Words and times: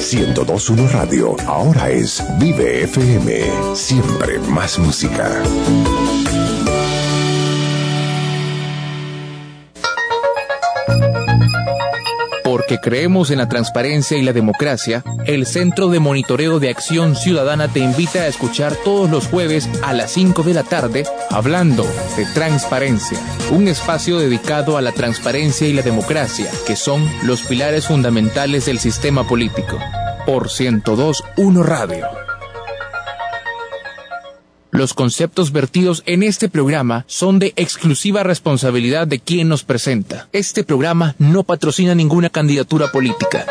1021 0.00 0.88
Radio, 0.88 1.36
ahora 1.46 1.90
es 1.90 2.24
Vive 2.38 2.84
FM, 2.84 3.74
siempre 3.74 4.38
más 4.38 4.78
música. 4.78 5.42
Porque 12.70 12.88
creemos 12.88 13.32
en 13.32 13.38
la 13.38 13.48
transparencia 13.48 14.16
y 14.16 14.22
la 14.22 14.32
democracia, 14.32 15.02
el 15.26 15.44
Centro 15.44 15.88
de 15.88 15.98
Monitoreo 15.98 16.60
de 16.60 16.70
Acción 16.70 17.16
Ciudadana 17.16 17.66
te 17.66 17.80
invita 17.80 18.20
a 18.20 18.26
escuchar 18.28 18.76
todos 18.84 19.10
los 19.10 19.26
jueves 19.26 19.68
a 19.82 19.92
las 19.92 20.12
5 20.12 20.44
de 20.44 20.54
la 20.54 20.62
tarde 20.62 21.02
Hablando 21.30 21.82
de 22.16 22.26
Transparencia, 22.26 23.18
un 23.50 23.66
espacio 23.66 24.20
dedicado 24.20 24.76
a 24.76 24.82
la 24.82 24.92
transparencia 24.92 25.66
y 25.66 25.72
la 25.72 25.82
democracia, 25.82 26.48
que 26.64 26.76
son 26.76 27.04
los 27.24 27.42
pilares 27.42 27.88
fundamentales 27.88 28.66
del 28.66 28.78
sistema 28.78 29.26
político. 29.26 29.76
Por 30.24 30.44
1021 30.44 31.64
Radio. 31.64 32.29
Los 34.72 34.94
conceptos 34.94 35.52
vertidos 35.52 36.02
en 36.06 36.22
este 36.22 36.48
programa 36.48 37.04
son 37.08 37.38
de 37.38 37.52
exclusiva 37.56 38.22
responsabilidad 38.22 39.06
de 39.06 39.18
quien 39.18 39.48
nos 39.48 39.64
presenta. 39.64 40.28
Este 40.32 40.62
programa 40.62 41.16
no 41.18 41.42
patrocina 41.42 41.94
ninguna 41.94 42.30
candidatura 42.30 42.92
política. 42.92 43.46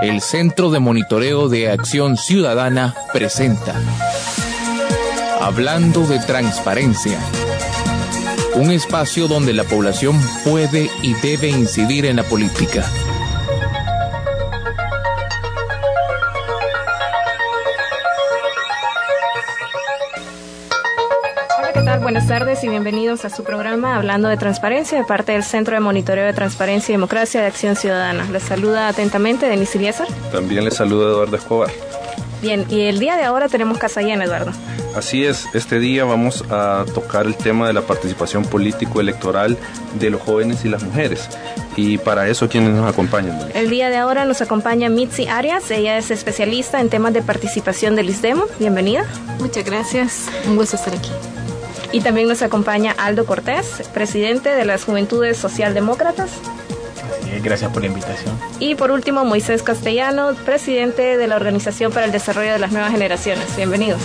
El 0.00 0.20
Centro 0.20 0.70
de 0.70 0.80
Monitoreo 0.80 1.48
de 1.48 1.70
Acción 1.70 2.16
Ciudadana 2.16 2.94
presenta 3.12 3.74
Hablando 5.40 6.06
de 6.06 6.18
Transparencia. 6.18 7.18
Un 8.54 8.70
espacio 8.70 9.28
donde 9.28 9.52
la 9.52 9.64
población 9.64 10.20
puede 10.44 10.90
y 11.02 11.14
debe 11.14 11.48
incidir 11.48 12.06
en 12.06 12.16
la 12.16 12.24
política. 12.24 12.84
Buenas 22.02 22.26
tardes 22.26 22.64
y 22.64 22.68
bienvenidos 22.68 23.24
a 23.24 23.30
su 23.30 23.44
programa 23.44 23.96
Hablando 23.96 24.28
de 24.28 24.36
Transparencia 24.36 24.98
de 24.98 25.04
parte 25.04 25.32
del 25.32 25.44
Centro 25.44 25.74
de 25.74 25.80
Monitoreo 25.80 26.26
de 26.26 26.32
Transparencia 26.32 26.92
y 26.92 26.96
Democracia 26.96 27.40
de 27.40 27.46
Acción 27.46 27.76
Ciudadana. 27.76 28.26
Les 28.32 28.42
saluda 28.42 28.88
atentamente 28.88 29.46
Denis 29.46 29.74
Iliesar. 29.76 30.08
También 30.32 30.64
les 30.64 30.74
saluda 30.74 31.10
Eduardo 31.10 31.36
Escobar. 31.36 31.70
Bien, 32.40 32.66
y 32.68 32.82
el 32.82 32.98
día 32.98 33.16
de 33.16 33.22
ahora 33.22 33.48
tenemos 33.48 33.78
casa 33.78 34.02
llena, 34.02 34.24
Eduardo. 34.24 34.50
Así 34.96 35.24
es, 35.24 35.46
este 35.54 35.78
día 35.78 36.04
vamos 36.04 36.44
a 36.50 36.84
tocar 36.92 37.24
el 37.26 37.36
tema 37.36 37.68
de 37.68 37.72
la 37.72 37.82
participación 37.82 38.44
político-electoral 38.44 39.56
de 40.00 40.10
los 40.10 40.20
jóvenes 40.20 40.64
y 40.64 40.68
las 40.68 40.82
mujeres. 40.82 41.28
Y 41.76 41.98
para 41.98 42.26
eso, 42.26 42.48
¿quiénes 42.48 42.74
nos 42.74 42.92
acompañan? 42.92 43.38
El 43.54 43.70
día 43.70 43.90
de 43.90 43.96
ahora 43.96 44.24
nos 44.24 44.42
acompaña 44.42 44.88
Mitzi 44.88 45.28
Arias, 45.28 45.70
ella 45.70 45.96
es 45.98 46.10
especialista 46.10 46.80
en 46.80 46.90
temas 46.90 47.12
de 47.12 47.22
participación 47.22 47.94
del 47.94 48.10
ISDEMO. 48.10 48.46
Bienvenida. 48.58 49.04
Muchas 49.38 49.64
gracias, 49.64 50.26
un 50.48 50.56
gusto 50.56 50.74
estar 50.74 50.94
aquí. 50.94 51.10
Y 51.92 52.00
también 52.00 52.28
nos 52.28 52.42
acompaña 52.42 52.94
Aldo 52.98 53.26
Cortés, 53.26 53.88
presidente 53.92 54.48
de 54.50 54.64
las 54.64 54.84
Juventudes 54.84 55.36
Socialdemócratas. 55.36 56.30
Gracias 57.42 57.72
por 57.72 57.82
la 57.82 57.88
invitación. 57.88 58.38
Y 58.60 58.74
por 58.74 58.90
último, 58.90 59.24
Moisés 59.24 59.62
Castellano, 59.62 60.34
presidente 60.44 61.16
de 61.16 61.26
la 61.26 61.36
Organización 61.36 61.92
para 61.92 62.06
el 62.06 62.12
Desarrollo 62.12 62.52
de 62.52 62.58
las 62.58 62.72
Nuevas 62.72 62.92
Generaciones. 62.92 63.56
Bienvenido. 63.56 63.96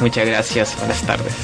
Muchas 0.00 0.26
gracias. 0.26 0.76
Buenas 0.78 1.02
tardes. 1.02 1.34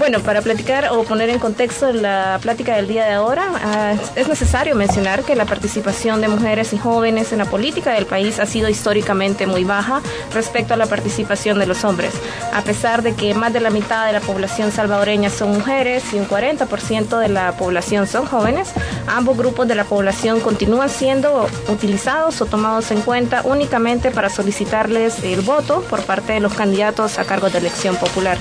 Bueno, 0.00 0.20
para 0.20 0.40
platicar 0.40 0.88
o 0.92 1.04
poner 1.04 1.28
en 1.28 1.38
contexto 1.38 1.92
la 1.92 2.38
plática 2.40 2.74
del 2.74 2.88
día 2.88 3.04
de 3.04 3.12
ahora, 3.12 3.44
ah, 3.62 3.92
es 4.16 4.28
necesario 4.28 4.74
mencionar 4.74 5.24
que 5.24 5.36
la 5.36 5.44
participación 5.44 6.22
de 6.22 6.28
mujeres 6.28 6.72
y 6.72 6.78
jóvenes 6.78 7.32
en 7.32 7.38
la 7.38 7.44
política 7.44 7.92
del 7.92 8.06
país 8.06 8.38
ha 8.38 8.46
sido 8.46 8.70
históricamente 8.70 9.46
muy 9.46 9.62
baja 9.62 10.00
respecto 10.32 10.72
a 10.72 10.78
la 10.78 10.86
participación 10.86 11.58
de 11.58 11.66
los 11.66 11.84
hombres. 11.84 12.14
A 12.54 12.62
pesar 12.62 13.02
de 13.02 13.14
que 13.14 13.34
más 13.34 13.52
de 13.52 13.60
la 13.60 13.68
mitad 13.68 14.06
de 14.06 14.14
la 14.14 14.20
población 14.20 14.72
salvadoreña 14.72 15.28
son 15.28 15.52
mujeres 15.52 16.02
y 16.14 16.18
un 16.18 16.26
40% 16.26 17.18
de 17.18 17.28
la 17.28 17.52
población 17.58 18.06
son 18.06 18.24
jóvenes, 18.24 18.72
ambos 19.06 19.36
grupos 19.36 19.68
de 19.68 19.74
la 19.74 19.84
población 19.84 20.40
continúan 20.40 20.88
siendo 20.88 21.46
utilizados 21.68 22.40
o 22.40 22.46
tomados 22.46 22.90
en 22.90 23.02
cuenta 23.02 23.42
únicamente 23.44 24.10
para 24.10 24.30
solicitarles 24.30 25.22
el 25.24 25.42
voto 25.42 25.82
por 25.90 26.00
parte 26.04 26.32
de 26.32 26.40
los 26.40 26.54
candidatos 26.54 27.18
a 27.18 27.26
cargo 27.26 27.50
de 27.50 27.58
elección 27.58 27.96
popular. 27.96 28.38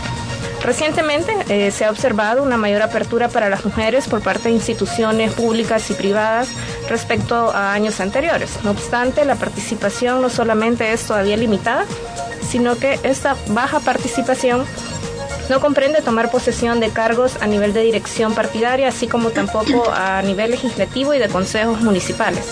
Recientemente 0.64 1.34
eh, 1.48 1.72
se 1.72 1.86
ha 1.86 1.90
observado 1.90 2.44
una 2.44 2.58
mayor 2.58 2.82
apertura 2.82 3.30
para 3.30 3.50
las 3.50 3.66
mujeres 3.66 4.08
por 4.08 4.22
parte 4.22 4.50
de 4.50 4.56
instituciones 4.56 5.34
públicas 5.34 5.90
y 5.90 5.94
privadas 5.94 6.50
respecto 6.90 7.52
a 7.52 7.74
años 7.74 8.00
anteriores. 8.00 8.60
No 8.64 8.72
obstante, 8.72 9.26
la 9.26 9.36
participación 9.36 10.22
no 10.22 10.30
solamente 10.30 10.92
es 10.92 11.04
todavía 11.04 11.38
limitada, 11.38 11.86
sino 12.42 12.76
que 12.76 13.00
esta 13.04 13.36
baja 13.48 13.80
participación 13.80 14.66
no 15.50 15.60
comprende 15.60 16.02
tomar 16.02 16.30
posesión 16.30 16.80
de 16.80 16.90
cargos 16.90 17.42
a 17.42 17.48
nivel 17.48 17.74
de 17.74 17.82
dirección 17.82 18.36
partidaria, 18.36 18.88
así 18.88 19.08
como 19.08 19.32
tampoco 19.32 19.90
a 19.92 20.22
nivel 20.22 20.52
legislativo 20.52 21.14
y 21.14 21.20
de 21.20 21.28
consejos 21.28 21.82
municipales. 21.82 22.46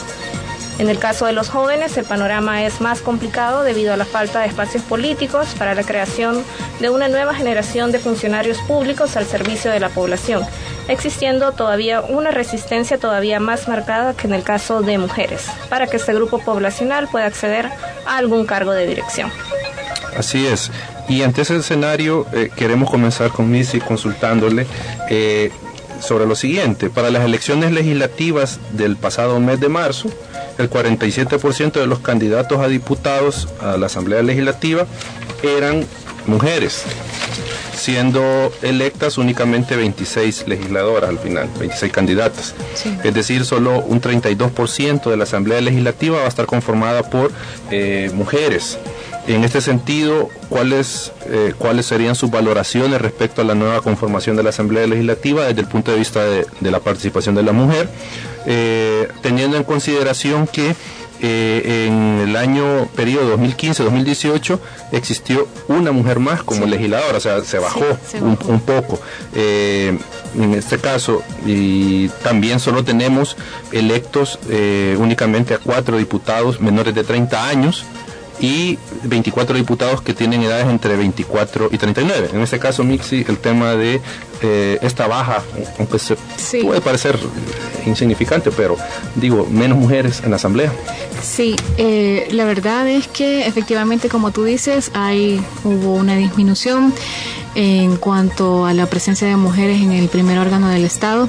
En 0.80 0.90
el 0.90 1.00
caso 1.00 1.26
de 1.26 1.34
los 1.34 1.50
jóvenes, 1.50 1.98
el 1.98 2.06
panorama 2.06 2.64
es 2.64 2.82
más 2.82 3.02
complicado 3.02 3.64
debido 3.64 3.94
a 3.94 3.98
la 3.98 4.06
falta 4.06 4.42
de 4.42 4.48
espacios 4.48 4.84
políticos 4.84 5.56
para 5.58 5.74
la 5.74 5.84
creación 5.84 6.44
de 6.80 6.92
una 6.92 7.08
nueva 7.08 7.34
generación 7.34 7.92
de 7.92 7.98
funcionarios 7.98 8.60
públicos 8.60 9.18
al 9.18 9.26
servicio 9.26 9.72
de 9.72 9.80
la 9.80 9.90
población, 9.90 10.44
existiendo 10.88 11.52
todavía 11.54 12.02
una 12.02 12.30
resistencia 12.30 13.00
todavía 13.00 13.40
más 13.40 13.68
marcada 13.68 14.14
que 14.14 14.28
en 14.28 14.34
el 14.34 14.44
caso 14.44 14.82
de 14.82 15.00
mujeres, 15.00 15.48
para 15.70 15.88
que 15.88 15.98
este 15.98 16.14
grupo 16.14 16.40
poblacional 16.40 17.08
pueda 17.08 17.26
acceder 17.26 17.70
a 18.06 18.18
algún 18.18 18.46
cargo 18.46 18.72
de 18.72 18.86
dirección. 18.86 19.32
Así 20.16 20.46
es. 20.46 20.72
Y 21.10 21.24
ante 21.24 21.42
ese 21.42 21.56
escenario 21.56 22.28
eh, 22.34 22.50
queremos 22.56 22.90
comenzar 22.90 23.32
con 23.32 23.50
Missy 23.50 23.80
consultándole 23.80 24.68
eh, 25.10 25.52
sobre 26.02 26.26
lo 26.26 26.36
siguiente. 26.36 26.90
Para 26.90 27.10
las 27.10 27.24
elecciones 27.24 27.72
legislativas 27.72 28.60
del 28.72 28.96
pasado 28.98 29.40
mes 29.40 29.60
de 29.60 29.70
marzo, 29.70 30.10
el 30.58 30.70
47% 30.70 31.74
de 31.74 31.88
los 31.88 32.00
candidatos 32.00 32.60
a 32.60 32.68
diputados 32.68 33.48
a 33.62 33.78
la 33.78 33.86
Asamblea 33.88 34.22
Legislativa 34.24 34.86
eran 35.44 35.86
mujeres, 36.26 36.84
siendo 37.78 38.52
electas 38.62 39.18
únicamente 39.18 39.76
26 39.76 40.48
legisladoras 40.48 41.10
al 41.10 41.20
final, 41.20 41.50
26 41.60 41.92
candidatas. 41.92 42.56
Es 43.04 43.14
decir, 43.14 43.46
solo 43.46 43.80
un 43.80 44.02
32% 44.02 45.10
de 45.10 45.18
la 45.18 45.24
Asamblea 45.24 45.62
Legislativa 45.62 46.18
va 46.18 46.26
a 46.26 46.28
estar 46.28 46.46
conformada 46.46 47.04
por 47.04 47.32
eh, 47.72 48.12
mujeres. 48.14 48.78
En 49.28 49.44
este 49.44 49.60
sentido, 49.60 50.30
¿cuáles, 50.48 51.12
eh, 51.26 51.54
¿cuáles 51.58 51.86
serían 51.86 52.16
sus 52.16 52.32
valoraciones 52.32 53.02
respecto 53.02 53.42
a 53.42 53.46
la 53.46 53.56
nueva 53.56 53.82
conformación 53.82 54.38
de 54.38 54.44
la 54.44 54.50
Asamblea 54.50 54.88
Legislativa 54.88 55.46
desde 55.46 55.62
el 55.62 55.68
punto 55.68 55.92
de 55.92 55.98
vista 55.98 56.24
de, 56.24 56.46
la 56.62 56.80
participación 56.80 57.36
de 57.36 57.44
la 57.44 57.52
mujer, 57.52 57.90
eh, 58.46 59.10
teniendo 59.22 59.58
en 59.58 59.64
consideración 59.64 60.48
que 60.48 60.76
eh, 61.22 61.86
en 61.88 62.30
el 62.30 62.36
año 62.36 62.88
periodo 62.96 63.38
2015-2018 63.38 64.60
existió 64.92 65.48
una 65.68 65.92
mujer 65.92 66.20
más 66.20 66.44
como 66.44 66.66
legisladora, 66.66 67.18
o 67.18 67.22
sea, 67.22 67.42
se 67.44 67.60
bajó, 67.60 67.86
Un, 68.22 68.60
poco. 68.60 69.00
en 69.34 70.00
este 70.54 70.78
caso, 70.78 71.24
y 71.46 72.10
también 72.24 72.60
solo 72.60 72.84
tenemos 72.84 73.36
electos 73.72 74.40
únicamente 74.98 75.54
a 75.54 75.60
cuatro 75.60 75.98
diputados 75.98 76.60
menores 76.60 76.94
de 76.96 77.04
30 77.04 77.48
años 77.48 77.86
y 78.40 78.78
24 79.04 79.56
diputados 79.56 80.02
que 80.02 80.14
tienen 80.14 80.44
edades 80.44 80.68
entre 80.68 80.96
24 80.96 81.70
y 81.72 81.78
39. 81.78 82.30
En 82.34 82.42
este 82.42 82.60
caso, 82.60 82.84
Mixi, 82.84 83.26
el 83.28 83.38
tema 83.38 83.76
de 83.76 84.02
eh, 84.42 84.78
esta 84.82 85.08
baja, 85.08 85.44
aunque 85.80 86.00
se 86.00 86.16
puede 86.62 86.82
parecer 86.82 87.18
insignificante, 87.86 88.52
pero 88.52 88.78
digo, 89.16 89.48
menos 89.50 89.78
mujeres 89.78 90.22
en 90.24 90.30
la 90.30 90.36
Asamblea. 90.36 90.72
Sí, 91.22 91.56
eh, 91.78 92.28
la 92.32 92.46
verdad 92.46 92.88
es 92.88 93.08
que 93.08 93.48
efectivamente, 93.48 94.10
como 94.10 94.32
tú 94.32 94.44
dices, 94.44 94.92
hay 94.94 95.44
hubo 95.64 95.96
una 95.96 96.16
disminución 96.16 96.94
en 97.56 97.98
cuanto 97.98 98.66
a 98.68 98.74
la 98.74 98.86
presencia 98.86 99.28
de 99.28 99.36
mujeres 99.36 99.82
en 99.82 99.92
el 99.92 100.10
primer 100.10 100.38
órgano 100.38 100.70
del 100.70 100.86
Estado. 100.86 101.28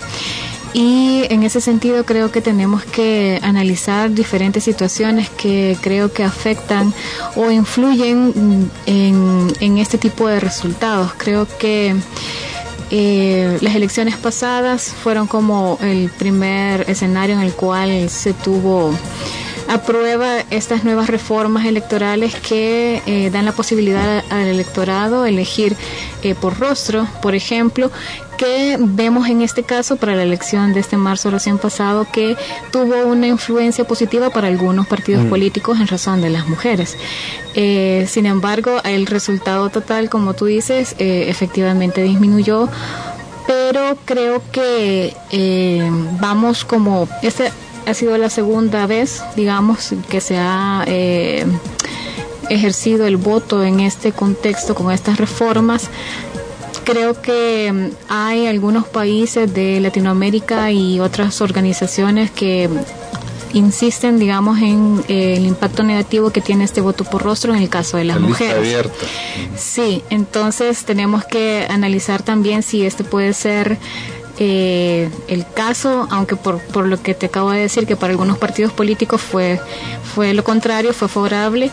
Y 0.72 1.24
en 1.30 1.42
ese 1.42 1.60
sentido 1.60 2.04
creo 2.04 2.30
que 2.30 2.40
tenemos 2.40 2.84
que 2.84 3.40
analizar 3.42 4.10
diferentes 4.12 4.64
situaciones 4.64 5.30
que 5.30 5.76
creo 5.80 6.12
que 6.12 6.24
afectan 6.24 6.92
o 7.36 7.50
influyen 7.50 8.70
en, 8.86 9.78
este 9.78 9.98
tipo 9.98 10.28
de 10.28 10.40
resultados. 10.40 11.12
Creo 11.16 11.46
que 11.58 11.96
eh, 12.90 13.58
las 13.60 13.74
elecciones 13.74 14.16
pasadas 14.16 14.94
fueron 15.02 15.26
como 15.26 15.78
el 15.80 16.10
primer 16.10 16.88
escenario 16.88 17.36
en 17.36 17.42
el 17.42 17.52
cual 17.52 18.08
se 18.10 18.34
tuvo 18.34 18.92
aprueba 19.68 20.40
estas 20.50 20.82
nuevas 20.82 21.08
reformas 21.08 21.66
electorales 21.66 22.34
que 22.34 23.02
eh, 23.06 23.30
dan 23.30 23.44
la 23.44 23.52
posibilidad 23.52 24.24
al 24.30 24.46
electorado 24.46 25.26
elegir 25.26 25.76
eh, 26.22 26.34
por 26.34 26.58
rostro, 26.58 27.06
por 27.20 27.34
ejemplo, 27.34 27.90
que 28.38 28.76
vemos 28.80 29.28
en 29.28 29.42
este 29.42 29.64
caso 29.64 29.96
para 29.96 30.14
la 30.16 30.22
elección 30.22 30.72
de 30.72 30.80
este 30.80 30.96
marzo 30.96 31.30
recién 31.30 31.58
pasado 31.58 32.06
que 32.10 32.36
tuvo 32.72 33.06
una 33.06 33.26
influencia 33.26 33.84
positiva 33.84 34.30
para 34.30 34.48
algunos 34.48 34.86
partidos 34.86 35.24
mm. 35.24 35.28
políticos 35.28 35.78
en 35.80 35.86
razón 35.86 36.22
de 36.22 36.30
las 36.30 36.48
mujeres. 36.48 36.96
Eh, 37.54 38.06
sin 38.08 38.26
embargo, 38.26 38.80
el 38.84 39.06
resultado 39.06 39.68
total, 39.68 40.08
como 40.08 40.34
tú 40.34 40.46
dices, 40.46 40.94
efectivamente 40.98 42.02
disminuyó 42.02 42.68
pero 43.46 43.96
creo 44.04 44.42
que 44.52 45.14
vamos 46.20 46.66
como 46.66 47.08
este 47.22 47.50
ha 47.88 47.94
sido 47.94 48.18
la 48.18 48.28
segunda 48.28 48.86
vez, 48.86 49.22
digamos, 49.34 49.94
que 50.10 50.20
se 50.20 50.36
ha 50.36 50.84
eh, 50.86 51.46
ejercido 52.50 53.06
el 53.06 53.16
voto 53.16 53.64
en 53.64 53.80
este 53.80 54.12
contexto 54.12 54.74
con 54.74 54.92
estas 54.92 55.16
reformas. 55.16 55.88
Creo 56.84 57.20
que 57.20 57.72
mm, 57.72 57.88
hay 58.08 58.46
algunos 58.46 58.86
países 58.86 59.52
de 59.54 59.80
Latinoamérica 59.80 60.70
y 60.70 61.00
otras 61.00 61.40
organizaciones 61.40 62.30
que 62.30 62.68
insisten, 63.54 64.18
digamos, 64.18 64.58
en 64.58 65.02
eh, 65.08 65.36
el 65.38 65.46
impacto 65.46 65.82
negativo 65.82 66.28
que 66.28 66.42
tiene 66.42 66.64
este 66.64 66.82
voto 66.82 67.04
por 67.04 67.22
rostro 67.22 67.54
en 67.54 67.62
el 67.62 67.70
caso 67.70 67.96
de 67.96 68.04
las 68.04 68.20
mujeres. 68.20 68.86
Sí, 69.56 70.02
entonces 70.10 70.84
tenemos 70.84 71.24
que 71.24 71.66
analizar 71.70 72.22
también 72.22 72.62
si 72.62 72.84
este 72.84 73.02
puede 73.02 73.32
ser 73.32 73.78
eh, 74.38 75.10
el 75.28 75.46
caso, 75.52 76.06
aunque 76.10 76.36
por, 76.36 76.60
por 76.60 76.86
lo 76.86 77.02
que 77.02 77.14
te 77.14 77.26
acabo 77.26 77.50
de 77.50 77.60
decir, 77.60 77.86
que 77.86 77.96
para 77.96 78.12
algunos 78.12 78.38
partidos 78.38 78.72
políticos 78.72 79.20
fue, 79.20 79.60
fue 80.14 80.34
lo 80.34 80.44
contrario, 80.44 80.92
fue 80.92 81.08
favorable, 81.08 81.70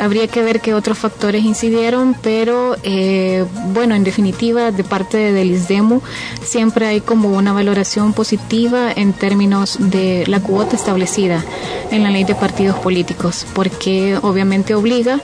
habría 0.00 0.26
que 0.28 0.42
ver 0.42 0.60
qué 0.60 0.72
otros 0.74 0.98
factores 0.98 1.44
incidieron, 1.44 2.16
pero 2.20 2.76
eh, 2.82 3.44
bueno, 3.72 3.94
en 3.94 4.02
definitiva, 4.02 4.72
de 4.72 4.82
parte 4.82 5.32
del 5.32 5.50
ISDEMU 5.50 6.00
siempre 6.42 6.86
hay 6.86 7.00
como 7.02 7.28
una 7.28 7.52
valoración 7.52 8.14
positiva 8.14 8.90
en 8.90 9.12
términos 9.12 9.76
de 9.78 10.24
la 10.26 10.40
cuota 10.40 10.74
establecida 10.74 11.44
en 11.90 12.02
la 12.02 12.10
ley 12.10 12.24
de 12.24 12.34
partidos 12.34 12.78
políticos, 12.78 13.46
porque 13.54 14.18
obviamente 14.22 14.74
obliga 14.74 15.20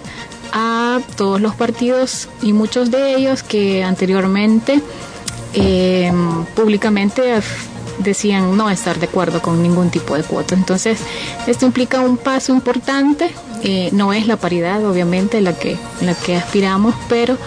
a 0.52 1.00
todos 1.16 1.40
los 1.40 1.54
partidos 1.54 2.28
y 2.42 2.52
muchos 2.52 2.90
de 2.90 3.16
ellos 3.16 3.42
que 3.42 3.82
anteriormente 3.82 4.82
eh, 5.54 6.12
públicamente 6.54 7.22
decían 7.98 8.56
no 8.56 8.68
estar 8.68 8.98
de 8.98 9.06
acuerdo 9.06 9.40
con 9.40 9.62
ningún 9.62 9.90
tipo 9.90 10.16
de 10.16 10.22
cuota. 10.22 10.54
Entonces, 10.54 10.98
esto 11.46 11.66
implica 11.66 12.00
un 12.00 12.16
paso 12.16 12.52
importante, 12.52 13.30
eh, 13.62 13.88
no 13.92 14.12
es 14.12 14.26
la 14.26 14.36
paridad, 14.36 14.84
obviamente, 14.84 15.40
la 15.40 15.58
que, 15.58 15.76
la 16.02 16.14
que 16.14 16.36
aspiramos, 16.36 16.94
pero 17.08 17.38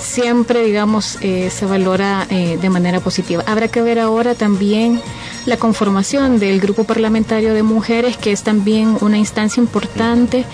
siempre, 0.00 0.64
digamos, 0.64 1.18
eh, 1.20 1.50
se 1.50 1.64
valora 1.64 2.26
de 2.28 2.70
manera 2.70 2.98
positiva. 2.98 3.44
Habrá 3.46 3.68
que 3.68 3.80
ver 3.82 4.00
ahora 4.00 4.34
también 4.34 5.00
la 5.46 5.56
conformación 5.56 6.40
del 6.40 6.60
grupo 6.60 6.82
parlamentario 6.82 7.54
de 7.54 7.62
mujeres, 7.62 8.16
que 8.16 8.32
es 8.32 8.42
también 8.42 8.96
una 9.00 9.18
instancia 9.18 9.60
importante 9.60 10.44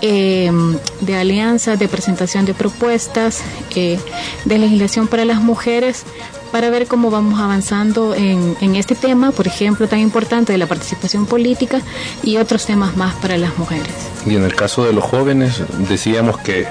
de 0.00 1.16
alianza, 1.16 1.76
de 1.76 1.88
presentación 1.88 2.44
de 2.44 2.54
propuestas, 2.54 3.40
de 3.74 4.58
legislación 4.58 5.08
para 5.08 5.24
las 5.24 5.40
mujeres, 5.40 6.04
para 6.52 6.70
ver 6.70 6.86
cómo 6.86 7.10
vamos 7.10 7.40
avanzando 7.40 8.14
en, 8.14 8.56
en, 8.60 8.76
este 8.76 8.94
tema, 8.94 9.32
por 9.32 9.46
ejemplo, 9.46 9.88
tan 9.88 9.98
importante 9.98 10.52
de 10.52 10.58
la 10.58 10.66
participación 10.66 11.26
política 11.26 11.80
y 12.22 12.36
otros 12.36 12.66
temas 12.66 12.96
más 12.96 13.14
para 13.14 13.38
las 13.38 13.58
mujeres. 13.58 13.92
Y 14.26 14.36
en 14.36 14.44
el 14.44 14.54
caso 14.54 14.84
de 14.84 14.92
los 14.92 15.02
jóvenes, 15.02 15.62
decíamos 15.88 16.38
que 16.38 16.68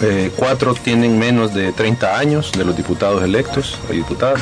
eh, 0.00 0.30
cuatro 0.36 0.74
tienen 0.74 1.18
menos 1.18 1.52
de 1.52 1.72
30 1.72 2.16
años 2.16 2.52
de 2.52 2.64
los 2.64 2.76
diputados 2.76 3.22
electos 3.22 3.76
y 3.90 3.96
diputadas 3.96 4.40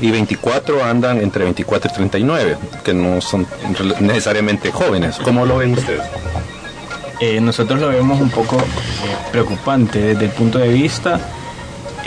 y 0.00 0.10
24 0.10 0.84
andan 0.84 1.20
entre 1.20 1.44
24 1.44 1.90
y 1.90 1.94
39, 1.94 2.56
que 2.84 2.92
no 2.92 3.20
son 3.20 3.46
necesariamente 4.00 4.72
jóvenes. 4.72 5.16
¿Cómo 5.22 5.46
lo 5.46 5.58
ven 5.58 5.74
ustedes? 5.74 6.02
Eh, 7.20 7.40
nosotros 7.40 7.80
lo 7.80 7.88
vemos 7.88 8.20
un 8.20 8.30
poco 8.30 8.56
eh, 8.56 8.62
preocupante 9.30 10.00
desde 10.00 10.26
el 10.26 10.32
punto 10.32 10.58
de 10.58 10.68
vista 10.68 11.20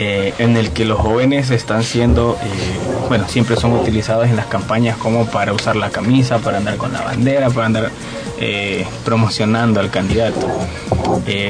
eh, 0.02 0.32
en 0.38 0.56
el 0.56 0.70
que 0.70 0.86
los 0.86 0.98
jóvenes 0.98 1.50
están 1.50 1.82
siendo, 1.82 2.38
eh, 2.42 3.06
bueno, 3.10 3.28
siempre 3.28 3.56
son 3.56 3.74
utilizados 3.74 4.28
en 4.28 4.34
las 4.34 4.46
campañas 4.46 4.96
como 4.96 5.26
para 5.26 5.52
usar 5.52 5.76
la 5.76 5.90
camisa, 5.90 6.38
para 6.38 6.56
andar 6.56 6.78
con 6.78 6.90
la 6.94 7.02
bandera, 7.02 7.50
para 7.50 7.66
andar 7.66 7.90
eh, 8.38 8.86
promocionando 9.04 9.78
al 9.78 9.90
candidato. 9.90 10.48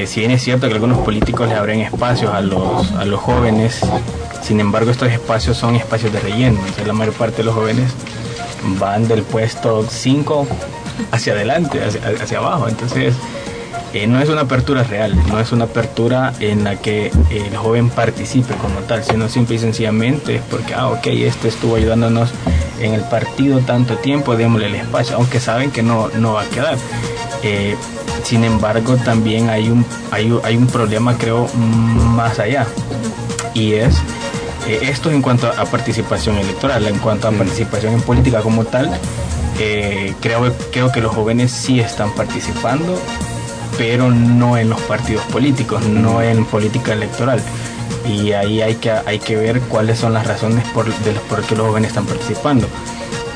si 0.05 0.19
bien 0.19 0.31
es 0.31 0.43
cierto 0.43 0.67
que 0.67 0.73
algunos 0.73 0.97
políticos 0.97 1.47
le 1.47 1.55
abren 1.55 1.79
espacios 1.79 2.33
a 2.33 2.41
los, 2.41 2.91
a 2.91 3.05
los 3.05 3.21
jóvenes, 3.21 3.79
sin 4.41 4.59
embargo 4.59 4.91
estos 4.91 5.09
espacios 5.13 5.55
son 5.55 5.77
espacios 5.77 6.11
de 6.11 6.19
relleno, 6.19 6.59
entonces 6.59 6.85
la 6.85 6.91
mayor 6.91 7.13
parte 7.13 7.37
de 7.37 7.43
los 7.45 7.55
jóvenes 7.55 7.93
van 8.77 9.07
del 9.07 9.23
puesto 9.23 9.85
5 9.89 10.45
hacia 11.11 11.31
adelante, 11.31 11.81
hacia, 11.81 12.01
hacia 12.21 12.39
abajo, 12.39 12.67
entonces 12.67 13.15
eh, 13.93 14.07
no 14.07 14.21
es 14.21 14.29
una 14.29 14.41
apertura 14.41 14.83
real, 14.83 15.13
no 15.27 15.37
es 15.39 15.51
una 15.51 15.65
apertura 15.65 16.31
en 16.39 16.63
la 16.63 16.77
que 16.77 17.11
el 17.29 17.57
joven 17.57 17.89
participe 17.89 18.53
como 18.55 18.79
tal, 18.87 19.03
sino 19.03 19.27
simple 19.27 19.55
y 19.55 19.59
sencillamente 19.59 20.37
es 20.37 20.41
porque, 20.49 20.73
ah, 20.73 20.87
ok, 20.87 21.07
este 21.07 21.49
estuvo 21.49 21.75
ayudándonos 21.75 22.29
en 22.79 22.93
el 22.93 23.01
partido 23.01 23.59
tanto 23.59 23.97
tiempo, 23.97 24.37
démosle 24.37 24.67
el 24.67 24.75
espacio, 24.75 25.17
aunque 25.17 25.41
saben 25.41 25.71
que 25.71 25.83
no, 25.83 26.07
no 26.19 26.33
va 26.33 26.43
a 26.43 26.45
quedar. 26.45 26.77
Eh, 27.43 27.75
sin 28.23 28.45
embargo, 28.45 28.95
también 28.95 29.49
hay 29.49 29.69
un, 29.69 29.85
hay, 30.11 30.33
hay, 30.43 30.55
un 30.55 30.67
problema, 30.67 31.17
creo, 31.17 31.49
más 31.55 32.39
allá, 32.39 32.65
y 33.53 33.73
es 33.73 33.95
eh, 34.67 34.79
esto 34.83 35.11
en 35.11 35.21
cuanto 35.21 35.47
a 35.47 35.65
participación 35.65 36.37
electoral, 36.37 36.87
en 36.87 36.97
cuanto 36.99 37.27
a 37.27 37.31
participación 37.31 37.95
en 37.95 38.01
política 38.01 38.39
como 38.39 38.63
tal. 38.63 38.89
creo, 40.21 40.55
creo 40.71 40.91
que 40.93 41.01
los 41.01 41.13
jóvenes 41.13 41.51
sí 41.51 41.81
están 41.81 42.15
participando 42.15 42.97
pero 43.77 44.11
no 44.11 44.57
en 44.57 44.69
los 44.69 44.81
partidos 44.81 45.23
políticos, 45.25 45.83
no 45.85 46.21
en 46.21 46.45
política 46.45 46.93
electoral. 46.93 47.41
Y 48.07 48.31
ahí 48.31 48.61
hay 48.61 48.75
que, 48.75 48.91
hay 48.91 49.19
que 49.19 49.35
ver 49.35 49.61
cuáles 49.61 49.99
son 49.99 50.13
las 50.13 50.25
razones 50.25 50.67
por, 50.69 50.85
de 50.85 51.13
los, 51.13 51.23
por 51.23 51.41
qué 51.43 51.55
los 51.55 51.67
jóvenes 51.67 51.89
están 51.89 52.05
participando. 52.05 52.67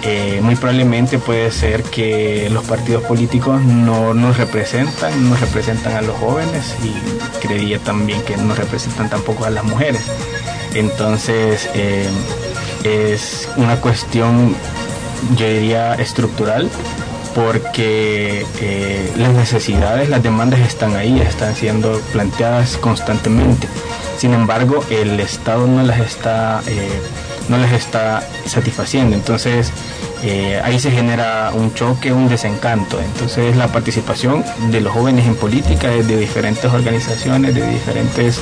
Eh, 0.08 0.40
muy 0.44 0.56
probablemente 0.56 1.18
puede 1.18 1.50
ser 1.52 1.82
que 1.82 2.48
los 2.52 2.64
partidos 2.66 3.04
políticos 3.04 3.64
no 3.64 4.14
nos 4.14 4.38
representan, 4.38 5.30
no 5.30 5.36
representan 5.36 5.94
a 5.96 6.02
los 6.02 6.16
jóvenes 6.18 6.76
y 6.84 7.40
creería 7.40 7.80
también 7.80 8.22
que 8.22 8.38
no 8.38 8.54
representan 8.54 9.10
tampoco 9.10 9.46
a 9.46 9.50
las 9.50 9.64
mujeres. 9.64 10.04
Entonces 10.76 11.70
eh, 11.74 12.08
es 12.84 13.50
una 13.58 13.82
cuestión, 13.82 14.56
yo 15.38 15.48
diría, 15.48 15.96
estructural 15.96 16.70
porque 17.36 18.46
eh, 18.62 19.14
las 19.18 19.34
necesidades, 19.34 20.08
las 20.08 20.24
demandas 20.24 20.62
están 20.62 20.96
ahí, 20.96 21.20
están 21.20 21.54
siendo 21.54 22.00
planteadas 22.14 22.78
constantemente. 22.78 23.68
Sin 24.18 24.34
embargo, 24.34 24.82
el 24.90 25.20
Estado 25.20 25.68
no 25.68 25.84
las 25.84 26.00
está, 26.00 26.62
eh, 26.66 27.02
no 27.50 27.58
las 27.58 27.74
está 27.74 28.26
satisfaciendo. 28.46 29.18
Entonces, 29.18 29.74
eh, 30.24 30.62
ahí 30.64 30.80
se 30.80 30.92
genera 30.92 31.52
un 31.54 31.74
choque, 31.74 32.14
un 32.14 32.30
desencanto. 32.30 33.02
Entonces, 33.02 33.58
la 33.58 33.68
participación 33.68 34.46
de 34.72 34.80
los 34.80 34.94
jóvenes 34.94 35.28
en 35.28 35.36
política 35.36 35.90
de 35.90 36.18
diferentes 36.18 36.72
organizaciones, 36.72 37.54
de 37.54 37.68
diferentes 37.68 38.40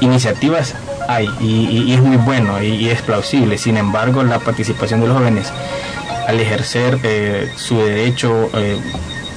iniciativas 0.00 0.74
hay 1.08 1.28
y, 1.40 1.94
es 1.94 2.00
muy 2.00 2.16
bueno 2.16 2.62
y 2.62 2.88
es 2.90 3.00
plausible. 3.00 3.58
Sin 3.58 3.76
embargo, 3.76 4.22
la 4.24 4.40
participación 4.40 5.00
de 5.00 5.06
los 5.06 5.16
jóvenes 5.16 5.52
al 6.28 6.38
ejercer 6.38 7.00
eh, 7.02 7.50
su 7.56 7.78
derecho 7.78 8.50
eh, 8.54 8.78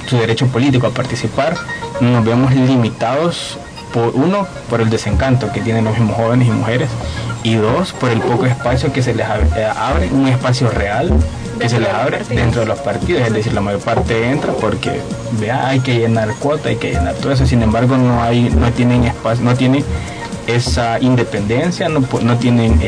su 0.06 0.18
derecho 0.18 0.46
político 0.48 0.86
a 0.86 0.90
participar 0.90 1.56
nos 2.00 2.22
vemos 2.24 2.54
limitados 2.54 3.58
por 3.94 4.14
uno 4.14 4.46
por 4.68 4.82
el 4.82 4.90
desencanto 4.90 5.50
que 5.52 5.62
tienen 5.62 5.84
los 5.84 5.98
mismos 5.98 6.16
jóvenes 6.16 6.48
y 6.48 6.50
mujeres 6.50 6.90
y 7.42 7.54
dos 7.54 7.92
por 7.94 8.10
el 8.10 8.20
poco 8.20 8.44
espacio 8.44 8.92
que 8.92 9.02
se 9.02 9.14
les 9.14 9.26
eh, 9.26 9.66
abre, 9.74 10.10
un 10.12 10.28
espacio 10.28 10.68
real 10.70 11.10
que 11.58 11.68
se 11.68 11.80
les 11.80 11.88
abre 11.88 12.18
dentro 12.28 12.62
de 12.62 12.66
los 12.66 12.80
partidos, 12.80 13.22
es 13.22 13.32
decir, 13.32 13.52
la 13.52 13.60
mayor 13.60 13.80
parte 13.80 14.30
entra 14.30 14.52
porque 14.52 15.00
vea, 15.38 15.68
hay 15.68 15.80
que 15.80 15.96
llenar 15.96 16.28
cuota, 16.40 16.70
hay 16.70 16.76
que 16.76 16.90
llenar 16.90 17.14
todo 17.14 17.32
eso, 17.32 17.46
sin 17.46 17.62
embargo 17.62 17.96
no 17.96 18.22
hay, 18.22 18.50
no 18.50 18.70
tienen 18.72 19.04
espacio, 19.04 19.44
no 19.44 19.54
tienen 19.54 19.84
esa 20.46 20.98
independencia, 21.00 21.88
no, 21.88 22.06
no 22.22 22.38
tienen 22.38 22.80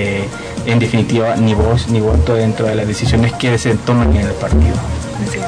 en 0.66 0.78
definitiva 0.78 1.36
ni 1.36 1.54
voz 1.54 1.88
ni 1.88 2.00
voto 2.00 2.34
dentro 2.34 2.66
de 2.66 2.74
las 2.74 2.86
decisiones 2.86 3.32
que 3.34 3.58
se 3.58 3.74
toman 3.74 4.14
en 4.16 4.26
el 4.26 4.34
partido. 4.34 4.74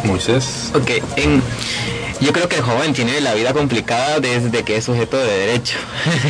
Moisés. 0.04 0.70
Ok, 0.74 0.90
en, 1.16 1.42
yo 2.20 2.32
creo 2.32 2.48
que 2.48 2.56
el 2.56 2.62
joven 2.62 2.92
tiene 2.92 3.20
la 3.20 3.34
vida 3.34 3.52
complicada 3.52 4.20
desde 4.20 4.62
que 4.62 4.76
es 4.76 4.84
sujeto 4.84 5.18
de 5.18 5.26
derecho. 5.26 5.76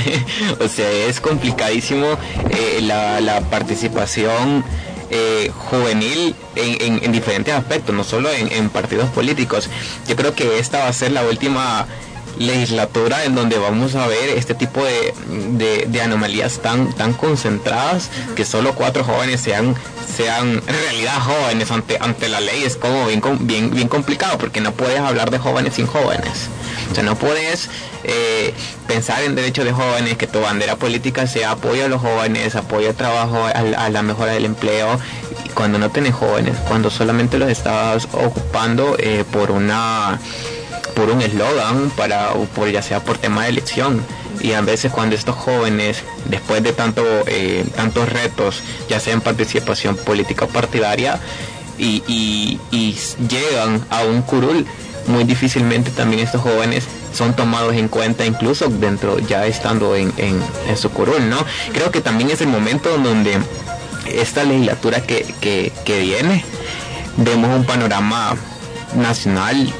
o 0.60 0.68
sea, 0.68 0.90
es 0.90 1.20
complicadísimo 1.20 2.06
eh, 2.50 2.80
la, 2.82 3.20
la 3.20 3.40
participación 3.42 4.64
eh, 5.10 5.52
juvenil 5.54 6.34
en, 6.56 7.12
diferentes 7.12 7.54
aspectos, 7.54 7.94
no 7.94 8.02
solo 8.02 8.30
en, 8.32 8.68
partidos 8.70 9.08
políticos. 9.10 9.70
Yo 10.08 10.16
creo 10.16 10.34
que 10.34 10.58
esta 10.58 10.80
va 10.80 10.88
a 10.88 10.92
ser 10.92 11.12
la 11.12 11.22
última 11.22 11.86
legislatura 12.38 13.24
en 13.24 13.34
donde 13.34 13.58
vamos 13.58 13.94
a 13.94 14.06
ver 14.06 14.30
este 14.30 14.54
tipo 14.54 14.84
de, 14.84 16.00
anomalías 16.02 16.58
tan, 16.60 16.92
tan 16.92 17.12
concentradas 17.12 18.10
que 18.34 18.44
solo 18.44 18.74
cuatro 18.74 19.04
jóvenes 19.04 19.40
sean 19.40 19.74
sean 20.16 20.62
en 20.66 20.82
realidad 20.84 21.20
jóvenes 21.20 21.70
ante, 21.70 21.98
ante 22.00 22.28
la 22.28 22.40
ley. 22.40 22.62
Es 22.64 22.76
como 22.76 23.06
bien, 23.06 23.22
bien, 23.40 23.70
bien 23.70 23.88
complicado 23.88 24.38
porque 24.38 24.60
no 24.60 24.72
puedes 24.72 25.00
hablar 25.00 25.30
de 25.30 25.38
jóvenes 25.38 25.74
sin 25.74 25.86
jóvenes. 25.86 26.48
O 26.90 26.94
sea, 26.94 27.02
no 27.02 27.16
puedes 27.16 27.68
eh, 28.04 28.54
pensar 28.86 29.22
en 29.22 29.34
derechos 29.34 29.64
de 29.64 29.72
jóvenes, 29.72 30.16
que 30.16 30.26
tu 30.26 30.40
bandera 30.40 30.76
política 30.76 31.26
sea 31.26 31.52
apoyo 31.52 31.84
a 31.84 31.88
los 31.88 32.00
jóvenes, 32.00 32.54
apoyo 32.54 32.88
al 32.90 32.94
trabajo, 32.94 33.44
a, 33.44 33.88
la 33.90 34.02
mejora 34.02 34.32
del 34.32 34.44
empleo, 34.44 34.98
cuando 35.54 35.78
no 35.78 35.90
tenés 35.90 36.14
jóvenes, 36.14 36.56
cuando 36.68 36.90
solamente 36.90 37.38
los 37.38 37.50
estabas 37.50 38.06
ocupando 38.12 38.96
eh, 38.98 39.24
por 39.32 39.50
una 39.50 40.20
por 40.96 41.10
un 41.10 41.20
eslogan 41.20 41.90
para 41.90 42.32
por 42.54 42.70
ya 42.70 42.80
sea 42.80 43.04
por 43.04 43.18
tema 43.18 43.44
de 43.44 43.50
elección 43.50 44.02
y 44.40 44.52
a 44.52 44.62
veces 44.62 44.90
cuando 44.90 45.14
estos 45.14 45.36
jóvenes 45.36 46.02
después 46.24 46.62
de 46.62 46.72
tanto 46.72 47.04
eh, 47.26 47.64
tantos 47.76 48.08
retos 48.08 48.62
ya 48.88 48.98
sea 48.98 49.12
en 49.12 49.20
participación 49.20 49.94
política 49.94 50.46
partidaria 50.46 51.20
y, 51.78 52.58
llegan 53.28 53.84
a 53.90 54.04
un 54.04 54.22
curul 54.22 54.66
muy 55.08 55.24
difícilmente 55.24 55.90
también 55.90 56.22
estos 56.22 56.40
jóvenes 56.40 56.84
son 57.12 57.36
tomados 57.36 57.74
en 57.74 57.88
cuenta 57.88 58.24
incluso 58.24 58.68
dentro 58.68 59.18
ya 59.18 59.46
estando 59.46 59.94
en, 59.94 60.12
en, 60.16 60.40
su 60.76 60.90
curul, 60.90 61.28
¿no? 61.28 61.38
Creo 61.72 61.90
que 61.90 62.00
también 62.00 62.30
es 62.30 62.40
el 62.40 62.48
momento 62.48 62.90
donde 62.98 63.38
esta 64.06 64.44
legislatura 64.44 65.02
que, 65.02 65.24
que, 65.40 66.00
viene, 66.00 66.44
vemos 67.16 67.56
un 67.56 67.64
panorama 67.64 68.34
nacional 68.94 69.72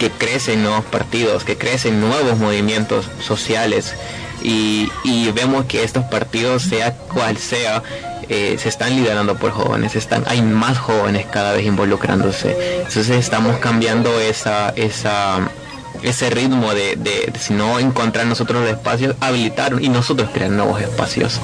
que 0.00 0.10
crece 0.10 0.54
en 0.54 0.62
nuevos 0.62 0.86
partidos, 0.86 1.44
que 1.44 1.58
crecen 1.58 2.00
nuevos 2.00 2.38
movimientos 2.38 3.06
sociales 3.22 3.94
y, 4.42 4.90
y, 5.04 5.30
vemos 5.32 5.66
que 5.66 5.84
estos 5.84 6.04
partidos, 6.04 6.62
sea 6.62 6.94
cual 6.94 7.36
sea, 7.36 7.82
eh, 8.30 8.56
se 8.58 8.70
están 8.70 8.96
liderando 8.96 9.36
por 9.36 9.50
jóvenes, 9.50 9.94
están, 9.96 10.24
hay 10.26 10.40
más 10.40 10.78
jóvenes 10.78 11.26
cada 11.30 11.52
vez 11.52 11.66
involucrándose. 11.66 12.78
Entonces 12.78 13.10
estamos 13.10 13.58
cambiando 13.58 14.18
esa, 14.18 14.70
esa, 14.70 15.50
ese 16.02 16.30
ritmo 16.30 16.72
de, 16.72 16.96
de, 16.96 17.30
si 17.38 17.52
no 17.52 17.78
encontrar 17.78 18.24
nosotros 18.24 18.62
los 18.62 18.70
espacios, 18.70 19.14
habilitar 19.20 19.74
y 19.82 19.90
nosotros 19.90 20.30
crear 20.32 20.50
nuevos 20.50 20.80
espacios. 20.80 21.38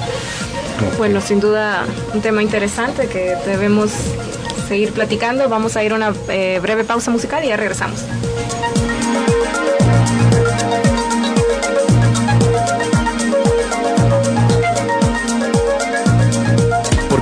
Bueno, 0.97 1.21
sin 1.21 1.39
duda 1.39 1.85
un 2.15 2.21
tema 2.21 2.41
interesante 2.41 3.07
que 3.07 3.35
debemos 3.45 3.91
seguir 4.67 4.91
platicando. 4.93 5.47
Vamos 5.47 5.77
a 5.77 5.83
ir 5.83 5.91
a 5.93 5.95
una 5.95 6.13
eh, 6.29 6.57
breve 6.59 6.83
pausa 6.83 7.11
musical 7.11 7.45
y 7.45 7.49
ya 7.49 7.57
regresamos. 7.57 8.01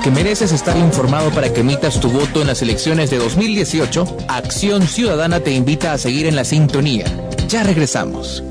Que 0.06 0.12
mereces 0.12 0.52
estar 0.52 0.78
informado 0.78 1.32
para 1.32 1.52
que 1.52 1.62
emitas 1.62 2.00
tu 2.00 2.12
voto 2.12 2.40
en 2.40 2.46
las 2.46 2.62
elecciones 2.62 3.10
de 3.10 3.18
2018, 3.18 4.18
Acción 4.28 4.84
Ciudadana 4.84 5.40
te 5.40 5.52
invita 5.52 5.94
a 5.94 5.98
seguir 5.98 6.28
en 6.28 6.36
la 6.36 6.46
sintonía. 6.46 7.06
Ya 7.48 7.64
regresamos. 7.64 8.44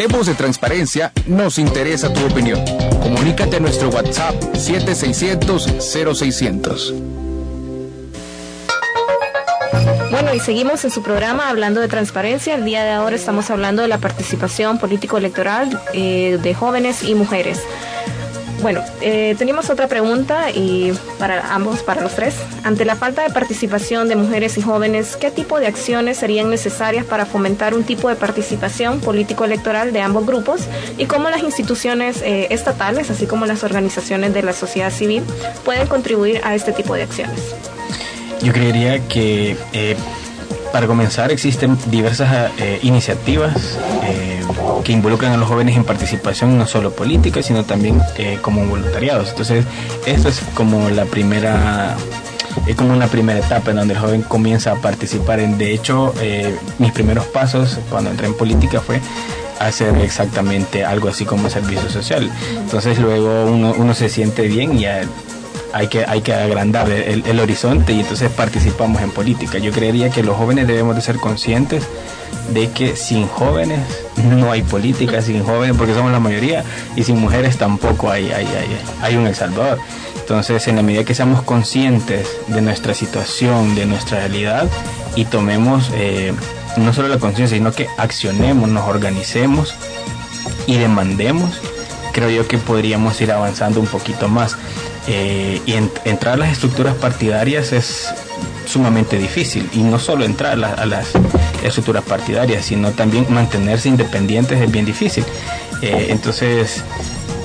Hablemos 0.00 0.28
de 0.28 0.34
Transparencia 0.34 1.12
nos 1.26 1.58
interesa 1.58 2.10
tu 2.10 2.24
opinión. 2.24 2.64
Comunícate 3.02 3.58
a 3.58 3.60
nuestro 3.60 3.90
WhatsApp 3.90 4.34
7600-0600. 4.54 6.94
Bueno, 10.10 10.34
y 10.34 10.40
seguimos 10.40 10.82
en 10.86 10.90
su 10.90 11.02
programa 11.02 11.50
hablando 11.50 11.82
de 11.82 11.88
transparencia. 11.88 12.54
El 12.54 12.64
día 12.64 12.82
de 12.82 12.92
ahora 12.92 13.14
estamos 13.14 13.50
hablando 13.50 13.82
de 13.82 13.88
la 13.88 13.98
participación 13.98 14.78
político-electoral 14.78 15.78
eh, 15.92 16.38
de 16.42 16.54
jóvenes 16.54 17.02
y 17.02 17.14
mujeres. 17.14 17.60
Bueno, 18.62 18.82
eh, 19.00 19.34
teníamos 19.38 19.70
otra 19.70 19.88
pregunta 19.88 20.50
y 20.50 20.92
para 21.18 21.54
ambos, 21.54 21.82
para 21.82 22.02
los 22.02 22.14
tres. 22.14 22.34
Ante 22.62 22.84
la 22.84 22.94
falta 22.94 23.22
de 23.22 23.30
participación 23.30 24.08
de 24.08 24.16
mujeres 24.16 24.58
y 24.58 24.62
jóvenes, 24.62 25.16
¿qué 25.16 25.30
tipo 25.30 25.58
de 25.58 25.66
acciones 25.66 26.18
serían 26.18 26.50
necesarias 26.50 27.06
para 27.06 27.24
fomentar 27.24 27.74
un 27.74 27.84
tipo 27.84 28.10
de 28.10 28.16
participación 28.16 29.00
político-electoral 29.00 29.94
de 29.94 30.02
ambos 30.02 30.26
grupos 30.26 30.62
y 30.98 31.06
cómo 31.06 31.30
las 31.30 31.42
instituciones 31.42 32.20
eh, 32.20 32.48
estatales, 32.50 33.10
así 33.10 33.26
como 33.26 33.46
las 33.46 33.64
organizaciones 33.64 34.34
de 34.34 34.42
la 34.42 34.52
sociedad 34.52 34.92
civil, 34.92 35.22
pueden 35.64 35.86
contribuir 35.86 36.42
a 36.44 36.54
este 36.54 36.72
tipo 36.72 36.94
de 36.94 37.04
acciones? 37.04 37.40
Yo 38.42 38.52
creería 38.52 39.00
que 39.08 39.56
eh, 39.72 39.96
para 40.70 40.86
comenzar 40.86 41.32
existen 41.32 41.78
diversas 41.90 42.50
iniciativas 42.82 43.78
que 44.84 44.92
involucran 44.92 45.32
a 45.32 45.36
los 45.36 45.48
jóvenes 45.48 45.76
en 45.76 45.84
participación 45.84 46.58
no 46.58 46.66
solo 46.66 46.92
política, 46.92 47.42
sino 47.42 47.64
también 47.64 48.00
eh, 48.16 48.38
como 48.40 48.64
voluntariados. 48.66 49.30
Entonces, 49.30 49.64
esto 50.06 50.28
es 50.28 50.40
como 50.54 50.88
la 50.90 51.04
primera 51.04 51.96
es 52.66 52.74
como 52.74 52.92
una 52.92 53.06
primera 53.06 53.38
etapa 53.38 53.70
en 53.70 53.76
donde 53.76 53.94
el 53.94 54.00
joven 54.00 54.22
comienza 54.22 54.72
a 54.72 54.76
participar. 54.76 55.40
En, 55.40 55.56
de 55.58 55.72
hecho, 55.72 56.12
eh, 56.20 56.56
mis 56.78 56.92
primeros 56.92 57.26
pasos 57.26 57.78
cuando 57.90 58.10
entré 58.10 58.26
en 58.26 58.34
política 58.34 58.80
fue 58.80 59.00
hacer 59.60 59.96
exactamente 59.98 60.84
algo 60.84 61.08
así 61.08 61.24
como 61.24 61.48
servicio 61.50 61.88
social. 61.90 62.30
Entonces 62.56 62.98
luego 62.98 63.44
uno, 63.46 63.74
uno 63.76 63.94
se 63.94 64.08
siente 64.08 64.48
bien 64.48 64.78
y 64.78 64.86
hay 65.72 65.88
que, 65.88 66.04
hay 66.04 66.20
que 66.22 66.34
agrandar 66.34 66.90
el, 66.90 67.24
el, 67.26 67.40
horizonte 67.40 67.92
y 67.92 68.00
entonces 68.00 68.30
participamos 68.30 69.02
en 69.02 69.10
política. 69.10 69.58
Yo 69.58 69.72
creería 69.72 70.10
que 70.10 70.22
los 70.22 70.36
jóvenes 70.36 70.66
debemos 70.66 70.96
de 70.96 71.02
ser 71.02 71.16
conscientes 71.16 71.84
de 72.52 72.70
que 72.70 72.96
sin 72.96 73.26
jóvenes 73.26 73.80
no 74.24 74.50
hay 74.50 74.62
política, 74.62 75.22
sin 75.22 75.44
jóvenes 75.44 75.76
porque 75.76 75.94
somos 75.94 76.12
la 76.12 76.20
mayoría 76.20 76.64
y 76.96 77.04
sin 77.04 77.18
mujeres 77.18 77.56
tampoco 77.56 78.10
hay, 78.10 78.30
hay, 78.30 78.46
hay, 78.46 78.80
hay 79.02 79.16
un 79.16 79.26
El 79.26 79.34
Salvador. 79.34 79.78
Entonces, 80.18 80.68
en 80.68 80.76
la 80.76 80.82
medida 80.82 81.04
que 81.04 81.14
seamos 81.14 81.42
conscientes 81.42 82.28
de 82.46 82.60
nuestra 82.60 82.94
situación, 82.94 83.74
de 83.74 83.86
nuestra 83.86 84.18
realidad 84.18 84.68
y 85.16 85.24
tomemos 85.24 85.90
eh, 85.94 86.32
no 86.76 86.92
solo 86.92 87.08
la 87.08 87.18
conciencia, 87.18 87.56
sino 87.56 87.72
que 87.72 87.88
accionemos, 87.98 88.68
nos 88.68 88.88
organicemos 88.88 89.74
y 90.66 90.78
demandemos, 90.78 91.60
creo 92.12 92.30
yo 92.30 92.46
que 92.46 92.58
podríamos 92.58 93.20
ir 93.20 93.32
avanzando 93.32 93.80
un 93.80 93.86
poquito 93.86 94.28
más. 94.28 94.56
Eh, 95.08 95.60
y 95.64 95.72
entrar 96.08 96.34
a 96.34 96.36
las 96.36 96.52
estructuras 96.52 96.94
partidarias 96.94 97.72
es 97.72 98.08
sumamente 98.66 99.18
difícil 99.18 99.68
y 99.72 99.78
no 99.78 99.98
solo 99.98 100.24
entrar 100.24 100.52
a, 100.62 100.86
las 100.86 101.08
estructuras 101.64 102.04
partidarias, 102.04 102.66
sino 102.66 102.92
también 102.92 103.26
mantenerse 103.30 103.88
independientes 103.88 104.60
es 104.60 104.70
bien 104.70 104.84
difícil. 104.84 105.24
Eh, 105.82 106.08
entonces, 106.10 106.84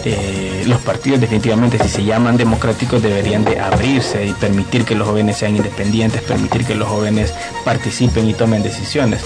eh, 0.03 0.63
los 0.67 0.81
partidos 0.81 1.21
definitivamente, 1.21 1.79
si 1.81 1.89
se 1.89 2.03
llaman 2.03 2.37
democráticos, 2.37 3.01
deberían 3.01 3.45
de 3.45 3.59
abrirse 3.59 4.25
y 4.27 4.33
permitir 4.33 4.83
que 4.83 4.93
los 4.93 5.07
jóvenes 5.07 5.37
sean 5.37 5.55
independientes, 5.55 6.21
permitir 6.21 6.65
que 6.65 6.75
los 6.75 6.89
jóvenes 6.89 7.33
participen 7.63 8.29
y 8.29 8.33
tomen 8.33 8.61
decisiones. 8.61 9.21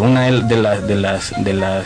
una 0.00 0.22
de, 0.26 0.56
las, 0.56 0.86
de, 0.86 0.94
las, 0.94 1.44
de 1.44 1.52
las 1.52 1.84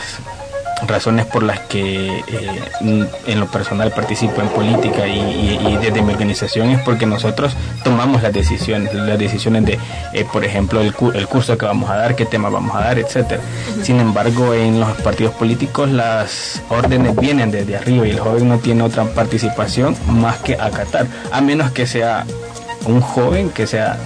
razones 0.85 1.25
por 1.25 1.43
las 1.43 1.59
que 1.61 2.19
eh, 2.19 3.05
en 3.25 3.39
lo 3.39 3.47
personal 3.47 3.91
participo 3.91 4.41
en 4.41 4.49
política 4.49 5.07
y, 5.07 5.77
desde 5.81 6.01
mi 6.01 6.13
organización 6.13 6.69
es 6.71 6.81
porque 6.81 7.05
nosotros 7.05 7.55
tomamos 7.83 8.21
las 8.21 8.33
decisiones, 8.33 8.93
las 8.93 9.17
decisiones 9.17 9.65
de, 9.65 9.79
eh, 10.13 10.25
por 10.31 10.43
ejemplo, 10.43 10.81
el, 10.81 10.93
el, 11.13 11.27
curso 11.27 11.57
que 11.57 11.65
vamos 11.65 11.89
a 11.89 11.95
dar, 11.95 12.15
qué 12.15 12.25
tema 12.25 12.49
vamos 12.49 12.75
a 12.75 12.81
dar, 12.81 12.99
etcétera. 12.99 13.41
Sin 13.81 13.99
embargo, 13.99 14.53
en 14.53 14.79
los 14.79 14.89
partidos 15.01 15.33
políticos 15.35 15.89
las 15.89 16.61
órdenes 16.69 17.15
vienen 17.15 17.51
desde 17.51 17.77
arriba 17.77 18.07
y 18.07 18.11
el 18.11 18.19
joven 18.19 18.49
no 18.49 18.57
tiene 18.59 18.83
otra 18.83 19.05
participación 19.05 19.95
más 20.07 20.37
que 20.37 20.55
acatar, 20.55 21.07
a 21.31 21.41
menos 21.41 21.71
que 21.71 21.87
sea 21.87 22.25
un 22.85 23.01
joven 23.01 23.49
que 23.49 23.67
sea 23.67 23.97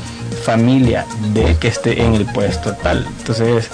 familia 0.42 1.06
de 1.34 1.56
que 1.58 1.68
esté 1.68 2.02
en 2.02 2.16
el 2.16 2.26
puesto 2.26 2.74
tal. 2.74 3.06
Entonces, 3.20 3.70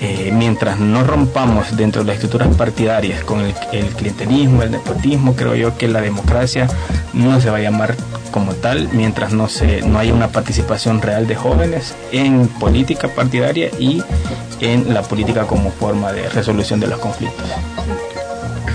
eh, 0.00 0.30
mientras 0.32 0.78
no 0.78 1.02
rompamos 1.02 1.76
dentro 1.76 2.02
de 2.02 2.08
las 2.08 2.14
estructuras 2.16 2.54
partidarias 2.56 3.24
con 3.24 3.40
el, 3.40 3.54
clientelismo, 3.96 4.62
el 4.62 4.70
nepotismo, 4.70 5.34
creo 5.34 5.56
yo 5.56 5.76
que 5.76 5.88
la 5.88 6.00
democracia 6.00 6.68
no 7.12 7.40
se 7.40 7.50
va 7.50 7.56
a 7.56 7.60
llamar 7.60 7.96
como 8.30 8.54
tal 8.54 8.88
mientras 8.92 9.32
no, 9.32 9.48
se, 9.48 9.82
no 9.82 9.98
haya 9.98 10.14
una 10.14 10.28
participación 10.28 11.02
real 11.02 11.26
de 11.26 11.34
jóvenes 11.34 11.96
en 12.12 12.46
política 12.46 13.08
partidaria 13.08 13.70
y 13.78 14.02
en 14.60 14.94
la 14.94 15.02
política 15.02 15.46
como 15.46 15.70
forma 15.72 16.12
de 16.12 16.28
resolución 16.28 16.78
de 16.78 16.86
los 16.86 17.00
conflictos. 17.00 17.44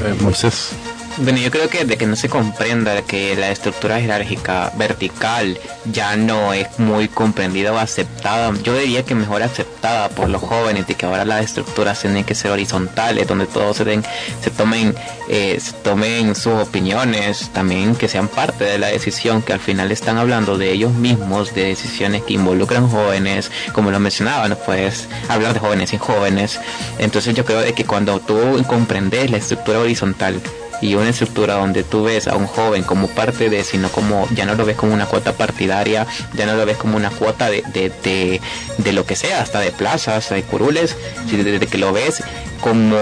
Eh, 0.04 0.16
Moisés. 0.22 0.72
Bueno, 1.17 1.38
yo 1.38 1.52
creo 1.52 1.69
que 1.69 1.86
de 1.86 1.95
que 1.95 2.08
no 2.08 2.15
se 2.15 2.28
comprenda 2.28 3.04
que 3.04 3.36
la 3.36 3.52
estructura 3.52 4.02
jerárquica 4.02 4.71
vertical 4.76 5.60
ya 5.86 6.15
no 6.15 6.54
es 6.54 6.80
muy 6.80 7.08
comprendida 7.08 7.71
o 7.71 7.78
aceptada, 7.78 8.52
yo 8.63 8.76
diría 8.76 9.06
que 9.06 9.13
mejor 9.13 9.43
aceptada 9.43 10.10
por 10.10 10.28
los 10.30 10.41
jóvenes, 10.41 10.88
de 10.88 10.95
que 10.95 11.06
ahora 11.06 11.23
las 11.23 11.45
estructuras 11.45 12.02
tienen 12.02 12.23
que 12.23 12.34
ser 12.34 12.49
horizontales, 12.49 13.28
donde 13.28 13.45
todos 13.45 13.78
se, 13.78 13.86
den, 13.86 14.04
se 14.41 14.49
tomen 14.49 14.95
eh, 15.30 15.60
se 15.60 15.73
tomen 15.73 16.36
sus 16.36 16.54
opiniones, 16.54 17.49
también 17.54 17.95
que 17.95 18.08
sean 18.08 18.28
parte 18.28 18.63
de 18.65 18.80
la 18.80 18.88
decisión, 18.88 19.43
que 19.43 19.54
al 19.54 19.60
final 19.60 19.91
están 19.91 20.17
hablando 20.17 20.58
de 20.58 20.71
ellos 20.71 20.93
mismos, 20.93 21.54
de 21.54 21.65
decisiones 21.65 22.23
que 22.23 22.34
involucran 22.34 22.89
jóvenes, 22.89 23.52
como 23.71 23.91
lo 23.91 23.99
mencionaba, 23.99 24.49
no 24.49 24.58
puedes 24.58 25.08
hablar 25.30 25.54
de 25.54 25.60
jóvenes 25.60 25.93
y 25.93 25.97
jóvenes. 25.97 26.60
Entonces 26.97 27.36
yo 27.36 27.45
creo 27.45 27.62
de 27.62 27.73
que 27.73 27.86
cuando 27.86 28.19
tú 28.19 28.63
comprendes 28.67 29.30
la 29.30 29.38
estructura 29.38 29.80
horizontal, 29.80 30.41
y 30.82 30.96
una 30.96 31.10
estructura 31.10 31.56
donde 31.56 31.84
tú 31.84 32.04
ves 32.04 32.28
a 32.28 32.36
un 32.36 32.48
joven 32.48 32.84
como 32.84 33.08
parte 33.08 33.50
de, 33.50 33.64
sino 33.64 33.90
como 33.90 34.28
ya 34.36 34.46
no 34.46 34.56
lo 34.56 34.66
ves 34.66 34.76
como 34.76 34.94
una 34.94 35.06
cuota 35.06 35.34
partidaria, 35.34 36.06
ya 36.34 36.46
no 36.46 36.56
lo 36.56 36.66
ves 36.66 36.78
como 36.78 36.98
una 36.98 37.10
cuota 37.10 37.50
de, 37.50 37.64
de, 37.74 38.42
de, 38.78 38.94
lo 38.94 39.06
que 39.06 39.16
sea, 39.16 39.42
hasta 39.42 39.60
de 39.60 39.72
plazas, 39.72 40.30
de 40.30 40.44
curules, 40.44 40.96
desde 41.32 41.68
que 41.68 41.78
lo 41.78 41.94
ves 41.94 42.24
como, 42.62 42.98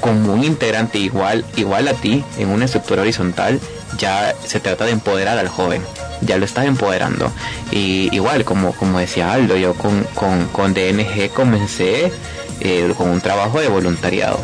como 0.00 0.34
un 0.34 0.44
integrante 0.44 0.98
igual, 0.98 1.44
igual 1.56 1.88
a 1.88 1.94
ti 1.94 2.24
en 2.38 2.48
una 2.48 2.64
estructura 2.64 3.02
horizontal, 3.02 3.60
ya 3.98 4.34
se 4.44 4.60
trata 4.60 4.84
de 4.84 4.92
empoderar 4.92 5.38
al 5.38 5.48
joven 5.48 5.82
ya 6.22 6.36
lo 6.36 6.44
estás 6.44 6.66
empoderando. 6.66 7.32
Y 7.70 8.14
igual, 8.14 8.44
como, 8.44 8.72
como 8.72 8.98
decía 8.98 9.32
Aldo, 9.32 9.56
yo 9.56 9.72
con, 9.72 10.04
con, 10.14 10.48
con 10.48 10.74
DNG 10.74 11.30
comencé 11.30 12.12
eh, 12.60 12.92
con 12.96 13.08
un 13.08 13.20
trabajo 13.22 13.58
de 13.58 13.68
voluntariado 13.68 14.38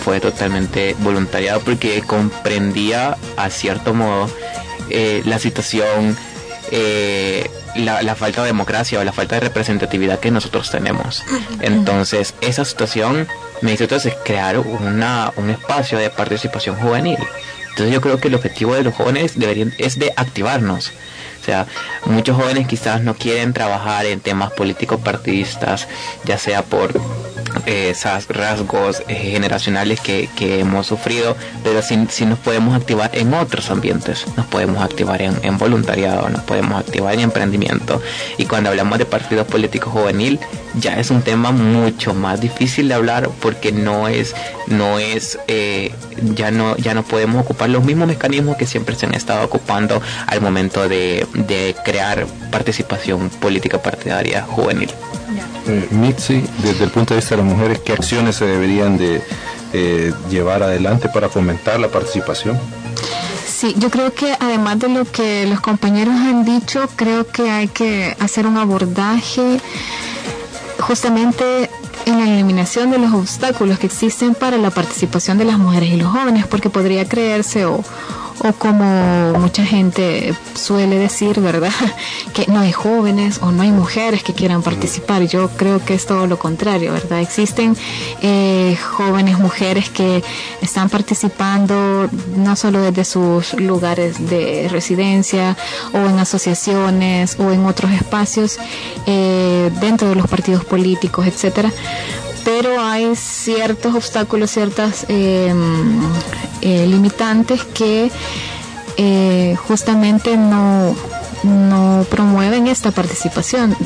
fue 0.00 0.20
totalmente 0.20 0.96
voluntariado 1.00 1.60
porque 1.60 2.02
comprendía 2.02 3.16
a 3.36 3.50
cierto 3.50 3.94
modo 3.94 4.28
eh, 4.90 5.22
la 5.24 5.38
situación, 5.38 6.16
eh, 6.70 7.48
la, 7.76 8.14
falta 8.14 8.42
de 8.42 8.48
democracia 8.48 8.98
o 8.98 9.04
la 9.04 9.12
falta 9.12 9.36
de 9.36 9.42
representatividad 9.42 10.18
que 10.18 10.30
nosotros 10.30 10.70
tenemos. 10.70 11.22
Entonces, 11.60 12.34
esa 12.40 12.64
situación 12.64 13.28
me 13.60 13.72
hizo 13.72 13.84
entonces 13.84 14.14
crear 14.24 14.58
una, 14.58 15.32
un 15.36 15.50
espacio 15.50 15.98
de 15.98 16.10
participación 16.10 16.76
juvenil. 16.76 17.18
Entonces 17.70 17.94
yo 17.94 18.00
creo 18.00 18.18
que 18.18 18.28
el 18.28 18.34
objetivo 18.34 18.74
de 18.74 18.82
los 18.82 18.94
jóvenes 18.94 19.38
deberían, 19.38 19.72
es 19.78 19.98
de 19.98 20.12
activarnos. 20.16 20.92
O 21.40 21.44
sea, 21.44 21.66
muchos 22.04 22.36
jóvenes 22.36 22.66
quizás 22.66 23.02
no 23.02 23.14
quieren 23.14 23.52
trabajar 23.52 24.04
en 24.06 24.20
temas 24.20 24.52
políticos 24.52 25.00
partidistas, 25.02 25.88
ya 26.24 26.36
sea 26.36 26.62
por 26.62 26.92
esos 27.66 28.28
rasgos 28.28 29.02
eh, 29.08 29.14
generacionales 29.14 30.00
que, 30.00 30.28
hemos 30.40 30.86
sufrido, 30.86 31.36
pero 31.62 31.82
sí, 31.82 31.96
nos 32.26 32.38
podemos 32.38 32.74
activar 32.74 33.10
en 33.14 33.34
otros 33.34 33.70
ambientes, 33.70 34.26
nos 34.36 34.46
podemos 34.46 34.82
activar 34.82 35.22
en, 35.22 35.58
voluntariado, 35.58 36.28
nos 36.28 36.42
podemos 36.42 36.80
activar 36.80 37.14
en 37.14 37.20
emprendimiento. 37.20 38.00
Y 38.38 38.46
cuando 38.46 38.70
hablamos 38.70 38.98
de 38.98 39.04
partidos 39.04 39.46
políticos 39.46 39.92
juvenil, 39.92 40.40
ya 40.74 40.98
es 40.98 41.10
un 41.10 41.22
tema 41.22 41.52
mucho 41.52 42.14
más 42.14 42.40
difícil 42.40 42.88
de 42.88 42.94
hablar 42.94 43.30
porque 43.40 43.72
no 43.72 44.08
es, 44.08 44.34
no 44.66 44.98
es, 44.98 45.38
eh, 45.46 45.92
ya 46.34 46.50
no, 46.50 46.76
ya 46.76 46.94
no 46.94 47.02
podemos 47.02 47.44
ocupar 47.44 47.70
los 47.70 47.84
mismos 47.84 48.08
mecanismos 48.08 48.56
que 48.56 48.66
siempre 48.66 48.94
se 48.96 49.06
han 49.06 49.14
estado 49.14 49.44
ocupando 49.44 50.00
al 50.26 50.40
momento 50.40 50.88
de, 50.88 51.26
de 51.34 51.76
crear 51.84 52.26
participación 52.50 53.30
política 53.30 53.82
partidaria 53.82 54.42
juvenil. 54.42 54.90
Eh, 55.66 55.88
Mitzi, 55.90 56.42
desde 56.62 56.84
el 56.84 56.90
punto 56.90 57.14
de 57.14 57.20
vista 57.20 57.36
de 57.36 57.42
las 57.42 57.52
mujeres, 57.52 57.80
¿qué 57.80 57.92
acciones 57.92 58.36
se 58.36 58.46
deberían 58.46 58.96
de 58.96 59.22
eh, 59.72 60.12
llevar 60.30 60.62
adelante 60.62 61.08
para 61.12 61.28
fomentar 61.28 61.78
la 61.78 61.88
participación? 61.88 62.58
Sí, 63.46 63.74
yo 63.78 63.90
creo 63.90 64.12
que 64.14 64.34
además 64.40 64.78
de 64.78 64.88
lo 64.88 65.04
que 65.04 65.46
los 65.46 65.60
compañeros 65.60 66.14
han 66.14 66.44
dicho, 66.44 66.88
creo 66.96 67.26
que 67.26 67.50
hay 67.50 67.68
que 67.68 68.16
hacer 68.18 68.46
un 68.46 68.56
abordaje 68.56 69.60
justamente 70.78 71.68
en 72.06 72.18
la 72.18 72.24
eliminación 72.24 72.90
de 72.90 72.98
los 72.98 73.12
obstáculos 73.12 73.78
que 73.78 73.86
existen 73.86 74.34
para 74.34 74.56
la 74.56 74.70
participación 74.70 75.36
de 75.36 75.44
las 75.44 75.58
mujeres 75.58 75.90
y 75.90 75.96
los 75.96 76.10
jóvenes, 76.10 76.46
porque 76.46 76.70
podría 76.70 77.06
creerse 77.06 77.66
o, 77.66 77.84
o 78.42 78.52
como 78.52 79.38
mucha 79.38 79.64
gente 79.64 80.34
suele 80.54 80.98
decir, 80.98 81.40
¿verdad? 81.40 81.72
Que 82.34 82.46
no 82.46 82.60
hay 82.60 82.72
jóvenes 82.72 83.40
o 83.42 83.50
no 83.50 83.62
hay 83.62 83.72
mujeres 83.72 84.22
que 84.22 84.32
quieran 84.32 84.62
participar. 84.62 85.22
Yo 85.26 85.48
creo 85.48 85.84
que 85.84 85.94
es 85.94 86.06
todo 86.06 86.26
lo 86.26 86.38
contrario, 86.38 86.92
¿verdad? 86.92 87.20
Existen 87.20 87.76
eh, 88.22 88.78
jóvenes 88.96 89.38
mujeres 89.38 89.90
que 89.90 90.22
están 90.62 90.88
participando 90.88 92.08
no 92.36 92.56
solo 92.56 92.82
desde 92.82 93.04
sus 93.04 93.54
lugares 93.54 94.30
de 94.30 94.68
residencia 94.70 95.56
o 95.92 95.98
en 95.98 96.18
asociaciones 96.18 97.36
o 97.38 97.50
en 97.50 97.66
otros 97.66 97.90
espacios 97.92 98.58
eh, 99.06 99.70
dentro 99.80 100.08
de 100.08 100.14
los 100.14 100.28
partidos 100.28 100.64
políticos, 100.64 101.26
etcétera 101.26 101.72
pero 102.44 102.80
hay 102.80 103.14
ciertos 103.16 103.94
obstáculos, 103.94 104.50
ciertas 104.50 105.06
em, 105.08 106.00
eh, 106.62 106.86
limitantes 106.86 107.64
que 107.64 108.10
eh, 108.96 109.56
justamente 109.66 110.36
no, 110.36 110.94
no 111.42 112.06
promueven 112.10 112.66
esta 112.66 112.90
participación. 112.90 113.76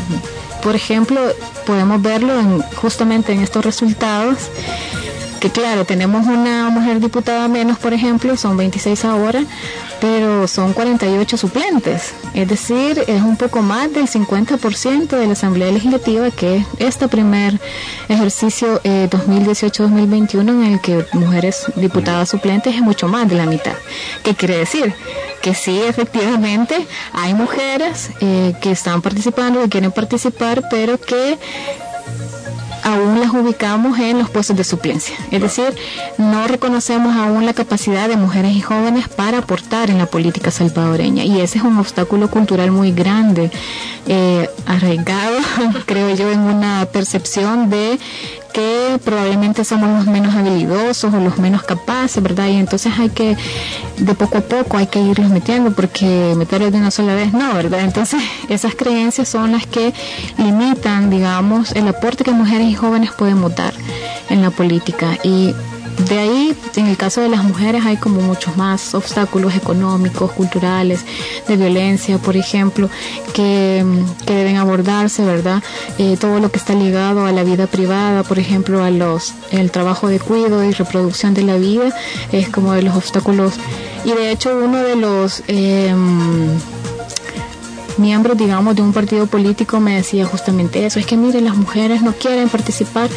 Por 0.62 0.75
ejemplo, 0.75 1.21
podemos 1.67 2.01
verlo 2.01 2.38
en, 2.38 2.62
justamente 2.77 3.33
en 3.33 3.43
estos 3.43 3.64
resultados 3.64 4.51
que 5.44 5.50
claro, 5.50 5.85
tenemos 5.85 6.26
una 6.26 6.70
mujer 6.70 7.00
diputada 7.00 7.48
menos, 7.48 7.78
por 7.78 7.92
ejemplo, 7.92 8.35
son 8.35 8.57
26 8.57 9.04
ahora, 9.04 9.44
pero 10.00 10.48
son 10.48 10.72
48 10.72 11.37
suplentes. 11.37 12.14
Es 12.33 12.48
decir, 12.48 13.04
es 13.07 13.20
un 13.20 13.37
poco 13.37 13.61
más 13.61 13.92
del 13.92 14.09
50% 14.09 15.07
de 15.07 15.26
la 15.26 15.35
Asamblea 15.35 15.70
Legislativa, 15.70 16.30
que 16.30 16.57
es 16.57 16.66
este 16.78 17.09
primer 17.09 17.61
ejercicio 18.09 18.80
2018-2021 18.83 20.35
eh, 20.35 20.50
en 20.50 20.72
el 20.72 20.80
que 20.80 21.04
mujeres 21.12 21.66
diputadas 21.76 22.30
suplentes 22.30 22.74
es 22.74 22.80
mucho 22.80 23.07
más 23.07 23.28
de 23.28 23.35
la 23.35 23.44
mitad. 23.44 23.74
¿Qué 24.22 24.35
quiere 24.35 24.57
decir? 24.57 24.94
Que 25.42 25.52
sí, 25.52 25.78
efectivamente, 25.87 26.87
hay 27.12 27.35
mujeres 27.35 28.12
eh, 28.22 28.54
que 28.62 28.70
están 28.70 29.02
participando, 29.02 29.61
que 29.61 29.68
quieren 29.68 29.92
participar, 29.92 30.62
pero 30.70 30.98
que 30.98 31.38
ubicamos 33.37 33.99
en 33.99 34.18
los 34.18 34.31
puestos 34.31 34.57
de 34.57 34.64
suplencia. 34.64 35.16
Es 35.31 35.40
decir, 35.40 35.75
no 36.18 36.47
reconocemos 36.47 37.16
aún 37.16 37.47
la 37.47 37.55
capacidad 37.55 38.09
de 38.09 38.16
mujeres 38.16 38.53
y 38.53 38.61
jóvenes 38.61 39.09
para 39.09 39.38
aportar 39.38 39.90
en 39.90 39.99
la 39.99 40.07
política 40.07 40.51
salvadoreña. 40.51 41.25
Y 41.25 41.40
ese 41.40 41.59
es 41.59 41.64
un 41.64 41.79
obstáculo 41.79 42.29
cultural 42.29 42.70
muy 42.70 42.92
grande, 42.92 43.51
eh, 44.07 44.49
arraigado, 44.66 45.38
creo 45.87 46.14
yo, 46.14 46.31
en 46.31 46.40
una 46.40 46.87
percepción 46.92 47.70
de 47.70 47.99
que 48.55 49.01
probablemente 49.05 49.64
somos 49.64 49.90
los 49.90 50.07
menos 50.07 50.33
habilidosos 50.33 51.12
o 51.12 51.19
los 51.19 51.38
menos 51.38 51.64
capaces, 51.64 52.23
¿verdad? 52.23 52.47
Y 52.47 52.57
entonces 52.57 52.93
hay 52.97 53.11
que, 53.11 53.37
de 53.99 54.14
poco 54.14 54.38
a 54.38 54.43
poco, 54.43 54.77
hay 54.77 54.87
que 54.87 55.01
irlos 55.01 55.29
metiendo 55.29 55.73
porque 55.73 56.35
meterlos 56.37 56.71
de 56.71 56.79
una 56.79 56.93
sola 56.93 57.17
vez 57.17 57.33
no, 57.33 57.53
¿verdad? 57.53 57.81
Entonces 57.81 58.23
esas 58.49 58.77
creencias 58.77 59.29
son 59.29 59.51
las 59.51 59.67
que 59.67 59.93
limitan, 60.38 61.11
digamos, 61.11 61.73
el 61.73 61.88
aporte 61.88 62.23
que 62.23 62.31
mujeres 62.31 62.69
y 62.69 62.75
jóvenes 62.75 63.11
pueden 63.11 63.43
dar 63.57 63.75
en 64.31 64.40
la 64.40 64.51
política. 64.51 65.19
Y 65.25 65.53
de 65.98 66.18
ahí, 66.18 66.57
en 66.76 66.87
el 66.87 66.96
caso 66.96 67.20
de 67.20 67.28
las 67.28 67.44
mujeres, 67.44 67.85
hay 67.87 67.96
como 67.96 68.20
muchos 68.20 68.57
más 68.57 68.94
obstáculos 68.94 69.54
económicos, 69.54 70.33
culturales, 70.33 71.04
de 71.46 71.57
violencia, 71.57 72.18
por 72.18 72.37
ejemplo, 72.37 72.90
que, 73.33 73.85
deben 74.26 74.57
abordarse, 74.57 75.24
¿verdad? 75.24 75.62
Eh, 75.98 76.16
todo 76.18 76.40
lo 76.40 76.50
que 76.50 76.59
está 76.59 76.74
ligado 76.74 77.26
a 77.26 77.33
la 77.33 77.44
vida 77.44 77.66
privada, 77.66 78.24
por 78.24 78.38
ejemplo, 78.38 78.83
a 78.83 78.90
los, 78.90 79.35
el 79.52 79.70
trabajo 79.70 80.09
de 80.09 80.18
cuidado 80.18 80.64
y 80.64 80.72
reproducción 80.72 81.33
de 81.33 81.42
la 81.42 81.57
vida, 81.57 81.94
es 82.33 82.48
como 82.48 82.72
de 82.72 82.83
los 82.83 82.96
obstáculos. 82.96 83.54
Y 84.04 84.12
de 84.12 84.33
hecho, 84.33 84.59
uno 84.62 84.78
de 84.78 84.96
los... 84.96 85.42
Em, 85.46 86.59
miembros, 87.98 88.37
digamos, 88.37 88.76
de 88.76 88.83
un 88.83 88.92
partido 88.92 89.26
político 89.26 89.80
me 89.80 89.96
decía 89.96 90.24
justamente 90.26 90.85
eso, 90.85 90.98
es 90.98 91.07
que 91.07 91.16
miren, 91.16 91.44
las 91.44 91.57
mujeres 91.57 92.02
no 92.02 92.12
quieren 92.12 92.48
participar, 92.48 93.11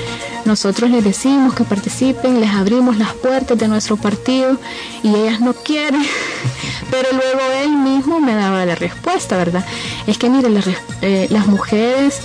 nosotros 0.46 0.90
les 0.90 1.04
decimos 1.04 1.54
que 1.54 1.64
participen, 1.64 2.40
les 2.40 2.50
abrimos 2.52 2.98
las 2.98 3.14
puertas 3.14 3.58
de 3.58 3.68
nuestro 3.68 3.98
partido 3.98 4.58
y 5.04 5.10
ellas 5.16 5.40
no 5.40 5.54
quieren, 5.54 6.02
pero 6.92 7.10
luego 7.12 7.40
él 7.64 7.78
mismo 7.78 8.20
me 8.20 8.36
daba 8.36 8.66
la 8.66 8.76
respuesta, 8.76 9.38
¿verdad? 9.38 9.66
Es 10.06 10.18
que 10.18 10.30
miren, 10.30 10.54
las, 10.54 10.68
eh, 11.02 11.28
las 11.30 11.48
mujeres 11.48 12.22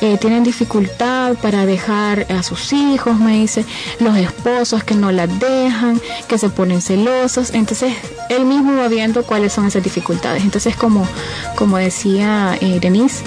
eh, 0.00 0.16
tienen 0.18 0.44
dificultad 0.44 1.34
para 1.36 1.66
dejar 1.66 2.26
a 2.30 2.42
sus 2.42 2.72
hijos, 2.72 3.18
me 3.18 3.32
dice, 3.32 3.64
los 3.98 4.16
esposos 4.16 4.82
que 4.84 4.94
no 4.94 5.12
las 5.12 5.28
dejan, 5.38 6.00
que 6.28 6.38
se 6.38 6.48
ponen 6.48 6.80
celosos. 6.80 7.50
Entonces, 7.52 7.94
él 8.28 8.46
mismo 8.46 8.76
va 8.76 8.88
viendo 8.88 9.22
cuáles 9.24 9.52
son 9.52 9.66
esas 9.66 9.82
dificultades. 9.82 10.42
Entonces, 10.42 10.76
como, 10.76 11.06
como 11.56 11.76
decía 11.76 12.56
eh, 12.60 12.78
Denise, 12.80 13.22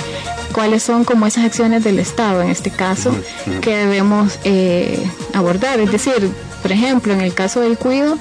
cuáles 0.53 0.83
son 0.83 1.03
como 1.03 1.27
esas 1.27 1.45
acciones 1.45 1.83
del 1.83 1.99
Estado, 1.99 2.41
en 2.41 2.49
este 2.49 2.71
caso, 2.71 3.13
que 3.61 3.75
debemos 3.75 4.39
eh, 4.43 5.03
abordar. 5.33 5.79
Es 5.79 5.91
decir, 5.91 6.31
por 6.61 6.71
ejemplo, 6.71 7.13
en 7.13 7.21
el 7.21 7.33
caso 7.33 7.59
del 7.59 7.77
cuido, 7.77 8.17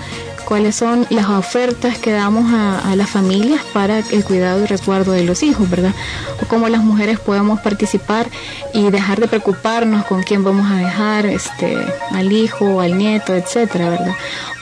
cuáles 0.53 0.77
son 0.77 1.07
las 1.09 1.31
ofertas 1.31 1.97
que 1.97 2.13
damos 2.13 2.53
a, 2.53 2.95
las 2.95 3.09
familias 3.09 3.65
para 3.73 4.01
el 4.01 4.23
cuidado 4.23 4.63
y 4.63 4.67
resguardo 4.67 5.13
de 5.13 5.25
los 5.25 5.43
hijos, 5.43 5.71
¿verdad? 5.71 5.95
O 6.43 6.47
cómo 6.47 6.69
las 6.69 6.85
mujeres 6.85 7.19
podemos 7.19 7.59
participar 7.61 8.29
y 8.75 8.91
dejar 8.91 9.19
de 9.19 9.29
preocuparnos 9.29 10.05
con 10.05 10.23
quién 10.23 10.45
vamos 10.45 10.71
a 10.71 10.75
dejar 10.75 11.25
este, 11.25 11.75
al 12.11 12.33
hijo 12.33 12.83
al 12.83 12.99
nieto, 12.99 13.35
etcétera, 13.35 13.89
¿verdad? 13.89 14.15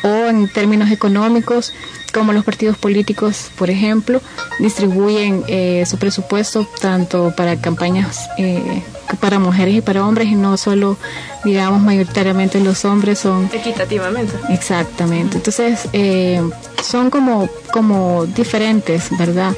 O 0.05 0.29
en 0.29 0.47
términos 0.47 0.93
económicos, 0.93 1.73
como 2.15 2.33
los 2.33 2.45
partidos 2.45 2.79
políticos, 2.79 3.51
por 3.59 3.69
ejemplo, 3.69 4.23
distribuyen 4.61 5.43
eh, 5.49 5.83
su 5.87 5.99
presupuesto 5.99 6.69
tanto 6.81 7.35
para 7.37 7.61
campañas 7.61 8.31
eh, 8.39 8.85
para 9.19 9.39
mujeres 9.39 9.75
y 9.75 9.81
para 9.81 10.07
hombres 10.07 10.29
y 10.29 10.35
no 10.35 10.57
solo, 10.57 10.97
digamos, 11.45 11.81
mayoritariamente 11.83 12.61
los 12.61 12.85
hombres 12.85 13.19
son... 13.19 13.51
Equitativamente. 13.53 14.35
Exactamente. 14.51 15.39
Entonces, 15.39 15.89
eh, 15.93 16.41
son 16.83 17.11
como, 17.11 17.49
como 17.73 18.27
diferentes, 18.27 19.09
¿verdad? 19.19 19.55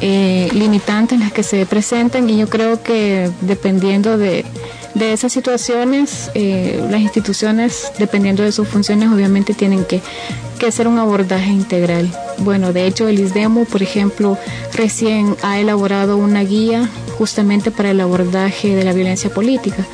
limitantes 0.00 1.18
las 1.18 1.32
que 1.32 1.42
se 1.42 1.64
presentan 1.64 2.28
y 2.28 2.36
yo 2.36 2.46
creo 2.50 2.82
que 2.82 3.30
dependiendo 3.40 4.18
de 4.18 4.44
de 4.94 5.12
esas 5.12 5.32
situaciones, 5.32 6.30
eh, 6.34 6.82
las 6.90 7.00
instituciones, 7.00 7.92
dependiendo 7.98 8.42
de 8.42 8.52
sus 8.52 8.68
funciones, 8.68 9.10
obviamente 9.10 9.52
tienen 9.52 9.84
que, 9.84 10.00
que, 10.58 10.66
hacer 10.66 10.86
un 10.86 10.98
abordaje 10.98 11.50
integral. 11.50 12.08
Bueno, 12.38 12.72
de 12.72 12.86
hecho, 12.86 13.08
el 13.08 13.18
ISDEMO, 13.18 13.64
por 13.64 13.82
ejemplo, 13.82 14.38
recién 14.72 15.36
ha 15.42 15.58
elaborado 15.58 16.16
una 16.16 16.42
guía 16.42 16.88
justamente 17.18 17.70
para 17.70 17.90
el 17.90 18.00
abordaje 18.00 18.74
de 18.74 18.84
la 18.84 18.92
violencia 18.92 19.30
política 19.30 19.84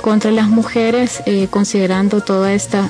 contra 0.00 0.30
las 0.30 0.48
mujeres, 0.48 1.22
eh, 1.26 1.48
considerando 1.50 2.20
toda 2.20 2.52
esta 2.52 2.88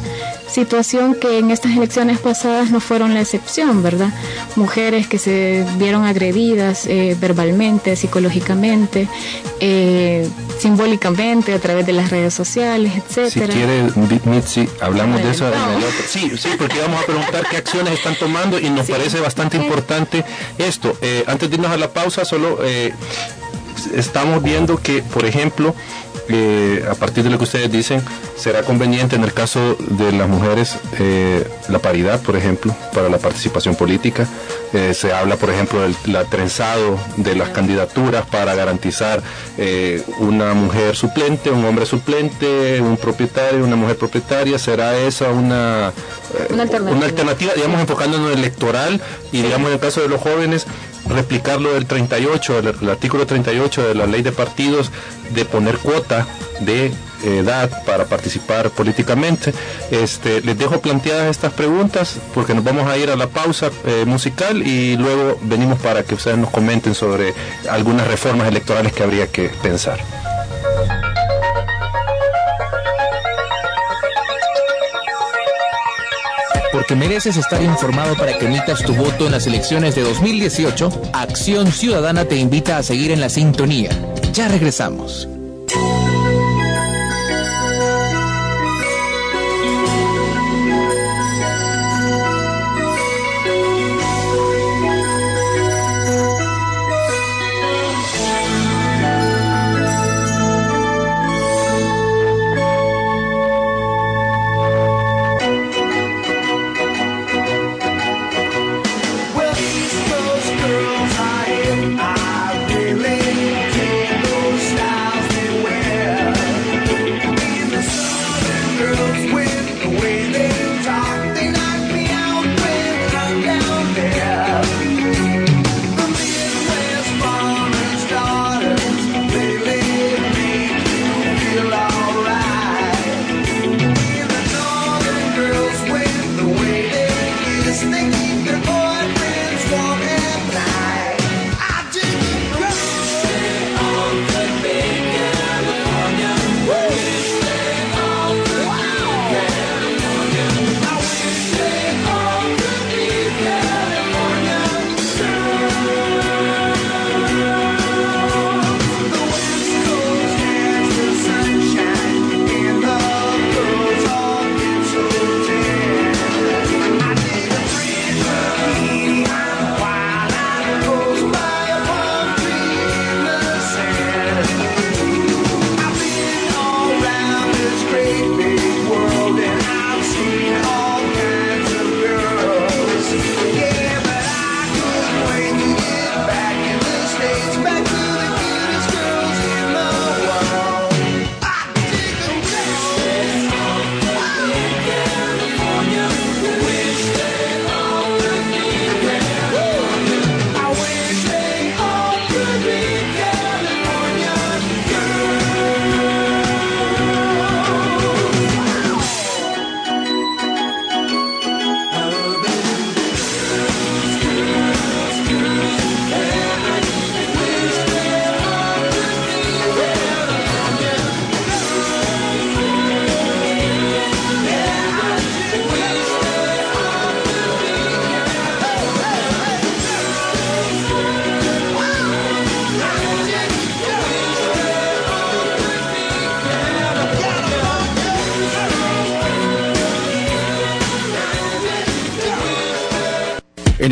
situación 0.49 1.14
que 1.14 1.38
en 1.38 1.51
estas 1.51 1.77
elecciones 1.77 2.18
pasadas 2.18 2.70
no 2.70 2.81
fueron 2.81 3.14
la 3.14 3.20
excepción, 3.20 3.83
¿verdad? 3.83 4.11
Mujeres 4.55 5.07
que 5.07 5.18
se 5.18 5.64
vieron 5.79 6.05
agredidas 6.05 6.87
eh, 6.87 7.16
verbalmente, 7.20 7.96
psicológicamente, 7.96 9.09
eh, 9.61 10.29
simbólicamente 10.59 11.53
a 11.53 11.59
través 11.59 11.87
de 11.87 11.92
las 11.92 12.11
redes 12.11 12.35
sociales, 12.35 12.92
etcétera. 12.96 13.53
Si 13.53 13.59
quiere, 13.59 13.83
Mitzi, 14.25 14.68
hablamos 14.81 15.22
de 15.22 15.31
eso. 15.31 15.51
Sí, 16.09 16.33
sí, 16.37 16.49
porque 16.59 16.81
vamos 16.81 17.03
a 17.03 17.07
preguntar 17.07 17.46
qué 17.51 17.57
acciones 17.57 17.94
están 17.94 18.16
tomando 18.16 18.59
y 18.59 18.70
nos 18.70 18.88
parece 18.88 19.20
bastante 19.20 19.57
importante 19.57 20.25
esto. 20.59 20.96
Eh, 21.01 21.25
antes 21.27 21.51
de 21.51 21.57
irnos 21.57 21.70
a 21.70 21.77
la 21.77 21.92
pausa, 21.92 22.25
solo 22.25 22.59
estamos 23.94 24.42
viendo 24.42 24.77
que, 24.77 25.03
por 25.03 25.25
ejemplo, 25.25 25.75
a 26.90 26.94
partir 26.94 27.22
de 27.22 27.31
lo 27.31 27.38
que 27.38 27.44
ustedes 27.44 27.70
dicen, 27.70 28.03
será 28.37 28.62
conveniente 28.62 29.16
en 29.16 29.22
el 29.22 29.33
caso 29.33 29.77
de 29.79 30.12
las 30.12 30.29
mujeres 30.29 30.77
eh, 30.99 31.46
la 31.68 31.79
paridad, 31.79 32.20
por 32.20 32.37
ejemplo, 32.37 32.75
para 32.92 33.09
la 33.09 33.18
participación 33.18 33.77
política. 33.77 34.27
Eh, 34.72 34.92
se 34.92 35.12
habla, 35.12 35.37
por 35.37 35.51
ejemplo, 35.51 35.81
del 35.81 35.96
trenzado 36.29 36.99
de 37.16 37.37
las 37.37 37.51
candidaturas 37.51 38.27
para 38.27 38.55
garantizar 38.55 39.22
eh, 39.57 40.03
una 40.18 40.55
mujer 40.55 40.96
suplente, 40.96 41.51
un 41.51 41.64
hombre 41.64 41.87
suplente, 41.87 42.81
un 42.81 42.96
propietario, 42.96 43.64
una 43.64 43.77
mujer 43.77 43.96
propietaria. 43.96 44.59
¿Será 44.59 44.96
esa 44.99 45.31
una, 45.31 45.92
una, 46.51 46.62
alternativa. 47.05 47.53
digamos, 47.55 47.81
enfocándonos 47.81 48.33
en 48.33 48.38
electoral 48.38 49.01
y, 49.31 49.42
digamos, 49.42 49.68
en 49.68 49.75
el 49.75 49.81
caso 49.81 50.01
de 50.01 50.09
los 50.09 50.20
jóvenes, 50.20 50.66
replicar 51.09 51.59
del 51.61 51.87
38, 51.87 52.59
el, 52.59 52.90
artículo 52.90 53.27
38 53.27 53.88
de 53.88 53.95
la 53.95 54.07
ley 54.07 54.23
de 54.23 54.33
partidos, 54.33 54.90
de 55.31 55.45
poner 55.45 55.79
cuota 55.79 56.27
de 56.61 56.92
edad 57.25 57.85
para 57.85 58.05
participar 58.05 58.71
políticamente. 58.71 59.53
Este, 59.90 60.40
les 60.42 60.59
dejo 60.59 60.81
planteadas 60.81 61.31
estas 61.31 61.53
preguntas 61.53 62.19
porque 62.35 62.55
nos 62.55 62.64
vamos 62.64 62.88
a 62.88 62.97
ir 62.97 63.11
a 63.11 63.16
la 63.16 63.29
pausa 63.29 63.71
eh, 63.85 64.05
musical 64.07 64.66
y 64.66 64.97
luego 64.97 65.38
venimos 65.42 65.79
para 65.81 66.03
que 66.03 66.14
ustedes 66.14 66.38
nos 66.38 66.51
comenten 66.51 66.95
sobre 66.95 67.35
algunas 67.71 68.07
reformas 68.07 68.49
electorales 68.49 68.92
que 68.92 69.03
habría 69.03 69.27
que 69.29 69.49
pensar. 69.62 70.25
Porque 76.76 76.94
mereces 76.94 77.38
estar 77.38 77.62
informado 77.62 78.14
para 78.16 78.36
que 78.36 78.44
emitas 78.44 78.82
tu 78.82 78.94
voto 78.94 79.24
en 79.24 79.32
las 79.32 79.46
elecciones 79.46 79.94
de 79.94 80.02
2018, 80.02 80.90
Acción 81.14 81.72
Ciudadana 81.72 82.26
te 82.26 82.36
invita 82.36 82.76
a 82.76 82.82
seguir 82.82 83.12
en 83.12 83.20
la 83.22 83.30
sintonía. 83.30 83.88
Ya 84.34 84.46
regresamos. 84.48 85.26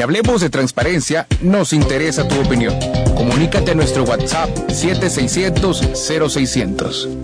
Hablemos 0.05 0.43
de 0.43 0.51
Transparencia 0.51 1.27
nos 1.41 1.73
interesa 1.73 2.29
tu 2.29 2.39
opinión. 2.39 2.79
Comunícate 3.17 3.71
a 3.71 3.75
nuestro 3.75 4.05
WhatsApp 4.05 4.51
7600-0600. 4.69 7.24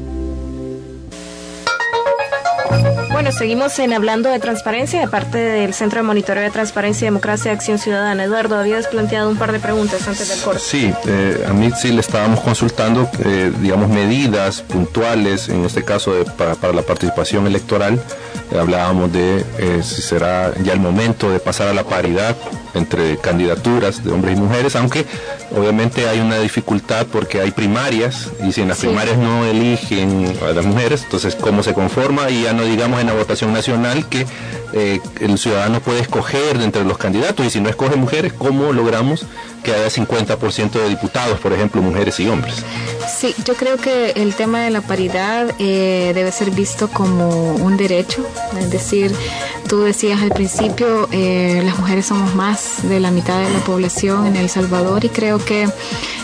Bueno, 3.21 3.37
seguimos 3.37 3.79
en 3.79 3.93
hablando 3.93 4.31
de 4.31 4.39
transparencia 4.39 4.99
de 4.99 5.07
parte 5.07 5.37
del 5.37 5.75
Centro 5.75 5.99
de 5.99 6.05
Monitoreo 6.05 6.43
de 6.43 6.51
Transparencia 6.51 7.05
y 7.05 7.09
Democracia 7.09 7.51
de 7.51 7.57
Acción 7.59 7.79
Ciudadana. 7.79 8.25
Eduardo, 8.25 8.57
habías 8.57 8.87
planteado 8.87 9.29
un 9.29 9.37
par 9.37 9.53
de 9.53 9.59
preguntas 9.59 10.09
antes 10.09 10.27
del 10.31 10.41
corte. 10.41 10.59
Sí, 10.59 10.91
eh, 11.07 11.45
a 11.47 11.53
mí 11.53 11.71
sí 11.79 11.93
le 11.93 12.01
estábamos 12.01 12.41
consultando, 12.41 13.11
eh, 13.23 13.53
digamos, 13.61 13.91
medidas 13.91 14.63
puntuales, 14.63 15.51
en 15.51 15.67
este 15.67 15.85
caso 15.85 16.15
para, 16.39 16.55
para 16.55 16.73
la 16.73 16.81
participación 16.81 17.47
electoral 17.47 18.01
hablábamos 18.59 19.13
de 19.13 19.45
eh, 19.59 19.81
si 19.83 20.03
será 20.03 20.53
ya 20.63 20.73
el 20.73 20.81
momento 20.81 21.31
de 21.31 21.39
pasar 21.39 21.69
a 21.69 21.75
la 21.75 21.85
paridad 21.85 22.37
entre 22.75 23.17
candidaturas 23.19 24.05
de 24.05 24.13
hombres 24.13 24.37
y 24.37 24.41
mujeres, 24.41 24.77
aunque 24.77 25.05
obviamente 25.57 26.09
hay 26.09 26.21
una 26.21 26.39
dificultad 26.39 27.07
porque 27.11 27.41
hay 27.41 27.51
primarias 27.51 28.31
y 28.47 28.53
si 28.53 28.63
en 28.63 28.69
las 28.69 28.79
primarias 28.79 29.19
no 29.19 29.45
eligen 29.45 30.33
a 30.49 30.53
las 30.53 30.65
mujeres, 30.65 31.03
entonces 31.03 31.35
cómo 31.35 31.63
se 31.63 31.75
conforma 31.75 32.31
y 32.31 32.45
ya 32.45 32.53
no 32.53 32.65
digamos 32.65 33.01
en 33.01 33.10
la 33.11 33.19
votación 33.19 33.53
nacional 33.53 34.09
que 34.09 34.27
eh, 34.73 35.01
el 35.21 35.37
ciudadano 35.37 35.81
puede 35.81 36.01
escoger 36.01 36.61
entre 36.63 36.85
los 36.85 36.97
candidatos 36.97 37.45
y 37.45 37.51
si 37.51 37.61
no 37.61 37.69
escoge 37.69 37.97
mujeres, 37.97 38.33
¿cómo 38.33 38.73
logramos 38.73 39.27
que 39.65 39.75
haya 39.75 39.89
50% 39.89 40.71
de 40.71 40.89
diputados, 40.89 41.41
por 41.41 41.53
ejemplo, 41.53 41.83
mujeres 41.83 42.21
y 42.21 42.29
hombres? 42.29 42.65
Sí, 43.19 43.35
yo 43.45 43.55
creo 43.55 43.77
que 43.77 44.13
el 44.13 44.35
tema 44.35 44.61
de 44.61 44.71
la 44.71 44.81
paridad 44.81 45.53
eh, 45.59 46.13
debe 46.15 46.31
ser 46.31 46.53
visto 46.53 46.89
como 46.89 47.55
un 47.55 47.77
derecho, 47.77 48.25
es 48.59 48.71
decir, 48.71 49.13
tú 49.69 49.83
decías 49.83 50.23
al 50.23 50.31
principio, 50.31 51.09
eh, 51.11 51.61
las 51.65 51.79
mujeres 51.79 52.07
somos 52.07 52.35
más 52.35 52.89
de 52.89 53.01
la 53.01 53.11
mitad 53.11 53.41
de 53.43 53.51
la 53.51 53.59
población 53.61 54.27
en 54.27 54.37
El 54.37 54.49
Salvador 54.49 55.05
y 55.05 55.09
creo 55.09 55.45
que 55.45 55.69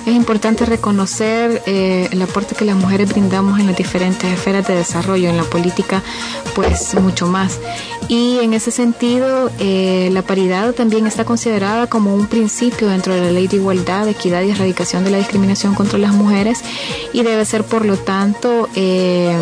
es 0.07 0.15
importante 0.15 0.65
reconocer 0.65 1.63
eh, 1.67 2.09
el 2.13 2.23
aporte 2.23 2.55
que 2.55 2.65
las 2.65 2.77
mujeres 2.77 3.09
brindamos 3.09 3.59
en 3.59 3.67
las 3.67 3.77
diferentes 3.77 4.33
esferas 4.33 4.67
de 4.69 4.77
desarrollo, 4.77 5.29
en 5.29 5.37
la 5.37 5.43
política, 5.43 6.01
pues 6.55 6.95
mucho 6.95 7.27
más. 7.27 7.59
Y 8.09 8.39
en 8.39 8.55
ese 8.55 8.71
sentido, 8.71 9.51
eh, 9.59 10.09
la 10.13 10.23
paridad 10.23 10.73
también 10.75 11.09
está 11.09 11.25
considerada 11.25 11.89
como 11.89 12.15
un 12.15 12.29
principio 12.29 12.87
dentro 12.87 13.15
de 13.15 13.21
la 13.21 13.33
ley 13.33 13.49
de 13.49 13.57
igualdad, 13.57 14.07
equidad 14.07 14.43
y 14.43 14.51
erradicación 14.51 15.03
de 15.03 15.11
la 15.11 15.19
discriminación 15.19 15.75
contra 15.75 15.99
las 15.99 16.13
mujeres 16.13 16.61
y 17.13 17.25
debe 17.25 17.45
ser, 17.45 17.65
por 17.65 17.85
lo 17.85 17.97
tanto, 17.97 18.69
eh, 18.77 19.37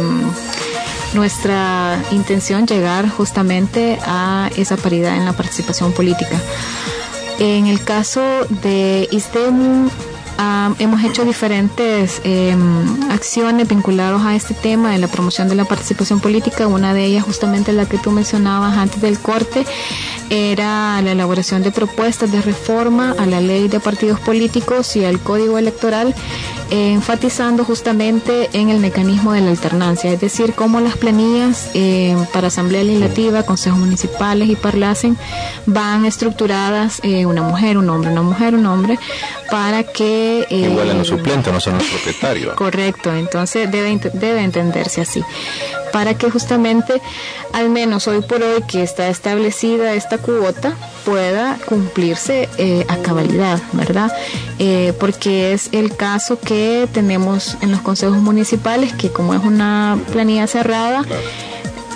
nuestra 1.12 2.02
intención 2.10 2.66
llegar 2.66 3.06
justamente 3.10 3.98
a 4.06 4.50
esa 4.56 4.78
paridad 4.78 5.14
en 5.14 5.26
la 5.26 5.34
participación 5.34 5.92
política. 5.92 6.40
En 7.38 7.66
el 7.66 7.82
caso 7.84 8.22
de 8.62 9.08
ISTEM, 9.10 9.90
hemos 10.78 11.04
hecho 11.04 11.24
diferentes 11.24 12.20
em, 12.24 13.10
acciones 13.10 13.68
vinculadas 13.68 14.22
a 14.22 14.34
este 14.34 14.54
tema 14.54 14.92
de 14.92 14.98
la 14.98 15.08
promoción 15.08 15.48
de 15.48 15.54
la 15.54 15.64
participación 15.64 16.20
política. 16.20 16.66
Una 16.66 16.94
de 16.94 17.04
ellas, 17.04 17.24
justamente 17.24 17.72
la 17.72 17.86
que 17.86 17.98
tú 17.98 18.10
mencionabas 18.10 18.76
antes 18.76 19.00
del 19.00 19.18
corte, 19.18 19.64
era 20.30 21.00
la 21.02 21.12
elaboración 21.12 21.62
de 21.62 21.70
propuestas 21.70 22.32
de 22.32 22.40
reforma 22.40 23.14
a 23.18 23.26
la 23.26 23.40
ley 23.40 23.68
de 23.68 23.80
partidos 23.80 24.20
políticos 24.20 24.96
y 24.96 25.04
al 25.04 25.20
código 25.20 25.58
electoral, 25.58 26.14
enfatizando 26.70 27.64
justamente 27.64 28.48
en 28.52 28.70
el 28.70 28.80
mecanismo 28.80 29.32
de 29.32 29.42
la 29.42 29.50
alternancia, 29.50 30.10
es 30.12 30.20
decir, 30.20 30.54
cómo 30.54 30.80
las 30.80 30.96
planillas 30.96 31.70
eh, 31.74 32.16
para 32.32 32.48
Asamblea 32.48 32.82
Legislativa, 32.82 33.42
consejos 33.44 33.78
municipales 33.78 34.48
y 34.48 34.56
parlacen 34.56 35.16
van 35.66 36.04
estructuradas 36.04 37.00
eh, 37.02 37.26
una 37.26 37.42
mujer, 37.42 37.78
un 37.78 37.88
hombre, 37.90 38.10
una 38.10 38.22
mujer, 38.22 38.54
un 38.54 38.66
hombre, 38.66 38.98
para 39.50 39.84
que 39.84 40.23
que... 40.48 40.54
Igual 40.54 40.90
en 40.90 40.98
los 40.98 41.08
suplentes, 41.08 41.52
no 41.52 41.60
son 41.60 41.78
los 41.78 41.86
propietarios. 41.86 42.54
Correcto, 42.56 43.14
entonces 43.14 43.70
debe, 43.70 43.98
debe 44.12 44.42
entenderse 44.42 45.00
así. 45.00 45.22
Para 45.92 46.14
que 46.14 46.30
justamente, 46.30 47.00
al 47.52 47.70
menos 47.70 48.08
hoy 48.08 48.20
por 48.20 48.42
hoy 48.42 48.62
que 48.62 48.82
está 48.82 49.08
establecida 49.08 49.94
esta 49.94 50.18
cuota, 50.18 50.74
pueda 51.04 51.58
cumplirse 51.66 52.48
eh, 52.58 52.84
a 52.88 52.96
cabalidad, 52.96 53.60
¿verdad? 53.72 54.12
Eh, 54.58 54.92
porque 54.98 55.52
es 55.52 55.68
el 55.72 55.94
caso 55.96 56.38
que 56.40 56.88
tenemos 56.92 57.56
en 57.60 57.70
los 57.70 57.80
consejos 57.80 58.16
municipales, 58.16 58.92
que 58.92 59.10
como 59.10 59.34
es 59.34 59.44
una 59.44 59.98
planilla 60.12 60.46
cerrada, 60.46 61.04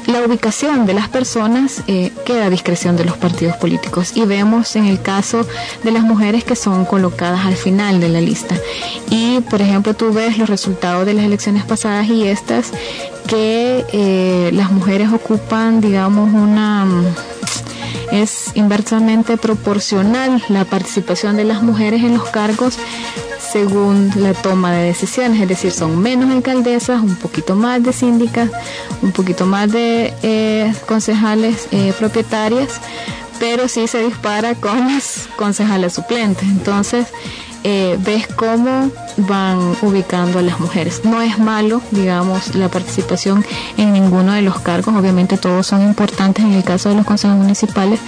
la 0.09 0.25
ubicación 0.25 0.87
de 0.87 0.94
las 0.94 1.09
personas 1.09 1.83
eh, 1.87 2.11
queda 2.25 2.47
a 2.47 2.51
discreción 2.51 2.97
de 2.97 3.05
los 3.05 3.18
partidos 3.18 3.57
políticos 3.57 4.16
y 4.16 4.25
vemos 4.25 4.75
en 4.75 4.87
el 4.87 5.03
caso 5.03 5.47
de 5.85 5.90
las 5.90 6.03
mujeres 6.03 6.44
que 6.44 6.57
son 6.57 6.87
colocadas 6.87 7.44
al 7.44 7.57
final 7.57 8.01
de 8.01 8.09
la 8.09 8.21
lista. 8.23 8.57
Y, 9.11 9.40
por 9.51 9.61
ejemplo, 9.61 9.92
tú 9.92 10.12
ves 10.12 10.38
los 10.38 10.49
resultados 10.49 11.05
de 11.05 11.12
las 11.12 11.27
elecciones 11.27 11.64
pasadas 11.64 12.09
y 12.09 12.27
estas, 12.27 12.73
que 13.27 13.85
eh, 13.92 14.51
las 14.55 14.73
mujeres 14.73 15.12
ocupan, 15.12 15.83
digamos, 15.83 16.33
una 16.33 16.87
es 18.11 18.53
inversamente 18.55 19.37
proporcional 19.37 20.42
la 20.49 20.64
participación 20.64 21.37
de 21.37 21.44
las 21.44 21.62
mujeres 21.62 22.03
en 22.03 22.14
los 22.14 22.25
cargos 22.31 22.79
según 23.52 24.11
la 24.16 24.34
toma 24.34 24.72
de 24.72 24.84
decisiones, 24.84 25.40
es 25.40 25.48
decir, 25.48 25.72
son 25.72 25.98
menos 26.00 26.30
alcaldesas, 26.30 27.02
un 27.02 27.16
poquito 27.16 27.54
más 27.54 27.82
de 27.82 27.92
síndicas, 27.92 28.50
un 29.02 29.12
poquito 29.12 29.46
más 29.46 29.70
de 29.72 30.12
eh, 30.22 30.72
concejales 30.87 31.68
eh, 31.70 31.92
propietarias, 31.98 32.80
pero 33.38 33.68
sí 33.68 33.87
se 33.87 34.02
dispara 34.02 34.54
con 34.54 34.78
las 34.94 35.28
concejales 35.37 35.94
suplentes. 35.94 36.44
Entonces, 36.44 37.08
eh, 37.64 37.97
ves 38.01 38.27
cómo 38.27 38.90
van 39.16 39.77
ubicando 39.83 40.38
a 40.38 40.42
las 40.42 40.61
mujeres. 40.61 41.05
No 41.05 41.21
es 41.23 41.38
malo, 41.38 41.83
digamos, 41.90 42.55
la 42.55 42.68
participación 42.68 43.44
en 43.77 43.92
ninguno 43.92 44.33
de 44.33 44.42
los 44.42 44.61
cargos, 44.61 44.94
obviamente 44.94 45.37
todos 45.37 45.66
son 45.66 45.83
importantes 45.83 46.44
en 46.44 46.53
el 46.53 46.64
caso 46.64 46.88
de 46.88 46.94
los 46.94 47.07
consejos 47.07 47.37
municipales, 47.37 48.01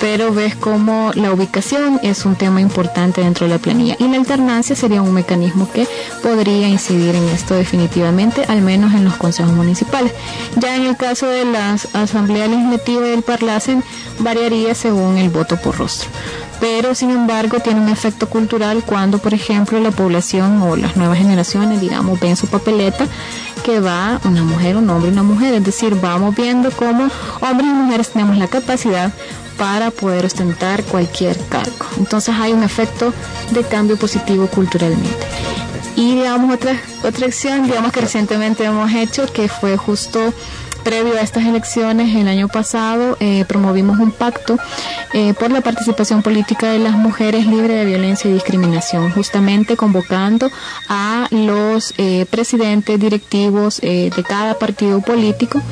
pero 0.00 0.32
ves 0.32 0.54
cómo 0.54 1.10
la 1.14 1.32
ubicación 1.32 1.98
es 2.02 2.24
un 2.24 2.36
tema 2.36 2.60
importante 2.60 3.20
dentro 3.22 3.46
de 3.46 3.54
la 3.54 3.58
planilla 3.58 3.96
y 3.98 4.08
la 4.08 4.16
alternancia 4.16 4.76
sería 4.76 5.02
un 5.02 5.12
mecanismo 5.12 5.70
que 5.70 5.88
podría 6.22 6.68
incidir 6.68 7.14
en 7.14 7.28
esto 7.30 7.54
definitivamente, 7.54 8.44
al 8.48 8.62
menos 8.62 8.94
en 8.94 9.04
los 9.04 9.16
consejos 9.16 9.52
municipales. 9.52 10.12
Ya 10.56 10.76
en 10.76 10.84
el 10.84 10.96
caso 10.96 11.26
de 11.26 11.44
las 11.44 11.94
asambleas 11.94 12.48
legislativas 12.48 13.08
del 13.08 13.22
Parlacen 13.22 13.82
variaría 14.20 14.74
según 14.74 15.16
el 15.18 15.30
voto 15.30 15.56
por 15.56 15.78
rostro 15.78 16.08
pero 16.60 16.94
sin 16.94 17.10
embargo 17.10 17.60
tiene 17.60 17.80
un 17.80 17.88
efecto 17.88 18.28
cultural 18.28 18.82
cuando, 18.84 19.18
por 19.18 19.34
ejemplo, 19.34 19.78
la 19.80 19.90
población 19.90 20.62
o 20.62 20.76
las 20.76 20.96
nuevas 20.96 21.18
generaciones, 21.18 21.80
digamos, 21.80 22.18
ven 22.20 22.36
su 22.36 22.46
papeleta 22.46 23.06
que 23.64 23.80
va 23.80 24.20
una 24.24 24.42
mujer, 24.42 24.76
un 24.76 24.88
hombre 24.90 25.10
y 25.10 25.12
una 25.12 25.22
mujer, 25.22 25.54
es 25.54 25.64
decir, 25.64 25.94
vamos 25.94 26.34
viendo 26.36 26.70
cómo 26.70 27.08
hombres 27.40 27.68
y 27.68 27.72
mujeres 27.72 28.10
tenemos 28.10 28.36
la 28.36 28.46
capacidad 28.46 29.12
para 29.56 29.90
poder 29.90 30.26
ostentar 30.26 30.82
cualquier 30.84 31.38
cargo. 31.48 31.86
Entonces 31.98 32.34
hay 32.38 32.52
un 32.52 32.62
efecto 32.62 33.12
de 33.52 33.62
cambio 33.62 33.96
positivo 33.96 34.46
culturalmente. 34.48 35.26
Y 35.96 36.16
digamos 36.16 36.52
otra, 36.52 36.76
otra 37.04 37.26
acción, 37.26 37.66
digamos 37.66 37.92
que 37.92 38.00
recientemente 38.00 38.64
hemos 38.64 38.92
hecho, 38.92 39.32
que 39.32 39.48
fue 39.48 39.76
justo 39.76 40.34
previo 40.84 41.14
a 41.14 41.22
estas 41.22 41.44
elecciones, 41.46 42.14
el 42.14 42.28
año 42.28 42.46
pasado, 42.46 43.16
eh, 43.18 43.44
promovimos 43.48 43.98
un 43.98 44.12
pacto 44.12 44.58
eh, 45.14 45.32
por 45.34 45.50
la 45.50 45.62
participación 45.62 46.22
política 46.22 46.70
de 46.70 46.78
las 46.78 46.92
mujeres 46.92 47.46
libre 47.46 47.74
de 47.74 47.86
violencia 47.86 48.30
y 48.30 48.34
discriminación, 48.34 49.10
justamente 49.10 49.76
convocando 49.76 50.50
a 50.88 51.26
los 51.30 51.94
eh, 51.96 52.26
presidentes 52.30 53.00
directivos 53.00 53.80
de 53.80 54.24
cada 54.28 54.58
partido 54.58 55.00
político, 55.00 55.62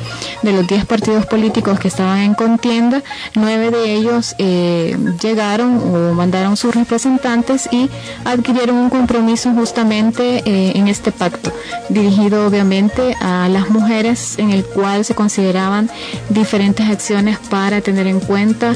de 0.41 0.51
los 0.51 0.67
10 0.67 0.85
partidos 0.85 1.25
políticos 1.27 1.79
que 1.79 1.87
estaban 1.87 2.19
en 2.19 2.33
contienda, 2.33 3.03
nueve 3.35 3.69
de 3.69 3.93
ellos 3.93 4.35
llegaron 4.37 5.77
o 5.77 6.13
mandaron 6.13 6.57
sus 6.57 6.73
representantes 6.73 7.69
y 7.71 7.89
adquirieron 8.25 8.77
un 8.77 8.89
compromiso 8.89 9.51
justamente 9.51 10.41
en 10.45 10.87
este 10.87 11.11
pacto, 11.11 11.51
dirigido 11.89 12.47
obviamente 12.47 13.15
a 13.21 13.47
las 13.49 13.69
mujeres 13.69 14.39
en 14.39 14.49
el 14.49 14.65
cual 14.65 15.02
se 15.03 15.15
consideraban 15.15 15.89
diferentes 16.29 16.89
acciones 16.89 17.37
para 17.49 17.81
tener 17.81 18.07
en 18.07 18.19
cuenta 18.19 18.75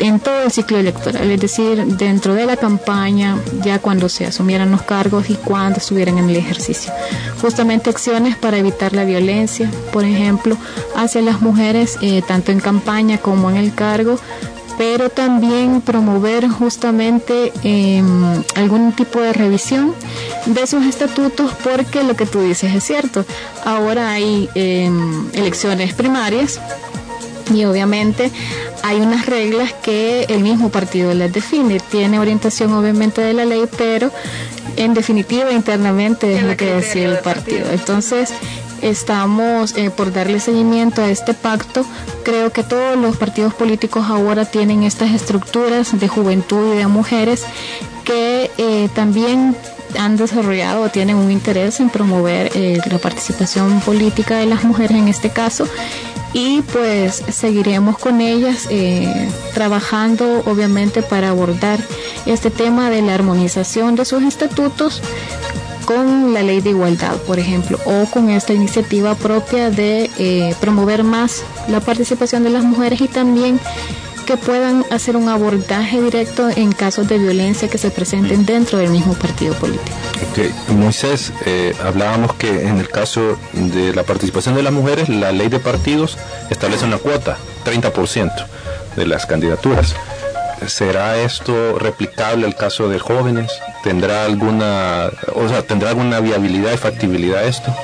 en 0.00 0.20
todo 0.20 0.42
el 0.42 0.52
ciclo 0.52 0.78
electoral, 0.78 1.30
es 1.30 1.40
decir, 1.40 1.84
dentro 1.96 2.34
de 2.34 2.46
la 2.46 2.56
campaña, 2.56 3.36
ya 3.64 3.78
cuando 3.78 4.08
se 4.08 4.26
asumieran 4.26 4.70
los 4.70 4.82
cargos 4.82 5.30
y 5.30 5.34
cuando 5.34 5.78
estuvieran 5.78 6.18
en 6.18 6.30
el 6.30 6.36
ejercicio. 6.36 6.92
Justamente 7.40 7.90
acciones 7.90 8.36
para 8.36 8.58
evitar 8.58 8.92
la 8.92 9.04
violencia, 9.04 9.70
por 9.92 10.04
ejemplo, 10.04 10.56
hacia 10.96 11.22
las 11.22 11.40
mujeres, 11.40 11.98
eh, 12.00 12.22
tanto 12.26 12.52
en 12.52 12.60
campaña 12.60 13.18
como 13.18 13.50
en 13.50 13.56
el 13.56 13.74
cargo, 13.74 14.18
pero 14.78 15.10
también 15.10 15.80
promover 15.80 16.48
justamente 16.48 17.52
em, 17.64 18.42
algún 18.54 18.92
tipo 18.92 19.20
de 19.20 19.32
revisión 19.32 19.92
de 20.46 20.66
sus 20.68 20.86
estatutos 20.86 21.52
porque 21.64 22.04
lo 22.04 22.14
que 22.14 22.24
tú 22.24 22.40
dices 22.40 22.74
es 22.74 22.84
cierto. 22.84 23.26
Ahora 23.64 24.12
hay 24.12 24.48
em, 24.54 25.28
elecciones 25.34 25.94
primarias 25.94 26.60
y 27.52 27.64
obviamente 27.64 28.30
hay 28.84 29.00
unas 29.00 29.26
reglas 29.26 29.72
que 29.72 30.24
el 30.28 30.42
mismo 30.42 30.70
partido 30.70 31.12
les 31.12 31.32
define. 31.32 31.80
Tiene 31.80 32.20
orientación 32.20 32.72
obviamente 32.72 33.20
de 33.20 33.32
la 33.32 33.44
ley, 33.44 33.64
pero 33.76 34.12
en 34.76 34.94
definitiva 34.94 35.50
internamente 35.50 36.36
es 36.36 36.44
lo 36.44 36.56
que 36.56 36.66
decide 36.74 37.06
el 37.06 37.18
partido. 37.18 37.66
Entonces, 37.72 38.32
estamos 38.82 39.76
eh, 39.76 39.90
por 39.90 40.12
darle 40.12 40.40
seguimiento 40.40 41.02
a 41.02 41.10
este 41.10 41.34
pacto. 41.34 41.84
Creo 42.24 42.50
que 42.50 42.62
todos 42.62 42.96
los 42.96 43.16
partidos 43.16 43.54
políticos 43.54 44.06
ahora 44.08 44.44
tienen 44.44 44.82
estas 44.82 45.10
estructuras 45.12 45.98
de 45.98 46.08
juventud 46.08 46.74
y 46.74 46.78
de 46.78 46.86
mujeres 46.86 47.44
que 48.04 48.50
eh, 48.58 48.88
también 48.94 49.56
han 49.98 50.16
desarrollado 50.16 50.82
o 50.82 50.88
tienen 50.90 51.16
un 51.16 51.30
interés 51.30 51.80
en 51.80 51.88
promover 51.88 52.50
eh, 52.54 52.78
la 52.90 52.98
participación 52.98 53.80
política 53.80 54.36
de 54.38 54.46
las 54.46 54.64
mujeres 54.64 54.96
en 54.98 55.08
este 55.08 55.30
caso 55.30 55.66
y 56.34 56.60
pues 56.60 57.22
seguiremos 57.30 57.96
con 57.96 58.20
ellas 58.20 58.68
trabajando 59.54 60.42
obviamente 60.44 61.00
para 61.00 61.30
abordar 61.30 61.78
este 62.26 62.50
tema 62.50 62.90
de 62.90 63.00
la 63.00 63.14
armonización 63.14 63.96
de 63.96 64.04
sus 64.04 64.22
estatutos 64.22 65.00
con 65.88 66.34
la 66.34 66.42
ley 66.42 66.60
de 66.60 66.68
igualdad, 66.68 67.16
por 67.26 67.38
ejemplo, 67.38 67.78
o 67.86 68.04
con 68.10 68.28
esta 68.28 68.52
iniciativa 68.52 69.14
propia 69.14 69.70
de 69.70 70.10
eh, 70.18 70.54
promover 70.60 71.02
más 71.02 71.44
la 71.66 71.80
participación 71.80 72.44
de 72.44 72.50
las 72.50 72.62
mujeres 72.62 73.00
y 73.00 73.08
también 73.08 73.58
que 74.26 74.36
puedan 74.36 74.84
hacer 74.90 75.16
un 75.16 75.30
abordaje 75.30 76.02
directo 76.02 76.50
en 76.50 76.72
casos 76.72 77.08
de 77.08 77.16
violencia 77.16 77.68
que 77.68 77.78
se 77.78 77.90
presenten 77.90 78.44
dentro 78.44 78.76
del 78.76 78.90
mismo 78.90 79.14
partido 79.14 79.54
político. 79.54 79.96
Ok, 80.30 80.74
Moisés, 80.76 81.32
eh, 81.46 81.74
hablábamos 81.82 82.34
que 82.34 82.68
en 82.68 82.76
el 82.76 82.90
caso 82.90 83.38
de 83.54 83.94
la 83.94 84.02
participación 84.02 84.56
de 84.56 84.62
las 84.62 84.74
mujeres, 84.74 85.08
la 85.08 85.32
ley 85.32 85.48
de 85.48 85.58
partidos 85.58 86.18
establece 86.50 86.84
una 86.84 86.98
cuota, 86.98 87.38
30% 87.64 88.46
de 88.94 89.06
las 89.06 89.24
candidaturas. 89.24 89.94
¿Será 90.66 91.18
esto 91.18 91.78
replicable 91.78 92.46
al 92.46 92.56
caso 92.56 92.88
de 92.88 92.98
jóvenes? 92.98 93.50
¿Tendrá 93.82 94.24
alguna, 94.24 95.10
o 95.34 95.48
sea, 95.48 95.62
tendrá 95.62 95.90
alguna 95.90 96.20
viabilidad 96.20 96.72
y 96.72 96.76
factibilidad 96.76 97.44
esto? 97.44 97.74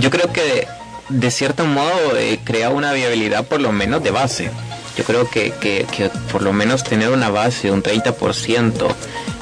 Yo 0.00 0.10
creo 0.10 0.32
que 0.32 0.66
de, 1.08 1.30
cierto 1.30 1.64
modo 1.66 2.16
eh, 2.16 2.40
crea 2.42 2.70
una 2.70 2.92
viabilidad 2.92 3.44
por 3.44 3.60
lo 3.60 3.72
menos 3.72 4.02
de 4.02 4.10
base. 4.10 4.50
Yo 4.96 5.04
creo 5.04 5.28
que, 5.28 5.52
que, 5.52 5.86
que 5.94 6.10
por 6.30 6.42
lo 6.42 6.52
menos 6.52 6.84
tener 6.84 7.10
una 7.10 7.30
base 7.30 7.68
de 7.68 7.72
un 7.72 7.82
30% 7.82 8.94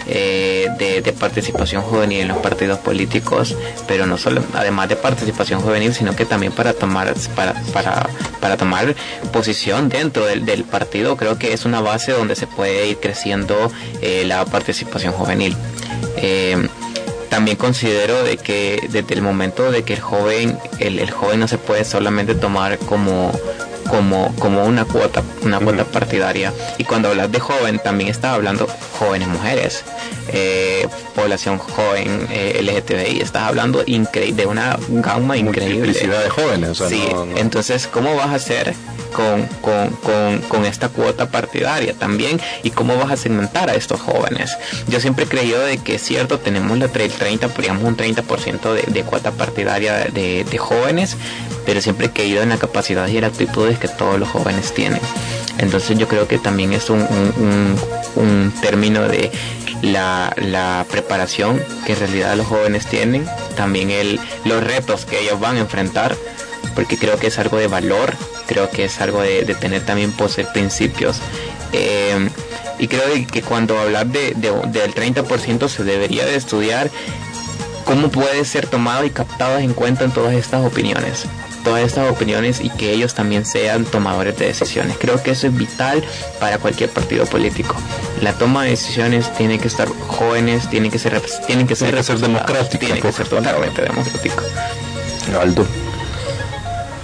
eh, 0.07 0.69
de, 0.79 1.13
participación 1.13 1.83
juvenil 1.83 2.21
en 2.21 2.29
los 2.29 2.39
partidos 2.39 2.79
políticos, 2.79 3.57
pero 3.87 4.07
no 4.07 4.17
solo, 4.17 4.43
además 4.55 4.89
de 4.89 4.97
participación 4.97 5.61
juvenil, 5.61 5.93
sino 5.93 6.17
que 6.17 6.25
también 6.25 6.53
para 6.53 6.73
tomar, 6.73 7.15
para, 7.35 7.55
para, 7.73 8.09
para 8.41 8.57
tomar 8.57 8.95
posición 9.33 9.89
dentro 9.89 10.25
del, 10.25 10.65
partido, 10.65 11.17
creo 11.17 11.39
que 11.39 11.53
es 11.53 11.65
una 11.65 11.81
base 11.81 12.13
donde 12.13 12.37
se 12.37 12.47
puede 12.47 12.89
ir 12.89 12.99
creciendo 12.99 13.71
eh, 14.01 14.25
la 14.25 14.45
participación 14.45 15.13
juvenil. 15.13 15.57
Eh, 16.17 16.69
también 17.29 17.57
considero 17.57 18.25
de 18.25 18.37
que 18.37 18.89
desde 18.91 19.15
el 19.15 19.23
momento 19.23 19.71
de 19.71 19.85
que 19.85 19.95
el 19.95 20.01
joven, 20.01 20.59
el, 20.79 20.99
el 20.99 21.11
joven 21.11 21.41
no 21.41 21.49
se 21.49 21.59
puede 21.59 21.85
solamente 21.85 22.35
tomar 22.35 22.79
como 22.79 23.33
como, 23.91 24.35
como 24.37 24.65
una 24.65 24.85
cuota, 24.85 25.23
una 25.43 25.59
cuota 25.59 25.85
partidaria. 25.85 26.53
Y 26.79 26.85
cuando 26.85 27.09
hablas 27.09 27.31
de 27.31 27.41
joven, 27.41 27.81
también 27.83 28.09
estás 28.09 28.35
hablando 28.35 28.69
jóvenes 28.99 29.29
mujeres, 29.29 29.85
eh, 30.29 30.87
población 31.15 31.59
joven 31.59 32.27
eh, 32.31 32.61
LGTBI, 32.63 33.21
estás 33.21 33.43
hablando 33.43 33.83
de 33.83 34.47
una 34.47 34.79
gama 34.89 35.37
increíble. 35.37 35.93
de 35.93 36.31
jóvenes. 36.31 36.79
sí, 36.89 37.09
entonces, 37.37 37.89
¿cómo 37.89 38.15
vas 38.15 38.29
a 38.29 38.35
hacer 38.37 38.75
con, 39.11 39.47
con, 39.61 40.41
con, 40.43 40.65
esta 40.65 40.89
cuota 40.89 41.31
partidaria 41.31 41.95
también 41.95 42.41
y 42.63 42.71
cómo 42.71 42.97
vas 42.97 43.11
a 43.11 43.17
segmentar 43.17 43.71
a 43.71 43.75
estos 43.75 44.01
jóvenes. 44.01 44.57
Yo 44.89 45.01
siempre 45.01 45.25
he 45.25 45.29
creído 45.29 45.61
de 45.61 45.79
que 45.79 45.97
es 45.97 46.03
cierto, 46.03 46.39
tenemos 46.39 46.79
la, 46.79 46.87
el 46.87 47.11
30, 47.11 47.49
digamos 47.49 47.85
un 47.85 47.97
30% 47.97 48.73
de, 48.73 48.83
de 48.83 49.03
cuota 49.03 49.33
partidaria 49.33 50.05
de, 50.05 50.45
de, 50.45 50.59
jóvenes, 50.59 51.17
pero 51.71 51.81
siempre 51.81 52.07
he 52.07 52.11
creído 52.11 52.43
en 52.43 52.49
la 52.49 52.57
capacidad 52.57 53.07
y 53.07 53.21
las 53.21 53.31
actitudes 53.31 53.79
que 53.79 53.87
todos 53.87 54.19
los 54.19 54.29
jóvenes 54.29 54.75
tienen. 54.75 55.01
Entonces 55.59 55.97
yo 55.97 56.09
creo 56.09 56.27
que 56.27 56.37
también 56.37 56.73
es 56.73 56.91
un, 56.91 57.01
un, 58.17 58.53
término 58.61 59.07
de 59.07 59.31
la, 59.81 60.35
la, 60.37 60.85
preparación 60.91 61.63
que 61.87 61.93
en 61.93 62.01
realidad 62.01 62.35
los 62.35 62.49
jóvenes 62.49 62.87
tienen, 62.87 63.25
también 63.55 63.93
el, 63.93 64.19
los 64.45 64.65
retos 64.65 65.05
que 65.05 65.21
ellos 65.21 65.39
van 65.39 65.59
a 65.59 65.61
enfrentar, 65.61 66.17
porque 66.75 66.99
creo 66.99 67.21
que 67.21 67.29
es 67.29 67.39
algo 67.39 67.57
de 67.57 67.69
valor 67.69 68.17
creo 68.49 68.69
que 68.69 68.87
es 68.87 69.01
algo 69.01 69.23
de, 69.23 69.45
tener 69.61 69.87
también 69.87 70.11
poseer 70.11 70.49
principios. 70.53 71.19
Eh, 71.73 72.29
y 72.81 72.89
creo 72.89 73.05
que 73.31 73.43
cuando 73.43 73.79
hablar 73.79 74.09
de, 74.09 74.35
del 74.35 74.93
30% 74.93 75.69
se 75.69 75.85
debería 75.85 76.27
de 76.27 76.35
estudiar 76.35 76.91
cómo 77.85 78.09
puede 78.09 78.45
ser 78.45 78.67
tomado 78.67 79.05
y 79.05 79.11
captado 79.11 79.59
en 79.59 79.73
cuenta 79.73 80.03
en 80.03 80.11
todas 80.11 80.35
estas 80.35 80.67
opiniones 80.67 81.27
todas 81.63 81.83
estas 81.83 82.11
opiniones 82.11 82.61
y 82.61 82.71
que 82.71 82.93
ellos 82.93 83.15
también 83.15 83.45
sean 83.45 83.85
tomadores 83.85 84.39
de 84.39 84.47
decisiones. 84.47 84.97
Creo 84.99 85.23
que 85.23 85.33
eso 85.33 85.47
es 85.47 85.57
vital 85.57 86.03
para 86.39 86.59
cualquier 86.59 86.91
partido 86.91 87.27
político. 87.27 87.75
La 88.21 88.33
toma 88.33 88.65
de 88.65 88.71
decisiones 88.71 89.33
tiene 89.35 89.59
que 89.59 89.69
estar 89.69 89.89
jóvenes, 89.89 90.69
tiene 90.69 90.91
que 90.91 90.99
ser 90.99 91.21
tienen 91.47 91.67
que 91.67 91.77
ser, 91.77 92.03
ser 92.03 92.19
democrática, 92.19 92.87
tiene 92.87 93.01
que 93.01 93.13
ser 93.13 93.29
totalmente 93.29 93.83
democrático. 93.83 94.43
Aldo. 95.41 95.67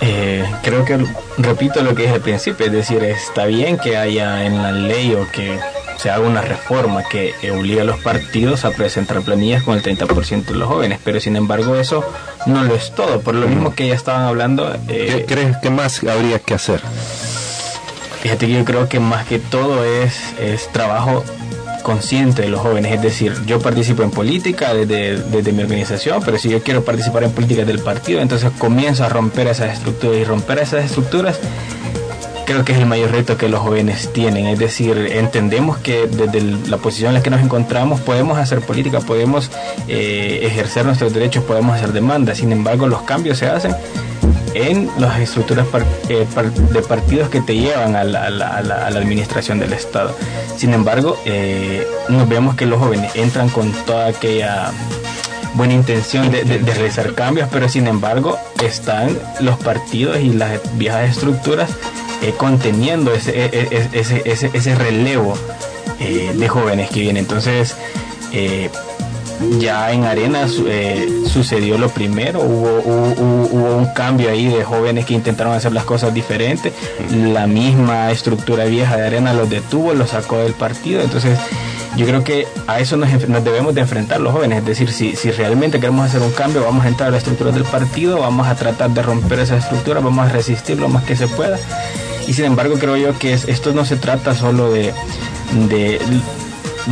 Eh, 0.00 0.44
creo 0.62 0.84
que 0.84 0.98
repito 1.38 1.82
lo 1.82 1.94
que 1.94 2.02
dije 2.02 2.14
al 2.14 2.20
principio, 2.20 2.66
es 2.66 2.72
decir, 2.72 3.02
está 3.04 3.46
bien 3.46 3.78
que 3.78 3.96
haya 3.96 4.44
en 4.44 4.62
la 4.62 4.72
ley 4.72 5.14
o 5.14 5.30
que 5.30 5.58
se 5.96 6.10
haga 6.10 6.26
una 6.26 6.42
reforma 6.42 7.04
que 7.04 7.34
obligue 7.50 7.80
a 7.80 7.84
los 7.84 7.98
partidos 7.98 8.64
a 8.64 8.70
presentar 8.70 9.22
planillas 9.22 9.62
con 9.62 9.76
el 9.76 9.82
30% 9.82 10.44
de 10.44 10.54
los 10.54 10.68
jóvenes, 10.68 10.98
pero 11.02 11.20
sin 11.20 11.36
embargo 11.36 11.76
eso 11.76 12.04
no 12.46 12.64
lo 12.64 12.74
es 12.74 12.92
todo, 12.94 13.20
por 13.20 13.34
lo 13.34 13.48
mismo 13.48 13.74
que 13.74 13.88
ya 13.88 13.94
estaban 13.94 14.22
hablando. 14.22 14.72
Eh, 14.88 15.24
¿Qué 15.26 15.26
crees 15.26 15.56
que 15.58 15.70
más 15.70 16.02
habría 16.04 16.38
que 16.38 16.54
hacer? 16.54 16.80
Fíjate 18.20 18.46
que 18.46 18.52
yo 18.54 18.64
creo 18.64 18.88
que 18.88 19.00
más 19.00 19.26
que 19.26 19.38
todo 19.38 19.84
es, 19.84 20.34
es 20.40 20.70
trabajo 20.72 21.22
consciente 21.82 22.42
de 22.42 22.48
los 22.48 22.60
jóvenes, 22.60 22.94
es 22.94 23.02
decir, 23.02 23.32
yo 23.46 23.60
participo 23.60 24.02
en 24.02 24.10
política 24.10 24.74
desde, 24.74 25.18
desde, 25.18 25.52
mi 25.52 25.62
organización, 25.62 26.20
pero 26.24 26.36
si 26.36 26.48
yo 26.48 26.60
quiero 26.60 26.84
participar 26.84 27.22
en 27.22 27.30
política 27.30 27.64
del 27.64 27.78
partido, 27.78 28.20
entonces 28.20 28.50
comienzo 28.58 29.04
a 29.04 29.08
romper 29.08 29.46
esas 29.46 29.74
estructuras 29.74 30.16
y 30.16 30.24
romper 30.24 30.58
esas 30.58 30.84
estructuras 30.84 31.38
creo 32.46 32.64
que 32.64 32.72
es 32.72 32.78
el 32.78 32.86
mayor 32.86 33.10
reto 33.10 33.36
que 33.36 33.48
los 33.48 33.60
jóvenes 33.60 34.12
tienen, 34.12 34.46
es 34.46 34.58
decir, 34.58 34.96
entendemos 35.12 35.78
que 35.78 36.06
desde 36.06 36.40
la 36.68 36.78
posición 36.78 37.08
en 37.08 37.14
la 37.14 37.22
que 37.22 37.28
nos 37.28 37.42
encontramos 37.42 38.00
podemos 38.00 38.38
hacer 38.38 38.60
política, 38.60 39.00
podemos 39.00 39.50
eh, 39.88 40.40
ejercer 40.42 40.86
nuestros 40.86 41.12
derechos, 41.12 41.44
podemos 41.44 41.76
hacer 41.76 41.92
demandas, 41.92 42.38
sin 42.38 42.52
embargo 42.52 42.86
los 42.86 43.02
cambios 43.02 43.38
se 43.38 43.46
hacen 43.46 43.74
en 44.54 44.88
las 44.98 45.20
estructuras 45.20 45.66
eh, 46.08 46.26
de 46.72 46.82
partidos 46.82 47.28
que 47.28 47.42
te 47.42 47.56
llevan 47.56 47.94
a 47.94 48.04
la, 48.04 48.86
administración 48.86 49.58
del 49.58 49.74
Estado. 49.74 50.14
Sin 50.56 50.72
embargo, 50.72 51.20
eh, 51.26 51.86
nos 52.08 52.26
vemos 52.28 52.54
que 52.54 52.64
los 52.64 52.78
jóvenes 52.78 53.14
entran 53.16 53.50
con 53.50 53.70
toda 53.84 54.06
aquella 54.06 54.70
buena 55.54 55.74
intención 55.74 56.30
de, 56.30 56.42
realizar 56.44 57.12
cambios, 57.14 57.48
pero 57.52 57.68
sin 57.68 57.86
embargo 57.86 58.38
están 58.64 59.18
los 59.40 59.58
partidos 59.58 60.20
y 60.20 60.30
las 60.30 60.60
viejas 60.78 61.10
estructuras 61.10 61.70
eh, 62.22 62.34
conteniendo 62.36 63.12
ese, 63.12 63.44
e, 63.44 63.68
e, 63.70 63.88
ese, 63.92 64.22
ese, 64.24 64.50
ese 64.52 64.74
relevo 64.74 65.36
de 65.98 66.48
jóvenes 66.48 66.90
que 66.90 67.00
vienen. 67.00 67.24
Entonces, 67.24 67.74
ya 69.58 69.92
en 69.92 70.04
Arena 70.04 70.46
eh, 70.66 71.22
sucedió 71.26 71.78
lo 71.78 71.88
primero, 71.88 72.40
hubo, 72.40 72.78
hubo, 72.78 73.76
un 73.76 73.86
cambio 73.92 74.30
ahí 74.30 74.46
de 74.48 74.64
jóvenes 74.64 75.04
que 75.04 75.14
intentaron 75.14 75.52
hacer 75.52 75.72
las 75.72 75.84
cosas 75.84 76.14
diferentes, 76.14 76.72
la 77.10 77.46
misma 77.46 78.10
estructura 78.10 78.64
vieja 78.64 78.96
de 78.96 79.06
Arena 79.06 79.34
los 79.34 79.50
detuvo, 79.50 79.92
los 79.92 80.10
sacó 80.10 80.38
del 80.38 80.54
partido, 80.54 81.02
entonces 81.02 81.38
yo 81.96 82.06
creo 82.06 82.24
que 82.24 82.46
a 82.66 82.80
eso 82.80 82.96
nos, 82.96 83.10
debemos 83.44 83.74
de 83.74 83.82
enfrentar 83.82 84.20
los 84.20 84.32
jóvenes, 84.32 84.58
es 84.58 84.64
decir, 84.64 84.90
si, 84.90 85.16
si 85.16 85.30
realmente 85.30 85.80
queremos 85.80 86.06
hacer 86.06 86.22
un 86.22 86.32
cambio, 86.32 86.62
vamos 86.62 86.84
a 86.84 86.88
entrar 86.88 87.08
a 87.08 87.12
la 87.12 87.18
estructura 87.18 87.52
del 87.52 87.64
partido, 87.64 88.20
vamos 88.20 88.46
a 88.46 88.54
tratar 88.54 88.90
de 88.90 89.02
romper 89.02 89.40
esa 89.40 89.56
estructura, 89.56 90.00
vamos 90.00 90.26
a 90.26 90.30
resistir 90.30 90.78
lo 90.78 90.88
más 90.88 91.04
que 91.04 91.16
se 91.16 91.28
pueda. 91.28 91.58
Y 92.26 92.32
sin 92.32 92.46
embargo 92.46 92.76
creo 92.78 92.96
yo 92.96 93.18
que 93.18 93.32
esto 93.32 93.72
no 93.72 93.84
se 93.84 93.96
trata 93.96 94.34
solo 94.34 94.70
de, 94.70 94.92
de 95.68 96.00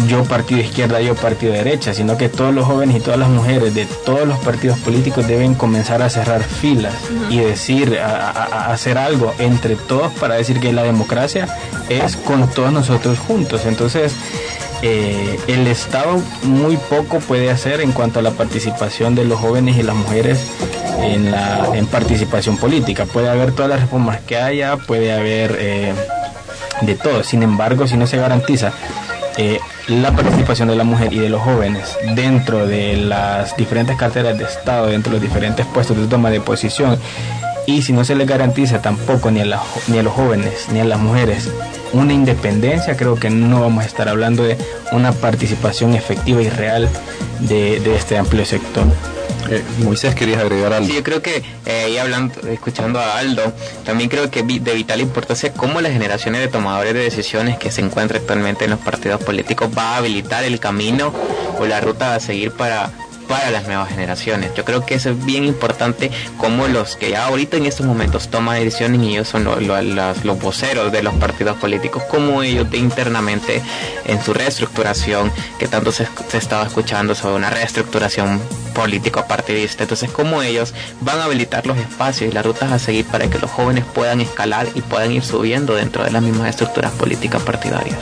yo 0.09 0.25
partido 0.25 0.61
izquierda, 0.61 1.01
yo 1.01 1.15
partido 1.15 1.53
derecha, 1.53 1.95
sino 1.95 2.17
que 2.17 2.29
todos 2.29 2.53
los 2.53 2.67
jóvenes 2.67 2.97
y 2.97 3.01
todas 3.01 3.19
las 3.19 3.29
mujeres 3.29 3.75
de 3.75 3.87
todos 3.87 4.27
los 4.27 4.39
partidos 4.41 4.79
políticos 4.79 5.27
deben 5.27 5.55
comenzar 5.55 6.03
a 6.03 6.11
cerrar 6.11 6.43
filas 6.43 6.95
y 7.31 7.39
decir, 7.39 7.99
a, 8.01 8.73
hacer 8.73 8.99
algo 8.99 9.33
entre 9.39 9.77
todos 9.77 10.13
para 10.15 10.35
decir 10.35 10.61
que 10.61 10.73
la 10.73 10.83
democracia 10.83 11.49
es 11.89 12.17
con 12.17 12.49
todos 12.51 12.73
nosotros 12.73 13.19
juntos. 13.19 13.67
Entonces, 13.67 14.15
eh, 14.83 15.39
el 15.49 15.67
Estado 15.67 16.21
muy 16.43 16.77
poco 16.77 17.21
puede 17.21 17.51
hacer 17.51 17.81
en 17.81 17.93
cuanto 17.93 18.19
a 18.19 18.23
la 18.23 18.33
participación 18.33 19.15
de 19.15 19.25
los 19.25 19.41
jóvenes 19.41 19.77
y 19.77 19.83
las 19.83 19.97
mujeres 19.97 20.47
en 21.01 21.31
la 21.31 21.69
en 21.75 21.87
participación 21.87 22.57
política. 22.57 23.07
Puede 23.07 23.29
haber 23.29 23.53
todas 23.53 23.71
las 23.71 23.81
reformas 23.81 24.21
que 24.21 24.37
haya, 24.37 24.77
puede 24.77 25.13
haber 25.13 25.57
eh, 25.59 25.95
de 26.83 26.95
todo. 26.95 27.23
Sin 27.25 27.43
embargo, 27.43 27.87
si 27.87 27.97
no 27.97 28.07
se 28.07 28.17
garantiza 28.17 28.73
eh, 29.37 29.59
la 29.89 30.13
participación 30.13 30.69
de 30.69 30.77
la 30.77 30.85
mujer 30.85 31.13
y 31.13 31.19
de 31.19 31.29
los 31.29 31.43
jóvenes 31.43 31.99
dentro 32.15 32.67
de 32.67 32.97
las 32.97 33.57
diferentes 33.57 33.97
carteras 33.97 34.39
de 34.39 34.45
Estado, 34.45 34.87
dentro 34.87 35.13
de 35.13 35.19
los 35.19 35.23
diferentes 35.23 35.67
puestos 35.67 35.97
de 35.97 36.07
toma 36.07 36.31
de 36.31 36.41
posición, 36.41 36.99
y 37.67 37.83
si 37.83 37.93
no 37.93 38.05
se 38.05 38.15
les 38.15 38.27
garantiza 38.27 38.83
tampoco 38.83 39.31
ni 39.31 39.41
a, 39.41 39.61
ni 39.89 39.99
a 39.99 40.03
los 40.03 40.13
jóvenes 40.13 40.67
ni 40.73 40.81
a 40.81 40.85
las 40.85 40.99
mujeres 40.99 41.49
una 41.93 42.13
independencia, 42.13 42.97
creo 42.97 43.15
que 43.15 43.31
no 43.31 43.61
vamos 43.61 43.85
a 43.85 43.87
estar 43.87 44.09
hablando 44.09 44.43
de 44.43 44.59
una 44.93 45.13
participación 45.13 45.95
efectiva 45.95 46.43
y 46.43 46.51
real 46.51 46.89
de, 47.41 47.81
de 47.81 47.97
este 47.97 48.19
amplio 48.19 48.45
sector. 48.45 48.85
Eh, 49.51 49.63
Moisés, 49.79 50.15
¿querías 50.15 50.41
agregar 50.41 50.73
algo? 50.73 50.89
Sí, 50.89 50.95
yo 50.95 51.03
creo 51.03 51.23
que, 51.23 51.43
eh, 51.67 52.01
hablando, 52.01 52.35
escuchando 52.49 52.99
a 52.99 53.19
Aldo, 53.19 53.53
también 53.85 54.09
creo 54.09 54.31
que 54.31 54.43
de 54.43 54.75
vital 54.75 55.01
importancia 55.01 55.53
cómo 55.53 55.81
las 55.81 55.93
generaciones 55.93 56.41
de 56.41 56.49
tomadores 56.49 56.95
de 56.95 57.01
decisiones 57.01 57.59
que 57.59 57.71
se 57.71 57.83
encuentran 57.83 58.23
actualmente 58.23 58.65
en 58.65 58.71
los 58.71 58.81
partidos 58.81 59.23
políticos 59.23 59.69
va 59.77 59.95
a 59.95 59.97
habilitar 59.99 60.45
el 60.45 60.59
camino 60.61 61.13
o 61.59 61.67
la 61.67 61.81
ruta 61.81 62.15
a 62.15 62.21
seguir 62.21 62.53
para 62.53 62.91
para 63.29 63.51
las 63.51 63.67
nuevas 63.67 63.89
generaciones. 63.89 64.53
Yo 64.55 64.65
creo 64.65 64.85
que 64.85 64.95
eso 64.95 65.11
es 65.11 65.25
bien 65.25 65.45
importante 65.45 66.11
como 66.39 66.69
los 66.69 66.97
que 66.97 67.11
ya 67.11 67.27
ahorita 67.27 67.57
en 67.57 67.67
estos 67.67 67.87
momentos 67.87 68.29
toman 68.29 68.59
decisiones 68.59 69.01
y 69.03 69.11
ellos 69.11 69.29
son 69.29 69.45
los 69.45 70.41
voceros 70.41 70.93
de 70.93 71.03
los 71.03 71.15
partidos 71.15 71.57
políticos, 71.57 72.03
como 72.11 72.43
ellos 72.43 72.67
internamente 72.73 73.63
en 74.07 74.23
su 74.23 74.35
reestructuración, 74.35 75.33
que 75.59 75.69
tanto 75.69 75.93
se, 75.93 76.07
se 76.29 76.39
estaba 76.39 76.65
escuchando 76.65 77.15
sobre 77.15 77.37
una 77.37 77.51
reestructuración 77.51 78.41
político 78.75 79.25
partidista. 79.27 79.85
Entonces, 79.85 80.11
como 80.11 80.43
ellos 80.43 80.75
van 81.01 81.21
a 81.21 81.25
habilitar 81.25 81.67
los 81.67 81.79
espacios 81.79 82.31
y 82.31 82.35
las 82.35 82.45
rutas 82.45 82.73
a 82.73 82.79
seguir 82.79 83.07
para 83.07 83.29
que 83.29 83.39
los 83.39 83.51
jóvenes 83.51 83.85
puedan 83.95 84.21
escalar 84.21 84.67
y 84.75 84.83
puedan 84.83 85.13
ir 85.13 85.23
subiendo 85.23 85.75
dentro 85.75 86.05
de 86.05 86.11
las 86.11 86.23
mismas 86.23 86.51
estructuras 86.51 86.93
políticas 86.93 87.43
partidarias. 87.43 87.99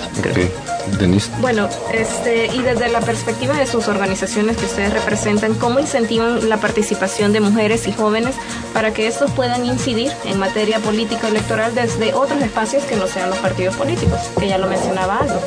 Bueno, 1.41 1.69
este, 1.93 2.47
y 2.47 2.63
desde 2.63 2.89
la 2.89 3.01
perspectiva 3.01 3.55
de 3.55 3.67
sus 3.67 3.89
organizaciones 3.89 4.57
que 4.57 4.67
ustedes 4.67 4.93
representan, 4.93 5.55
¿cómo 5.55 5.81
incentivan 5.81 6.49
la 6.49 6.59
participación 6.59 7.33
de 7.33 7.41
mujeres 7.41 7.87
y 7.87 7.93
jóvenes 7.93 8.35
para 8.73 8.93
que 8.93 9.07
estos 9.07 9.31
puedan 9.33 9.65
incidir 9.65 10.13
en 10.25 10.39
materia 10.39 10.79
política 10.79 11.29
electoral 11.29 11.75
desde 11.75 12.15
otros 12.15 12.41
espacios 12.43 12.85
que 12.85 12.97
no 12.97 13.07
sean 13.07 13.31
los 13.31 13.39
partidos 13.39 13.77
políticos? 13.77 14.21
Que 14.39 14.49
ya 14.49 14.59
lo 14.59 14.67
mencionaba 14.67 15.19
algo. 15.19 15.41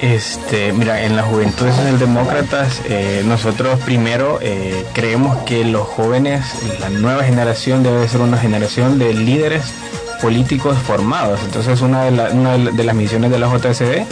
Este, 0.00 0.72
mira, 0.74 1.04
en 1.04 1.16
la 1.16 1.22
juventud 1.22 1.66
socialdemócratas 1.68 2.82
eh, 2.84 3.22
nosotros 3.24 3.80
primero 3.80 4.38
eh, 4.42 4.84
creemos 4.92 5.38
que 5.44 5.64
los 5.64 5.86
jóvenes, 5.86 6.44
la 6.80 6.90
nueva 6.90 7.24
generación 7.24 7.82
debe 7.82 8.06
ser 8.06 8.20
una 8.20 8.36
generación 8.36 8.98
de 8.98 9.14
líderes 9.14 9.72
políticos 10.20 10.76
formados. 10.78 11.40
Entonces 11.44 11.80
una 11.80 12.04
de, 12.04 12.84
las 12.84 12.94
misiones 12.94 13.30
de 13.30 13.38
la 13.38 13.48
JSD 13.48 14.06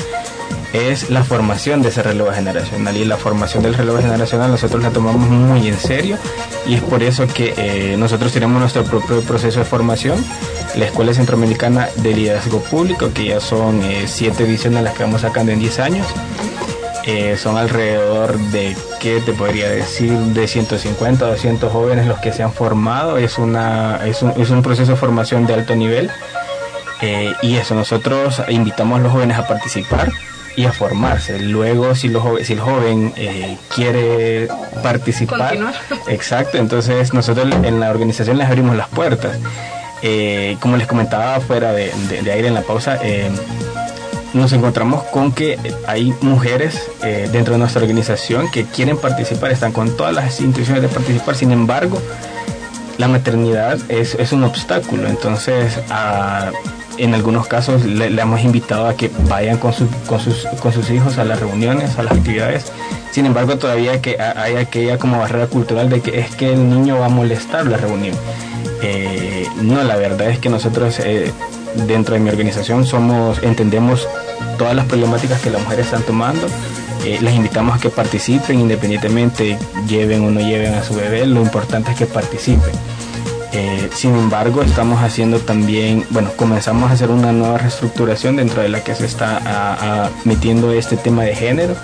es 0.73 1.11
la 1.11 1.23
formación 1.23 1.83
de 1.83 1.91
ese 1.91 2.03
relevo 2.03 2.33
generacional 2.33 2.97
y 2.97 3.05
la 3.05 3.17
formación 3.17 3.63
del 3.63 3.75
relevo 3.75 3.99
generacional 3.99 4.51
nosotros 4.51 4.83
la 4.83 4.91
tomamos 4.91 5.29
muy 5.29 5.69
en 5.69 5.79
serio 5.79 6.19
y 6.67 6.75
es 6.75 6.83
por 6.83 7.05
eso 7.05 7.29
que 7.29 7.55
eh, 7.57 7.97
nosotros 7.97 8.33
tenemos 8.33 8.59
nuestro 8.59 8.83
propio 8.83 9.21
proceso 9.23 9.61
de 9.61 9.65
formación 9.65 10.25
la 10.77 10.87
Escuela 10.87 11.15
Centroamericana 11.15 11.89
de 11.97 12.15
Liderazgo 12.15 12.61
Público, 12.61 13.13
que 13.13 13.27
ya 13.27 13.41
son 13.41 13.83
eh, 13.83 14.05
siete 14.07 14.45
ediciones 14.45 14.83
las 14.83 14.95
que 14.95 15.05
vamos 15.05 15.21
sacando 15.21 15.53
en 15.53 15.61
10 15.61 15.79
años. 15.79 16.07
Eh, 17.07 17.37
son 17.37 17.59
alrededor 17.59 18.39
de, 18.51 18.75
¿qué 19.01 19.21
te 19.21 19.33
podría 19.33 19.69
decir? 19.69 20.13
De 20.13 20.49
150 20.49 21.27
200 21.27 21.71
jóvenes 21.71 22.07
los 22.07 22.19
que 22.19 22.33
se 22.33 22.43
han 22.43 22.53
formado. 22.53 23.19
Es, 23.19 23.39
una, 23.39 24.01
es, 24.07 24.23
un, 24.23 24.31
es 24.41 24.51
un 24.51 24.63
proceso 24.63 24.93
de 24.93 24.97
formación 24.97 25.47
de 25.47 25.55
alto 25.55 25.77
nivel. 25.77 26.11
Eh, 27.03 27.33
y 27.43 27.57
eso, 27.57 27.75
nosotros 27.75 28.41
invitamos 28.49 29.01
a 29.01 29.03
los 29.03 29.13
jóvenes 29.13 29.37
a 29.37 29.47
participar 29.47 30.11
y 30.57 30.65
a 30.65 30.73
formarse. 30.73 31.39
Luego, 31.41 31.95
si, 31.95 32.13
si 32.43 32.53
el 32.53 32.61
joven 32.61 33.13
eh, 33.17 33.59
quiere 33.75 34.49
participar, 34.83 35.59
exacto, 36.09 36.59
entonces 36.59 37.13
nosotros 37.13 37.49
en 37.63 37.81
la 37.81 37.91
organización 37.91 38.39
les 38.39 38.47
abrimos 38.47 38.77
las 38.77 38.89
puertas. 38.89 39.37
Eh, 40.03 40.59
como 40.61 40.77
les 40.77 40.87
comentaba 40.87 41.41
fuera 41.41 41.73
de, 41.73 41.91
aire 42.31 42.49
en 42.49 42.55
la 42.55 42.61
pausa, 42.61 42.99
eh, 43.03 43.31
nos 44.35 44.53
encontramos 44.53 45.05
con 45.05 45.33
que 45.33 45.59
hay 45.87 46.13
mujeres 46.21 46.91
dentro 47.33 47.55
de 47.55 47.59
nuestra 47.59 47.81
organización 47.81 48.51
que 48.51 48.65
quieren 48.65 48.99
participar, 48.99 49.51
están 49.53 49.73
con 49.73 49.97
todas 49.97 50.13
las 50.13 50.41
intenciones 50.41 50.83
de 50.83 50.89
participar, 50.89 51.37
sin 51.37 51.53
embargo, 51.53 52.01
la 52.99 53.09
maternidad 53.09 53.79
es, 53.89 54.33
un 54.33 54.45
obstáculo. 54.45 55.09
Entonces, 55.09 55.79
en 56.99 57.15
algunos 57.15 57.47
casos 57.47 57.85
le, 57.85 58.07
hemos 58.07 58.43
invitado 58.43 58.87
a 58.87 58.95
que 58.95 59.11
vayan 59.29 59.59
con, 59.59 59.73
con, 60.07 60.21
sus, 60.21 60.47
con 60.61 60.73
sus 60.73 60.91
hijos 60.91 61.19
a 61.19 61.25
las 61.25 61.41
reuniones, 61.41 61.99
a 61.99 62.03
las 62.03 62.15
actividades. 62.15 62.73
Sin 63.11 63.27
embargo, 63.27 63.59
todavía 63.59 64.01
que 64.01 64.21
hay 64.21 64.57
aquella 64.57 64.99
como 64.99 65.19
barrera 65.19 65.47
cultural 65.47 65.89
de 65.89 66.01
que 66.01 66.21
es 66.21 66.35
que 66.35 66.53
el 66.53 66.69
niño 66.69 66.99
va 66.99 67.07
a 67.07 67.11
molestar 67.11 67.67
la 67.67 67.77
reunión. 67.77 68.17
Eh, 68.83 69.47
no, 69.63 69.83
la 69.83 69.97
verdad 69.97 70.29
es 70.31 70.39
que 70.39 70.49
nosotros 70.49 70.99
eh, 71.01 71.33
dentro 71.87 72.15
de 72.15 72.21
mi 72.21 72.31
organización 72.31 72.87
somos, 72.87 73.43
entendemos 73.43 74.09
todas 74.59 74.75
las 74.75 74.87
problemáticas 74.87 75.41
que 75.41 75.51
las 75.51 75.63
mujeres 75.63 75.87
están 75.87 76.03
tomando. 76.03 76.47
Eh, 77.05 77.19
les 77.21 77.35
invitamos 77.35 77.77
a 77.77 77.81
que 77.81 77.91
participen 77.91 78.61
independientemente 78.61 79.59
lleven 79.87 80.25
o 80.25 80.31
no 80.31 80.41
lleven 80.41 80.75
a 80.75 80.83
su 80.83 80.95
bebé. 80.95 81.27
Lo 81.27 81.43
importante 81.43 81.91
es 81.91 81.97
que 81.97 82.07
participen. 82.07 82.73
Eh, 83.53 83.89
sin 83.93 84.15
embargo, 84.15 84.63
estamos 84.63 85.01
haciendo 85.03 85.39
también, 85.39 86.05
bueno, 86.11 86.31
comenzamos 86.35 86.91
a 86.91 86.95
hacer 86.95 87.11
una 87.11 87.31
nueva 87.31 87.59
reestructuración 87.59 88.37
dentro 88.37 88.63
de 88.63 88.69
la 88.69 88.83
que 88.83 88.95
se 88.95 89.07
está 89.07 90.11
metiendo 90.25 90.73
este 90.73 90.97
tema 90.97 91.23
de 91.23 91.37
género 91.37 91.77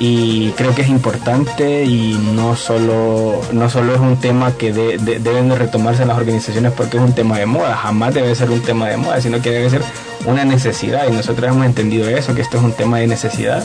y 0.00 0.50
creo 0.52 0.74
que 0.74 0.82
es 0.82 0.88
importante 0.88 1.84
y 1.84 2.14
no 2.34 2.56
solo, 2.56 3.40
no 3.52 3.68
solo 3.68 3.94
es 3.94 4.00
un 4.00 4.16
tema 4.16 4.52
que 4.52 4.72
deben 4.72 5.48
de 5.48 5.54
retomarse 5.56 6.02
en 6.02 6.08
las 6.08 6.18
organizaciones 6.18 6.72
porque 6.72 6.98
es 6.98 7.02
un 7.02 7.14
tema 7.14 7.38
de 7.38 7.46
moda, 7.46 7.76
jamás 7.76 8.14
debe 8.14 8.34
ser 8.34 8.50
un 8.50 8.60
tema 8.60 8.88
de 8.88 8.96
moda, 8.96 9.20
sino 9.20 9.40
que 9.42 9.50
debe 9.50 9.70
ser 9.70 9.82
una 10.26 10.44
necesidad 10.44 11.08
y 11.08 11.12
nosotros 11.12 11.50
hemos 11.50 11.66
entendido 11.66 12.08
eso, 12.08 12.34
que 12.34 12.42
esto 12.42 12.58
es 12.58 12.62
un 12.62 12.72
tema 12.72 12.98
de 12.98 13.06
necesidad 13.06 13.64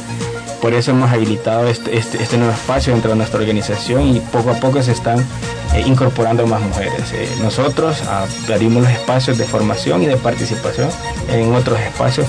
por 0.63 0.73
eso 0.73 0.91
hemos 0.91 1.11
habilitado 1.11 1.67
este, 1.67 1.97
este, 1.97 2.23
este, 2.23 2.37
nuevo 2.37 2.53
espacio 2.53 2.93
dentro 2.93 3.11
de 3.11 3.17
nuestra 3.17 3.37
organización 3.37 4.15
y 4.15 4.21
poco 4.21 4.51
a 4.51 4.53
poco 4.53 4.81
se 4.81 4.93
están 4.93 5.19
eh, 5.19 5.83
incorporando 5.85 6.47
más 6.47 6.61
mujeres. 6.61 7.11
Eh, 7.11 7.27
nosotros 7.41 8.01
abrimos 8.49 8.83
los 8.83 8.91
espacios 8.93 9.37
de 9.37 9.43
formación 9.43 10.03
y 10.03 10.05
de 10.05 10.15
participación 10.15 10.89
en 11.29 11.53
otros 11.53 11.77
espacios 11.81 12.27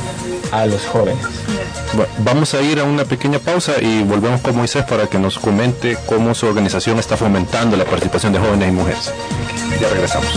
a 0.55 0.67
los 0.67 0.87
jóvenes. 0.87 1.25
vamos 2.19 2.55
a 2.55 2.63
ir 2.63 2.79
a 2.79 2.85
una 2.85 3.05
pequeña 3.05 3.39
pausa 3.39 3.75
y 3.81 4.03
volvemos 4.03 4.41
con 4.41 4.57
Moisés 4.57 4.85
para 4.85 5.07
que 5.07 5.19
nos 5.19 5.39
comente 5.39 5.97
cómo 6.07 6.35
su 6.35 6.47
organización 6.47 6.99
está 6.99 7.17
fomentando 7.17 7.77
la 7.77 7.85
participación 7.85 8.33
de 8.33 8.39
jóvenes 8.39 8.69
y 8.69 8.73
mujeres. 8.73 9.13
Ya 9.81 9.89
regresamos. 9.89 10.29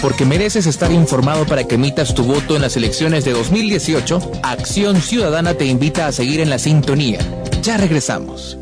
porque 0.00 0.24
mereces 0.24 0.66
estar 0.66 0.90
informado 0.90 1.44
para 1.44 1.64
que 1.64 1.74
emitas 1.74 2.14
tu 2.14 2.24
voto 2.24 2.56
en 2.56 2.62
las 2.62 2.74
elecciones 2.74 3.26
de 3.26 3.32
2018, 3.32 4.40
Acción 4.42 5.00
Ciudadana 5.02 5.52
te 5.52 5.66
invita 5.66 6.06
a 6.06 6.12
seguir 6.12 6.40
en 6.40 6.48
la 6.48 6.58
sintonía. 6.58 7.18
Ya 7.62 7.76
regresamos. 7.76 8.56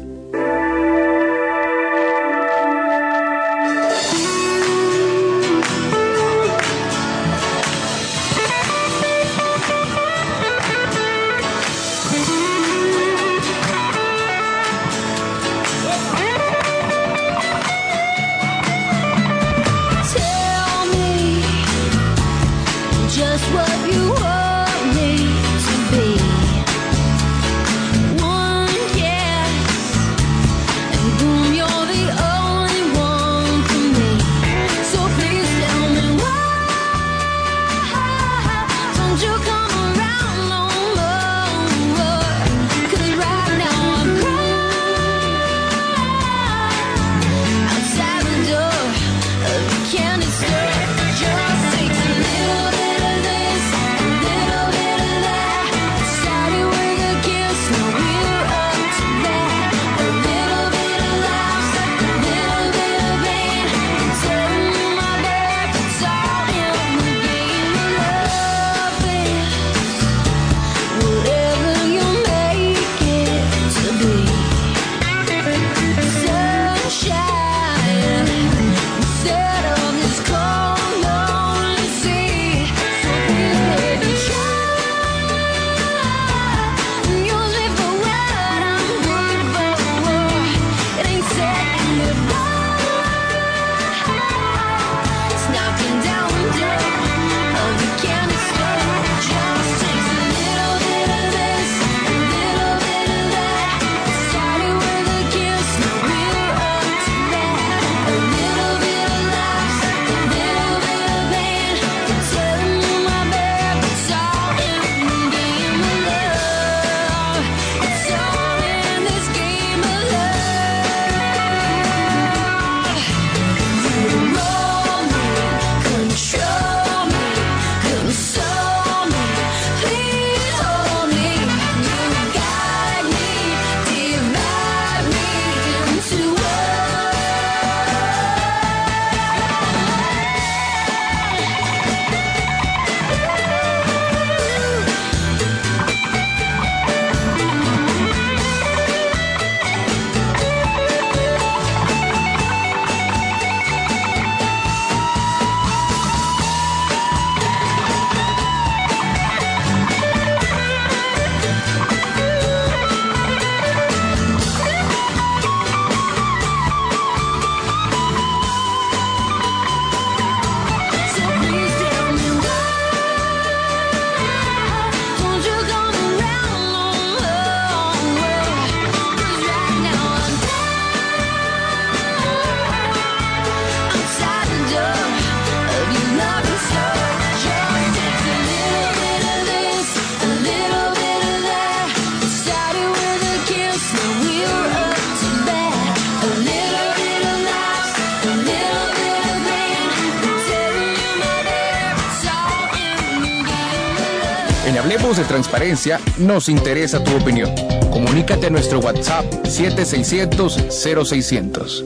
Transparencia 205.69 206.01
nos 206.17 206.49
interesa 206.49 207.05
tu 207.05 207.15
opinión. 207.15 207.55
Comunícate 207.93 208.47
a 208.47 208.51
nuestro 208.51 208.79
WhatsApp 208.79 209.27
7600-0600. 209.45 211.85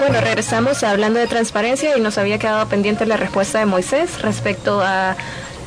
Bueno, 0.00 0.20
regresamos 0.20 0.82
hablando 0.82 1.20
de 1.20 1.28
transparencia 1.28 1.96
y 1.96 2.00
nos 2.00 2.18
había 2.18 2.40
quedado 2.40 2.68
pendiente 2.68 3.06
la 3.06 3.16
respuesta 3.16 3.60
de 3.60 3.66
Moisés 3.66 4.22
respecto 4.22 4.80
a 4.82 5.16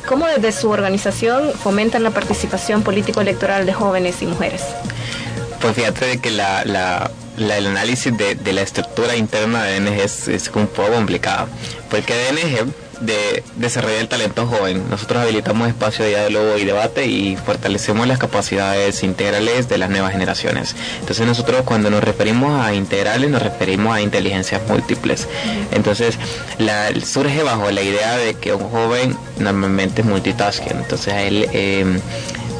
cómo 0.06 0.26
desde 0.26 0.52
su 0.52 0.68
organización 0.68 1.54
fomentan 1.54 2.02
la 2.02 2.10
participación 2.10 2.82
político-electoral 2.82 3.64
de 3.64 3.72
jóvenes 3.72 4.20
y 4.20 4.26
mujeres. 4.26 4.64
Pues 5.62 5.74
fíjate 5.74 6.18
que 6.18 6.30
la, 6.30 7.10
el 7.38 7.66
análisis 7.68 8.12
de, 8.14 8.36
la 8.52 8.60
estructura 8.60 9.16
interna 9.16 9.64
de 9.64 9.80
DNG 9.80 9.98
es, 9.98 10.28
es 10.28 10.50
un 10.54 10.66
poco 10.66 10.92
complicado, 10.92 11.48
porque 11.88 12.12
DNG 12.12 12.70
de 13.00 13.42
desarrollar 13.56 14.00
el 14.00 14.08
talento 14.08 14.46
joven. 14.46 14.82
Nosotros 14.90 15.22
habilitamos 15.22 15.68
espacio 15.68 16.04
de 16.04 16.10
diálogo 16.10 16.56
y 16.58 16.64
debate 16.64 17.06
y 17.06 17.36
fortalecemos 17.36 18.06
las 18.06 18.18
capacidades 18.18 19.02
integrales 19.02 19.68
de 19.68 19.78
las 19.78 19.90
nuevas 19.90 20.12
generaciones. 20.12 20.74
Entonces 21.00 21.26
nosotros 21.26 21.62
cuando 21.64 21.90
nos 21.90 22.02
referimos 22.02 22.60
a 22.60 22.74
integrales 22.74 23.30
nos 23.30 23.42
referimos 23.42 23.94
a 23.94 24.00
inteligencias 24.00 24.62
múltiples. 24.68 25.28
Entonces 25.70 26.18
la, 26.58 26.88
surge 27.00 27.42
bajo 27.42 27.70
la 27.70 27.82
idea 27.82 28.16
de 28.16 28.34
que 28.34 28.54
un 28.54 28.68
joven 28.70 29.16
normalmente 29.38 30.02
es 30.02 30.06
multitasking. 30.06 30.78
Entonces 30.78 31.14
él 31.14 31.48
eh, 31.52 32.00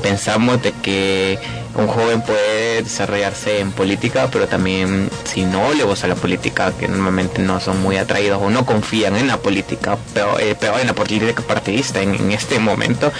pensamos 0.02 0.62
de 0.62 0.72
que 0.72 1.38
un 1.78 1.86
joven 1.86 2.22
puede 2.22 2.82
desarrollarse 2.82 3.60
en 3.60 3.70
política, 3.70 4.28
pero 4.32 4.48
también 4.48 5.08
si 5.24 5.44
no 5.44 5.72
le 5.74 5.84
gusta 5.84 6.08
la 6.08 6.16
política, 6.16 6.72
que 6.78 6.88
normalmente 6.88 7.40
no 7.40 7.60
son 7.60 7.80
muy 7.80 7.96
atraídos 7.96 8.42
o 8.42 8.50
no 8.50 8.66
confían 8.66 9.16
en 9.16 9.28
la 9.28 9.36
política, 9.36 9.96
pero, 10.12 10.38
eh, 10.40 10.56
en 10.80 10.86
la 10.86 10.92
política 10.92 11.42
partidista 11.42 12.02
en, 12.02 12.32
este 12.32 12.58
momento, 12.58 13.12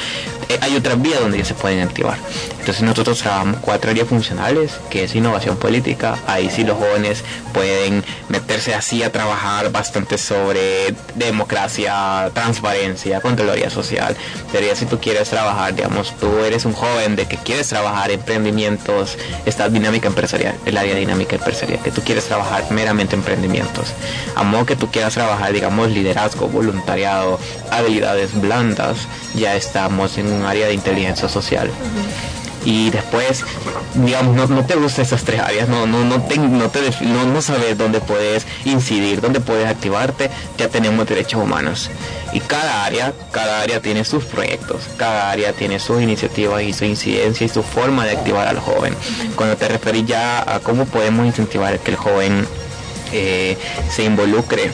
eh, 0.49 0.59
hay 0.61 0.77
otras 0.77 1.01
vías 1.01 1.21
donde 1.21 1.37
ellos 1.37 1.49
se 1.49 1.55
pueden 1.55 1.81
activar. 1.81 2.19
Entonces 2.59 2.83
nosotros 2.83 3.19
trabajamos 3.21 3.61
cuatro 3.61 3.91
áreas 3.91 4.09
funcionales, 4.09 4.73
que 4.91 5.05
es 5.05 5.15
innovación 5.15 5.57
política, 5.57 6.19
ahí 6.27 6.51
sí 6.51 6.65
los 6.65 6.77
jóvenes 6.77 7.25
pueden 7.55 8.05
meterse 8.29 8.75
así 8.75 9.03
a 9.03 9.13
trabajar 9.13 9.71
bastante 9.71 10.19
sobre 10.19 10.95
democracia, 11.15 12.31
transparencia, 12.35 13.21
controloría 13.21 13.71
social, 13.71 14.17
pero 14.53 14.75
si 14.75 14.87
tú 14.87 14.99
quieres 14.99 15.31
trabajar, 15.31 15.75
digamos, 15.75 16.13
tú 16.19 16.39
eres 16.45 16.65
un 16.65 16.73
joven 16.73 17.17
de 17.17 17.27
que 17.27 17.37
quieres 17.37 17.69
trabajar 17.69 18.11
en 18.11 18.21
emprendimientos, 18.49 19.19
esta 19.45 19.69
dinámica 19.69 20.09
empresarial, 20.09 20.55
el 20.65 20.77
área 20.77 20.95
dinámica 20.95 21.37
empresarial, 21.37 21.81
que 21.83 21.91
tú 21.91 22.03
quieres 22.03 22.25
trabajar 22.25 22.65
meramente 22.71 23.15
emprendimientos. 23.15 23.93
A 24.35 24.43
modo 24.43 24.65
que 24.65 24.77
tú 24.77 24.91
quieras 24.91 25.15
trabajar, 25.15 25.53
digamos, 25.53 25.91
liderazgo, 25.91 26.49
voluntariado, 26.49 27.39
habilidades 27.71 28.41
blandas, 28.41 29.07
ya 29.35 29.55
estamos 29.55 30.19
en 30.19 30.33
un 30.33 30.45
área 30.45 30.67
de 30.67 30.75
inteligencia 30.75 31.29
social 31.29 31.71
y 32.69 32.91
después, 32.91 33.45
digamos, 33.95 34.37
no, 34.37 34.47
no 34.47 34.67
te 34.67 34.75
gustan 34.75 35.07
esas 35.07 35.25
tres 35.25 35.41
áreas, 35.41 35.71
no, 35.71 35.87
no, 35.87 36.05
no, 36.05 36.21
te, 36.25 36.37
no, 36.37 36.69
te, 36.69 36.81
no, 37.01 37.25
no 37.25 37.41
sabes 37.41 37.79
dónde 37.79 37.99
puedes 37.99 38.47
incidir, 38.67 39.23
dónde 39.23 39.41
puedes 39.41 39.67
activarte, 39.67 40.29
ya 40.59 40.69
tenemos 40.69 41.09
derechos 41.09 41.43
humanos. 41.43 41.91
Y 42.35 42.41
cada 42.41 42.85
área, 42.85 43.15
cada 43.31 43.63
área 43.63 43.81
tiene 43.81 44.05
sus 44.05 44.27
proyectos, 44.27 44.83
cada 44.99 45.31
área 45.31 45.55
tiene 45.55 45.79
sus 45.79 46.03
iniciativas 46.03 46.63
y 46.63 46.75
su 46.75 46.85
incidencia 46.85 47.47
y 47.47 47.49
su 47.49 47.63
forma 47.63 48.05
de 48.05 48.19
activar 48.19 48.47
al 48.47 48.59
joven. 48.59 48.95
Cuando 49.35 49.57
te 49.57 49.67
referís 49.67 50.05
ya 50.05 50.55
a 50.55 50.61
cómo 50.61 50.85
podemos 50.85 51.25
incentivar 51.25 51.79
que 51.79 51.93
el 51.93 51.97
joven 51.97 52.47
eh, 53.15 53.57
se 53.91 54.05
involucre 54.05 54.71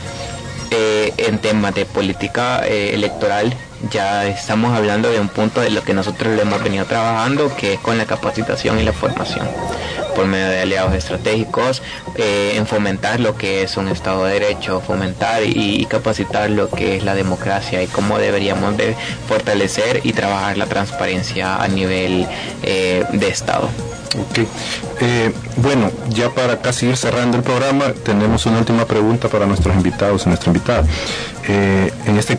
eh, 0.72 1.12
en 1.18 1.38
temas 1.38 1.72
de 1.76 1.84
política 1.84 2.66
eh, 2.66 2.92
electoral 2.92 3.54
ya 3.90 4.26
estamos 4.26 4.76
hablando 4.76 5.10
de 5.10 5.20
un 5.20 5.28
punto 5.28 5.60
de 5.60 5.70
lo 5.70 5.82
que 5.82 5.94
nosotros 5.94 6.34
le 6.34 6.42
hemos 6.42 6.62
venido 6.62 6.84
trabajando, 6.84 7.54
que 7.56 7.74
es 7.74 7.80
con 7.80 7.98
la 7.98 8.06
capacitación 8.06 8.78
y 8.78 8.82
la 8.82 8.92
formación, 8.92 9.46
por 10.14 10.26
medio 10.26 10.48
de 10.48 10.60
aliados 10.60 10.94
estratégicos, 10.94 11.82
eh, 12.16 12.52
en 12.56 12.66
fomentar 12.66 13.20
lo 13.20 13.36
que 13.36 13.62
es 13.62 13.76
un 13.76 13.88
Estado 13.88 14.24
de 14.24 14.40
Derecho, 14.40 14.80
fomentar 14.80 15.42
y, 15.44 15.84
capacitar 15.86 16.50
lo 16.50 16.70
que 16.70 16.96
es 16.96 17.04
la 17.04 17.14
democracia 17.14 17.82
y 17.82 17.86
cómo 17.86 18.18
deberíamos 18.18 18.76
de 18.76 18.96
fortalecer 19.28 20.00
y 20.02 20.12
trabajar 20.12 20.56
la 20.56 20.66
transparencia 20.66 21.56
a 21.56 21.68
nivel 21.68 22.26
eh, 22.62 23.04
de 23.12 23.28
Estado. 23.28 23.68
Ok. 24.18 24.46
Eh, 25.00 25.32
bueno, 25.56 25.90
ya 26.10 26.30
para 26.30 26.60
casi 26.60 26.86
ir 26.86 26.96
cerrando 26.96 27.36
el 27.36 27.42
programa, 27.42 27.92
tenemos 28.04 28.46
una 28.46 28.58
última 28.58 28.84
pregunta 28.84 29.28
para 29.28 29.46
nuestros 29.46 29.74
invitados 29.74 30.24
y 30.24 30.28
nuestra 30.28 30.50
invitada. 30.50 30.84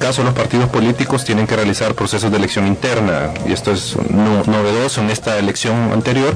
Caso, 0.05 0.23
los 0.23 0.35
partidos 0.35 0.69
políticos 0.69 1.25
tienen 1.25 1.47
que 1.47 1.55
realizar 1.55 1.95
procesos 1.95 2.29
de 2.29 2.37
elección 2.37 2.67
interna, 2.67 3.33
y 3.47 3.53
esto 3.53 3.71
es 3.71 3.97
novedoso 4.11 5.01
en 5.01 5.09
esta 5.09 5.39
elección 5.39 5.91
anterior, 5.91 6.35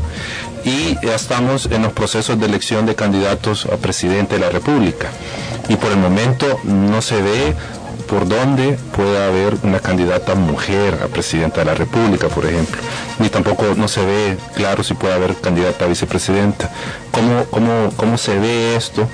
y 0.65 0.95
ya 1.05 1.13
estamos 1.13 1.67
en 1.67 1.83
los 1.83 1.93
procesos 1.93 2.39
de 2.39 2.47
elección 2.47 2.87
de 2.87 2.95
candidatos 2.95 3.67
a 3.67 3.77
presidente 3.77 4.35
de 4.35 4.41
la 4.41 4.49
República. 4.49 5.11
Y 5.67 5.75
por 5.75 5.91
el 5.91 5.97
momento 5.97 6.59
no 6.63 6.99
se 7.03 7.21
ve 7.21 7.53
por 8.07 8.27
dónde 8.27 8.75
puede 8.95 9.23
haber 9.23 9.55
una 9.61 9.79
candidata 9.79 10.33
mujer 10.33 10.97
a 11.03 11.07
presidenta 11.07 11.59
de 11.59 11.65
la 11.65 11.75
República, 11.75 12.27
por 12.27 12.47
ejemplo. 12.47 12.81
Ni 13.19 13.29
tampoco 13.29 13.65
no 13.77 13.87
se 13.87 14.03
ve 14.03 14.37
claro 14.55 14.83
si 14.83 14.95
puede 14.95 15.13
haber 15.13 15.35
candidata 15.35 15.85
a 15.85 15.87
vicepresidenta. 15.87 16.71
¿Cómo, 17.11 17.45
cómo, 17.51 17.93
cómo 17.95 18.17
se 18.17 18.39
ve 18.39 18.75
esto? 18.75 19.07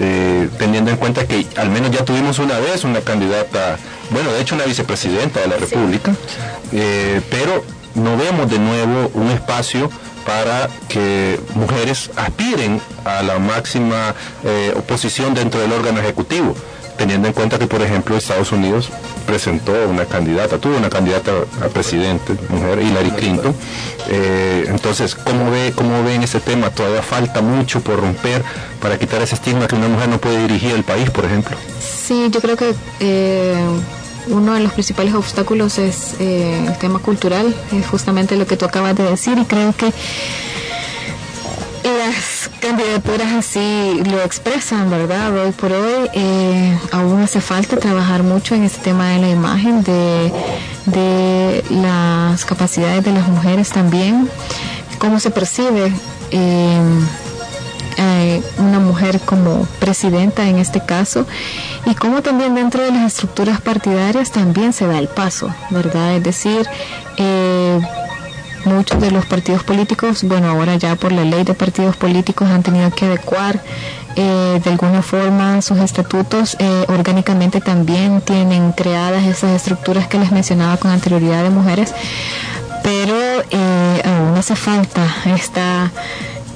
Eh, 0.00 0.48
teniendo 0.58 0.92
en 0.92 0.96
cuenta 0.96 1.26
que 1.26 1.44
al 1.56 1.70
menos 1.70 1.90
ya 1.90 2.04
tuvimos 2.04 2.38
una 2.38 2.58
vez 2.60 2.84
una 2.84 3.00
candidata, 3.00 3.78
bueno, 4.10 4.32
de 4.32 4.40
hecho 4.40 4.54
una 4.54 4.64
vicepresidenta 4.64 5.40
de 5.40 5.48
la 5.48 5.56
República, 5.56 6.14
eh, 6.70 7.20
pero 7.30 7.64
no 7.96 8.16
vemos 8.16 8.48
de 8.48 8.60
nuevo 8.60 9.10
un 9.14 9.28
espacio 9.30 9.90
para 10.24 10.68
que 10.88 11.40
mujeres 11.54 12.10
aspiren 12.14 12.80
a 13.04 13.22
la 13.22 13.40
máxima 13.40 14.14
eh, 14.44 14.72
oposición 14.76 15.34
dentro 15.34 15.60
del 15.60 15.72
órgano 15.72 15.98
ejecutivo 16.00 16.54
teniendo 16.98 17.28
en 17.28 17.34
cuenta 17.34 17.58
que, 17.58 17.66
por 17.66 17.80
ejemplo, 17.80 18.16
Estados 18.16 18.52
Unidos 18.52 18.90
presentó 19.26 19.72
una 19.88 20.04
candidata, 20.04 20.58
tuvo 20.58 20.76
una 20.76 20.90
candidata 20.90 21.32
a 21.64 21.68
presidente, 21.68 22.34
mujer, 22.48 22.82
Hillary 22.82 23.10
Clinton. 23.12 23.54
Eh, 24.08 24.64
entonces, 24.68 25.14
¿cómo 25.14 25.50
ve, 25.50 25.72
¿cómo 25.74 26.02
ven 26.02 26.22
ese 26.22 26.40
tema? 26.40 26.70
Todavía 26.70 27.02
falta 27.02 27.40
mucho 27.40 27.80
por 27.80 28.00
romper 28.00 28.42
para 28.82 28.98
quitar 28.98 29.22
ese 29.22 29.36
estigma 29.36 29.66
que 29.68 29.76
una 29.76 29.88
mujer 29.88 30.08
no 30.08 30.18
puede 30.18 30.42
dirigir 30.42 30.72
el 30.72 30.82
país, 30.82 31.08
por 31.10 31.24
ejemplo. 31.24 31.56
Sí, 31.80 32.28
yo 32.30 32.40
creo 32.40 32.56
que 32.56 32.74
eh, 33.00 33.54
uno 34.26 34.54
de 34.54 34.60
los 34.60 34.72
principales 34.72 35.14
obstáculos 35.14 35.78
es 35.78 36.14
eh, 36.18 36.64
el 36.66 36.76
tema 36.78 36.98
cultural, 36.98 37.54
es 37.72 37.86
justamente 37.86 38.36
lo 38.36 38.46
que 38.46 38.56
tú 38.56 38.64
acabas 38.64 38.96
de 38.96 39.04
decir, 39.04 39.38
y 39.38 39.44
creo 39.44 39.72
que 39.72 39.92
las 41.96 42.50
candidaturas 42.60 43.32
así 43.32 44.02
lo 44.04 44.20
expresan, 44.22 44.90
¿verdad? 44.90 45.36
Hoy 45.36 45.52
por 45.52 45.72
hoy 45.72 46.08
eh, 46.12 46.78
aún 46.92 47.22
hace 47.22 47.40
falta 47.40 47.76
trabajar 47.76 48.22
mucho 48.22 48.54
en 48.54 48.64
este 48.64 48.82
tema 48.82 49.08
de 49.10 49.18
la 49.20 49.30
imagen, 49.30 49.82
de, 49.82 50.32
las 51.70 52.44
capacidades 52.44 53.04
de 53.04 53.12
las 53.12 53.28
mujeres 53.28 53.70
también, 53.70 54.28
cómo 54.98 55.20
se 55.20 55.30
percibe 55.30 55.92
eh, 56.30 56.80
eh, 57.96 58.42
una 58.58 58.80
mujer 58.80 59.20
como 59.20 59.66
presidenta 59.80 60.48
en 60.48 60.58
este 60.58 60.84
caso 60.84 61.26
y 61.86 61.94
cómo 61.94 62.22
también 62.22 62.54
dentro 62.54 62.82
de 62.82 62.92
las 62.92 63.14
estructuras 63.14 63.60
partidarias 63.60 64.30
también 64.30 64.72
se 64.72 64.86
da 64.86 64.98
el 64.98 65.08
paso, 65.08 65.54
¿verdad? 65.70 66.16
Es 66.16 66.22
decir, 66.22 66.66
muchos 68.64 69.00
de 69.00 69.10
los 69.10 69.26
partidos 69.26 69.62
políticos, 69.64 70.24
bueno, 70.24 70.48
ahora 70.48 70.76
ya 70.76 70.96
por 70.96 71.12
la 71.12 71.24
ley 71.24 71.44
de 71.44 71.54
partidos 71.54 71.96
políticos 71.96 72.48
han 72.48 72.62
tenido 72.62 72.90
que 72.90 73.06
adecuar 73.06 73.60
eh, 74.16 74.60
de 74.62 74.70
alguna 74.70 75.02
forma 75.02 75.62
sus 75.62 75.78
estatutos. 75.78 76.56
Eh, 76.58 76.84
orgánicamente 76.88 77.60
también 77.60 78.20
tienen 78.20 78.72
creadas 78.72 79.24
esas 79.24 79.52
estructuras 79.52 80.08
que 80.08 80.18
les 80.18 80.32
mencionaba 80.32 80.76
con 80.76 80.90
anterioridad 80.90 81.42
de 81.42 81.50
mujeres, 81.50 81.94
pero 82.82 83.42
eh, 83.50 84.02
aún 84.04 84.36
hace 84.36 84.56
falta 84.56 85.06
esta 85.26 85.92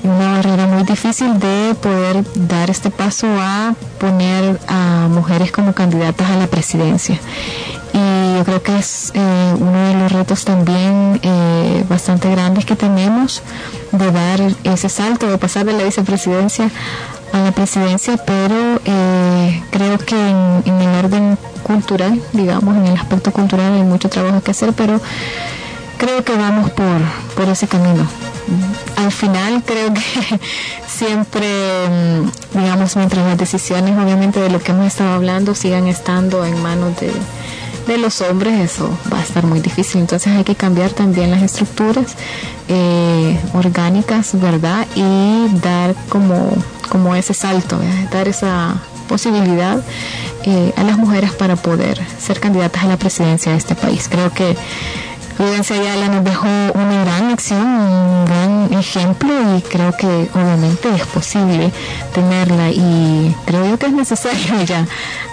una 0.03 0.33
barrera 0.33 0.67
muy 0.67 0.83
difícil 0.83 1.39
de 1.39 1.77
poder 1.81 2.25
dar 2.35 2.71
este 2.71 2.91
paso 2.91 3.29
a 3.39 3.75
poner 4.01 4.59
a 4.67 5.07
mujeres 5.09 5.53
como 5.53 5.75
candidatas 5.75 6.29
a 6.31 6.37
la 6.37 6.49
presidencia 6.49 7.21
creo 8.45 8.63
que 8.63 8.79
es 8.79 9.13
eh, 9.15 9.55
uno 9.59 9.89
de 9.89 9.95
los 9.95 10.13
retos 10.13 10.45
también 10.45 11.21
eh, 11.23 11.85
bastante 11.89 12.31
grandes 12.31 12.65
que 12.65 12.77
tenemos 12.77 13.43
de 13.93 14.11
dar 14.11 14.41
ese 14.65 14.89
salto, 14.89 15.29
de 15.29 15.39
pasar 15.39 15.65
de 15.65 15.73
la 15.73 15.85
vicepresidencia 15.85 16.71
a 17.33 17.39
la 17.39 17.53
presidencia, 17.53 18.17
pero 18.27 18.81
eh, 18.85 19.63
creo 19.71 19.99
que 19.99 20.15
en, 20.15 20.63
en, 20.67 20.81
el 20.81 21.05
orden 21.05 21.39
cultural, 21.63 22.21
digamos, 22.33 22.77
en 22.77 22.87
el 22.87 22.97
aspecto 22.97 23.33
cultural 23.33 23.73
hay 23.73 23.83
mucho 23.83 24.09
trabajo 24.09 24.43
que 24.43 24.51
hacer, 24.51 24.73
pero 24.75 25.01
creo 26.03 26.25
que 26.25 26.35
vamos 26.37 26.71
por, 26.73 27.01
por 27.37 27.49
ese 27.49 27.69
camino. 27.69 28.07
Al 28.97 29.13
final 29.13 29.63
creo 29.65 29.95
que 29.95 30.01
siempre, 30.89 31.49
mm, 31.89 32.59
digamos, 32.59 32.97
mientras 32.97 33.25
las 33.25 33.39
decisiones 33.39 33.97
obviamente 33.97 34.41
de 34.41 34.51
lo 34.51 34.59
que 34.59 34.73
hemos 34.73 34.87
estado 34.87 35.13
hablando 35.15 35.55
sigan 35.55 35.87
estando 35.87 36.45
en 36.45 36.61
manos 36.61 36.99
de 37.01 37.13
de 37.87 37.99
los 37.99 38.21
hombres, 38.21 38.61
eso 38.61 38.91
va 39.13 39.19
a 39.19 39.23
estar 39.23 39.45
muy 39.45 39.61
difícil. 39.61 40.01
Entonces 40.01 40.33
hay 40.33 40.45
que 40.45 40.55
cambiar 40.55 40.91
también 40.91 41.31
las 41.31 41.43
estructuras 41.43 42.17
eh, 42.69 43.39
orgánicas, 43.55 44.41
¿verdad? 44.41 44.87
Y 44.95 45.49
dar 45.61 45.95
como, 46.09 46.51
como 46.91 47.15
ese 47.15 47.35
salto, 47.35 47.79
dar 48.11 48.29
esa 48.29 48.77
posibilidad 49.09 49.83
eh, 50.45 50.73
a 50.77 50.83
las 50.83 50.97
mujeres 50.97 51.33
para 51.33 51.57
poder 51.57 52.01
ser 52.19 52.41
candidatas 52.41 52.85
a 52.85 52.87
la 52.87 52.97
presidencia 52.97 53.53
de 53.53 53.59
este 53.59 53.75
país. 53.75 54.09
Creo 54.09 54.33
que 54.33 54.57
Prudencia 55.43 55.75
Ayala 55.75 56.07
nos 56.07 56.23
dejó 56.23 56.47
una 56.47 57.05
gran 57.05 57.33
acción, 57.33 57.67
un 57.67 58.25
gran 58.27 58.73
ejemplo 58.79 59.29
y 59.57 59.63
creo 59.63 59.91
que 59.91 60.07
obviamente 60.07 60.89
es 60.95 61.05
posible 61.09 61.73
tenerla 62.15 62.71
y 62.71 63.35
creo 63.45 63.67
yo 63.71 63.77
que 63.77 63.87
es 63.87 63.93
necesario 63.93 64.63
ya 64.65 64.87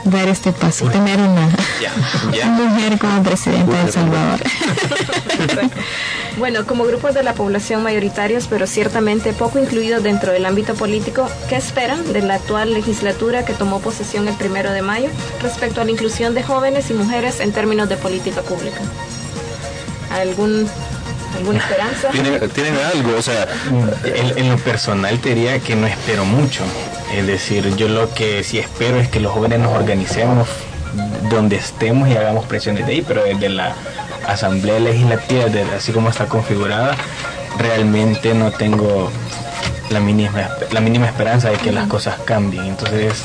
dar 0.05 0.27
este 0.27 0.51
paso, 0.51 0.89
tener 0.89 1.19
una, 1.19 1.47
mujer 2.47 2.97
como 2.97 3.21
presidenta 3.21 3.71
de 3.71 3.81
El 3.83 3.91
Salvador. 3.91 4.39
bueno, 6.39 6.65
como 6.65 6.85
grupos 6.85 7.13
de 7.13 7.21
la 7.21 7.35
población 7.35 7.83
mayoritarios, 7.83 8.47
pero 8.47 8.65
ciertamente 8.65 9.31
poco 9.33 9.59
incluidos 9.59 10.01
dentro 10.01 10.31
del 10.31 10.47
ámbito 10.47 10.73
político, 10.73 11.29
¿qué 11.49 11.57
esperan 11.57 12.13
de 12.13 12.23
la 12.23 12.33
actual 12.33 12.73
legislatura 12.73 13.45
que 13.45 13.53
tomó 13.53 13.79
posesión 13.79 14.27
el 14.27 14.33
primero 14.33 14.71
de 14.71 14.81
mayo 14.81 15.09
respecto 15.39 15.81
a 15.81 15.83
la 15.83 15.91
inclusión 15.91 16.33
de 16.33 16.41
jóvenes 16.41 16.89
y 16.89 16.95
mujeres 16.95 17.41
en 17.41 17.51
términos 17.51 17.87
de 17.89 17.97
política 17.97 18.41
pública? 18.41 18.81
Algún 20.11 20.69
alguna 21.37 21.59
esperanza. 21.63 22.09
¿Tienen, 22.53 22.77
algo? 22.93 23.17
O 23.17 23.21
sea, 23.21 23.47
en, 24.03 24.49
lo 24.49 24.57
personal 24.57 25.19
te 25.19 25.29
diría 25.29 25.59
que 25.59 25.75
no 25.75 25.87
espero 25.87 26.25
mucho. 26.25 26.63
Es 27.15 27.25
decir, 27.25 27.75
yo 27.75 27.87
lo 27.87 28.13
que 28.13 28.43
sí 28.43 28.59
espero 28.59 28.99
es 28.99 29.07
que 29.07 29.19
los 29.19 29.31
jóvenes 29.31 29.59
nos 29.59 29.73
organicemos 29.73 30.47
donde 31.29 31.55
estemos 31.55 32.09
y 32.09 32.17
hagamos 32.17 32.45
presiones 32.45 32.85
de 32.85 32.93
ahí, 32.93 33.05
pero 33.07 33.23
desde 33.23 33.49
la 33.49 33.73
Asamblea 34.27 34.79
Legislativa, 34.79 35.45
así 35.75 35.91
como 35.91 36.09
está 36.09 36.25
configurada, 36.25 36.95
realmente 37.57 38.33
no 38.33 38.51
tengo 38.51 39.11
la 39.89 39.99
mínima, 39.99 40.49
la 40.71 40.81
mínima 40.81 41.07
esperanza 41.07 41.49
de 41.49 41.57
que 41.57 41.71
las 41.71 41.87
cosas 41.87 42.17
cambien. 42.25 42.65
Entonces, 42.65 43.23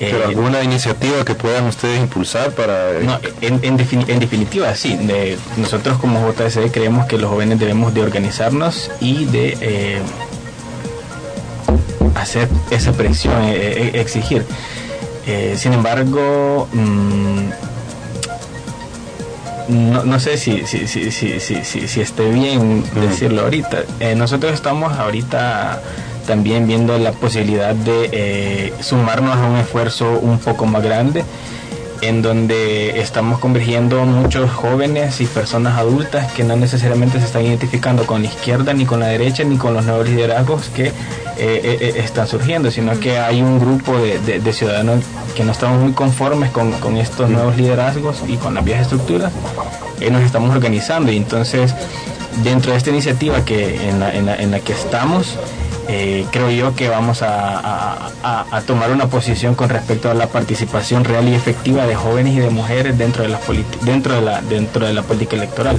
¿Pero 0.00 0.22
eh, 0.22 0.24
alguna 0.24 0.62
iniciativa 0.62 1.22
que 1.26 1.34
puedan 1.34 1.66
ustedes 1.66 2.00
impulsar 2.00 2.52
para...? 2.52 2.98
No, 3.00 3.20
en, 3.42 3.60
en, 3.62 3.76
definitiva, 3.76 4.74
sí. 4.74 4.96
De, 4.96 5.36
nosotros 5.58 5.98
como 5.98 6.26
JSD 6.32 6.70
creemos 6.72 7.04
que 7.06 7.18
los 7.18 7.30
jóvenes 7.30 7.58
debemos 7.58 7.92
de 7.92 8.02
organizarnos 8.02 8.90
y 9.00 9.26
de 9.26 9.58
eh, 9.60 10.00
hacer 12.14 12.48
esa 12.70 12.92
presión, 12.92 13.34
eh, 13.44 13.90
exigir. 13.94 14.46
sin 15.56 15.74
embargo, 15.74 16.66
mm, 16.72 17.50
no, 19.68 20.04
no, 20.04 20.18
sé 20.18 20.38
si, 20.38 20.66
si, 20.66 20.86
si, 20.88 21.12
si, 21.12 21.40
si, 21.62 22.00
esté 22.00 22.30
bien 22.30 22.82
decirlo 22.94 23.42
ahorita. 23.42 23.84
nosotros 24.16 24.54
estamos 24.54 24.98
ahorita 24.98 25.82
también 26.30 26.68
viendo 26.68 26.96
la 26.96 27.10
posibilidad 27.10 27.74
de 27.74 28.08
eh, 28.12 28.72
sumarnos 28.78 29.36
a 29.36 29.48
un 29.48 29.56
esfuerzo 29.56 30.16
un 30.22 30.38
poco 30.38 30.64
más 30.64 30.80
grande 30.80 31.24
en 32.02 32.22
donde 32.22 33.00
estamos 33.00 33.40
convergiendo 33.40 34.04
muchos 34.04 34.48
jóvenes 34.48 35.20
y 35.20 35.26
personas 35.26 35.76
adultas 35.76 36.30
que 36.30 36.44
no 36.44 36.54
necesariamente 36.54 37.18
se 37.18 37.26
están 37.26 37.44
identificando 37.44 38.06
con 38.06 38.22
la 38.22 38.28
izquierda, 38.28 38.72
ni 38.74 38.86
con 38.86 39.00
la 39.00 39.08
derecha, 39.08 39.42
ni 39.42 39.56
con 39.56 39.74
los 39.74 39.84
nuevos 39.84 40.08
liderazgos 40.08 40.68
que 40.68 40.86
eh, 40.86 40.92
eh, 41.36 41.94
están 41.96 42.28
surgiendo, 42.28 42.70
sino 42.70 43.00
que 43.00 43.18
hay 43.18 43.42
un 43.42 43.58
grupo 43.58 43.98
de, 43.98 44.52
ciudadanos 44.52 45.02
que 45.34 45.42
no 45.42 45.50
estamos 45.50 45.82
muy 45.82 45.94
conformes 45.94 46.52
con, 46.52 46.96
estos 46.96 47.28
nuevos 47.28 47.56
liderazgos 47.56 48.22
y 48.28 48.36
con 48.36 48.54
las 48.54 48.64
viejas 48.64 48.84
estructuras, 48.84 49.32
y 50.00 50.08
nos 50.10 50.22
estamos 50.22 50.54
organizando. 50.54 51.10
Y 51.10 51.16
entonces 51.16 51.74
dentro 52.44 52.70
de 52.70 52.78
esta 52.78 52.90
iniciativa 52.90 53.44
que 53.44 53.88
en 53.88 54.50
la 54.52 54.60
que 54.60 54.72
estamos, 54.72 55.36
eh, 55.88 56.26
creo 56.30 56.50
yo 56.50 56.74
que 56.74 56.88
vamos 56.88 57.22
a, 57.22 58.10
tomar 58.66 58.90
una 58.90 59.06
posición 59.06 59.54
con 59.54 59.68
respecto 59.68 60.10
a 60.10 60.14
la 60.14 60.28
participación 60.28 61.04
real 61.04 61.28
y 61.28 61.34
efectiva 61.34 61.86
de 61.86 61.94
jóvenes 61.94 62.34
y 62.34 62.40
de 62.40 62.50
mujeres 62.50 62.96
dentro 62.98 63.22
de 63.22 63.28
la, 63.30 63.40
dentro 63.82 64.14
de 64.14 64.20
la, 64.20 64.42
dentro 64.42 64.86
de 64.86 64.92
la 64.92 65.02
política 65.02 65.36
electoral. 65.36 65.78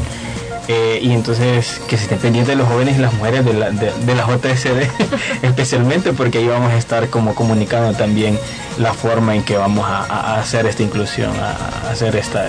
Eh, 0.67 0.99
y 1.01 1.11
entonces 1.11 1.81
que 1.87 1.97
se 1.97 2.03
estén 2.03 2.19
pendientes 2.19 2.55
de 2.55 2.55
los 2.55 2.67
jóvenes 2.67 2.97
y 2.97 3.01
las 3.01 3.13
mujeres 3.13 3.43
de 3.43 3.53
la, 3.53 3.71
de, 3.71 3.91
de 3.91 4.15
JSD 4.15 5.41
especialmente 5.41 6.13
porque 6.13 6.37
ahí 6.37 6.47
vamos 6.47 6.71
a 6.71 6.77
estar 6.77 7.09
como 7.09 7.33
comunicando 7.33 7.91
también 7.97 8.37
la 8.77 8.93
forma 8.93 9.35
en 9.35 9.43
que 9.43 9.57
vamos 9.57 9.85
a, 9.87 10.39
hacer 10.39 10.67
esta 10.67 10.83
inclusión, 10.83 11.31
a, 11.39 11.89
hacer 11.91 12.15
esta 12.15 12.45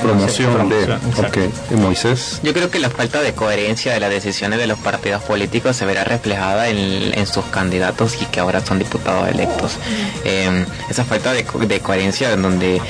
promoción, 0.00 0.68
de 0.68 0.98
okay. 1.26 1.50
Moisés. 1.76 2.40
Yo 2.42 2.52
creo 2.52 2.70
que 2.70 2.78
la 2.78 2.90
falta 2.90 3.22
de 3.22 3.34
coherencia 3.34 3.92
de 3.92 4.00
las 4.00 4.10
decisiones 4.10 4.58
de 4.58 4.66
los 4.66 4.78
partidos 4.78 5.22
políticos 5.22 5.76
se 5.76 5.86
verá 5.86 6.04
reflejada 6.04 6.68
en, 6.68 7.26
sus 7.26 7.44
candidatos 7.46 8.20
y 8.20 8.26
que 8.26 8.40
ahora 8.40 8.64
son 8.64 8.78
diputados 8.78 9.28
electos. 9.28 9.78
Eh, 10.24 10.64
esa 10.90 11.04
falta 11.04 11.32
de, 11.32 11.44
coherencia 11.80 12.32
en 12.32 12.42
donde 12.42 12.80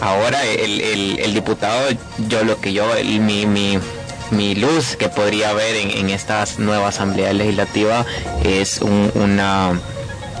ahora 0.00 0.44
el, 0.44 1.34
diputado, 1.34 1.88
yo 2.28 2.44
lo 2.44 2.60
que 2.60 2.72
yo, 2.72 2.86
mi, 3.20 3.46
mi, 3.46 3.78
mi 4.30 4.54
luz 4.54 4.96
que 4.96 5.08
podría 5.08 5.50
haber 5.50 5.76
en, 5.76 6.10
esta 6.10 6.44
nueva 6.58 6.88
asamblea 6.88 7.32
legislativa 7.32 8.06
es 8.44 8.80
una 8.80 9.78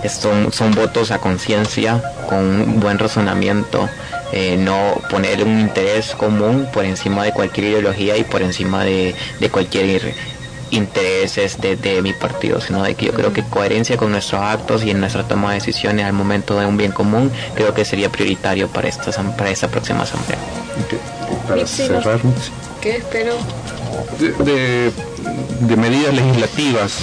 son, 0.08 0.52
son 0.52 0.74
votos 0.74 1.10
a 1.10 1.18
conciencia 1.18 2.02
con 2.28 2.38
un 2.38 2.80
buen 2.80 2.98
razonamiento 2.98 3.88
eh, 4.32 4.56
no 4.56 5.00
poner 5.10 5.42
un 5.44 5.60
interés 5.60 6.14
común 6.14 6.68
por 6.72 6.84
encima 6.84 7.24
de 7.24 7.32
cualquier 7.32 7.66
ideología 7.68 8.16
y 8.16 8.24
por 8.24 8.42
encima 8.42 8.84
de, 8.84 9.14
cualquier 9.50 10.14
intereses 10.70 11.58
de, 11.60 12.00
mi 12.02 12.12
partido, 12.12 12.60
sino 12.60 12.82
de 12.82 12.94
que 12.94 13.06
yo 13.06 13.12
creo 13.12 13.32
que 13.32 13.42
coherencia 13.42 13.96
con 13.96 14.12
nuestros 14.12 14.40
actos 14.40 14.84
y 14.84 14.90
en 14.90 15.00
nuestra 15.00 15.24
toma 15.24 15.48
de 15.48 15.54
decisiones 15.56 16.06
al 16.06 16.12
momento 16.12 16.58
de 16.58 16.66
un 16.66 16.76
bien 16.76 16.92
común, 16.92 17.30
creo 17.54 17.74
que 17.74 17.84
sería 17.84 18.10
prioritario 18.10 18.68
para 18.68 18.88
esta, 18.88 19.10
para 19.36 19.50
esta 19.50 19.68
próxima 19.68 20.02
asamblea. 20.02 20.38
Para 21.48 21.66
cerrar, 21.66 22.20
¿qué 22.80 22.96
espero? 22.96 23.34
De, 24.18 24.92
de, 25.60 25.76
medidas 25.76 26.14
legislativas 26.14 26.98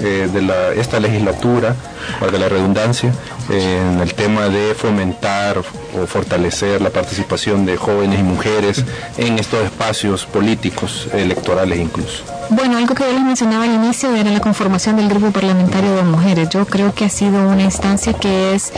eh, 0.00 0.28
de 0.32 0.42
la, 0.42 0.72
esta 0.72 0.98
legislatura, 0.98 1.76
para 2.18 2.36
la 2.38 2.48
redundancia, 2.48 3.12
en 3.52 4.00
el 4.00 4.14
tema 4.14 4.48
de 4.48 4.74
fomentar 4.74 5.58
o 5.58 6.06
fortalecer 6.06 6.80
la 6.80 6.90
participación 6.90 7.66
de 7.66 7.76
jóvenes 7.76 8.18
y 8.20 8.22
mujeres 8.22 8.84
en 9.18 9.38
estos 9.38 9.64
espacios 9.64 10.24
políticos, 10.24 11.08
electorales 11.12 11.78
incluso. 11.78 12.24
Bueno, 12.50 12.78
algo 12.78 12.94
que 12.94 13.04
yo 13.04 13.12
les 13.12 13.20
mencionaba 13.20 13.64
al 13.64 13.74
inicio 13.74 14.14
era 14.14 14.30
la 14.30 14.40
conformación 14.40 14.96
del 14.96 15.08
grupo 15.08 15.30
parlamentario 15.30 15.94
de 15.94 16.02
mujeres. 16.02 16.48
Yo 16.48 16.66
creo 16.66 16.94
que 16.94 17.04
ha 17.04 17.10
sido 17.10 17.46
una 17.48 17.62
instancia 17.62 18.12
que 18.14 18.54
es 18.54 18.72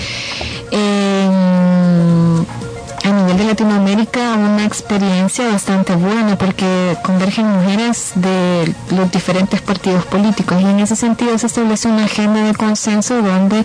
a 3.04 3.12
nivel 3.12 3.36
de 3.36 3.44
Latinoamérica 3.44 4.34
una 4.34 4.64
experiencia 4.64 5.48
bastante 5.48 5.94
buena 5.94 6.36
porque 6.36 6.96
convergen 7.02 7.46
mujeres 7.46 8.12
de 8.14 8.74
los 8.90 9.10
diferentes 9.12 9.60
partidos 9.60 10.04
políticos 10.06 10.60
y 10.60 10.64
en 10.64 10.80
ese 10.80 10.96
sentido 10.96 11.38
se 11.38 11.46
establece 11.46 11.88
una 11.88 12.04
agenda 12.04 12.44
de 12.44 12.54
consenso 12.54 13.20
donde 13.22 13.64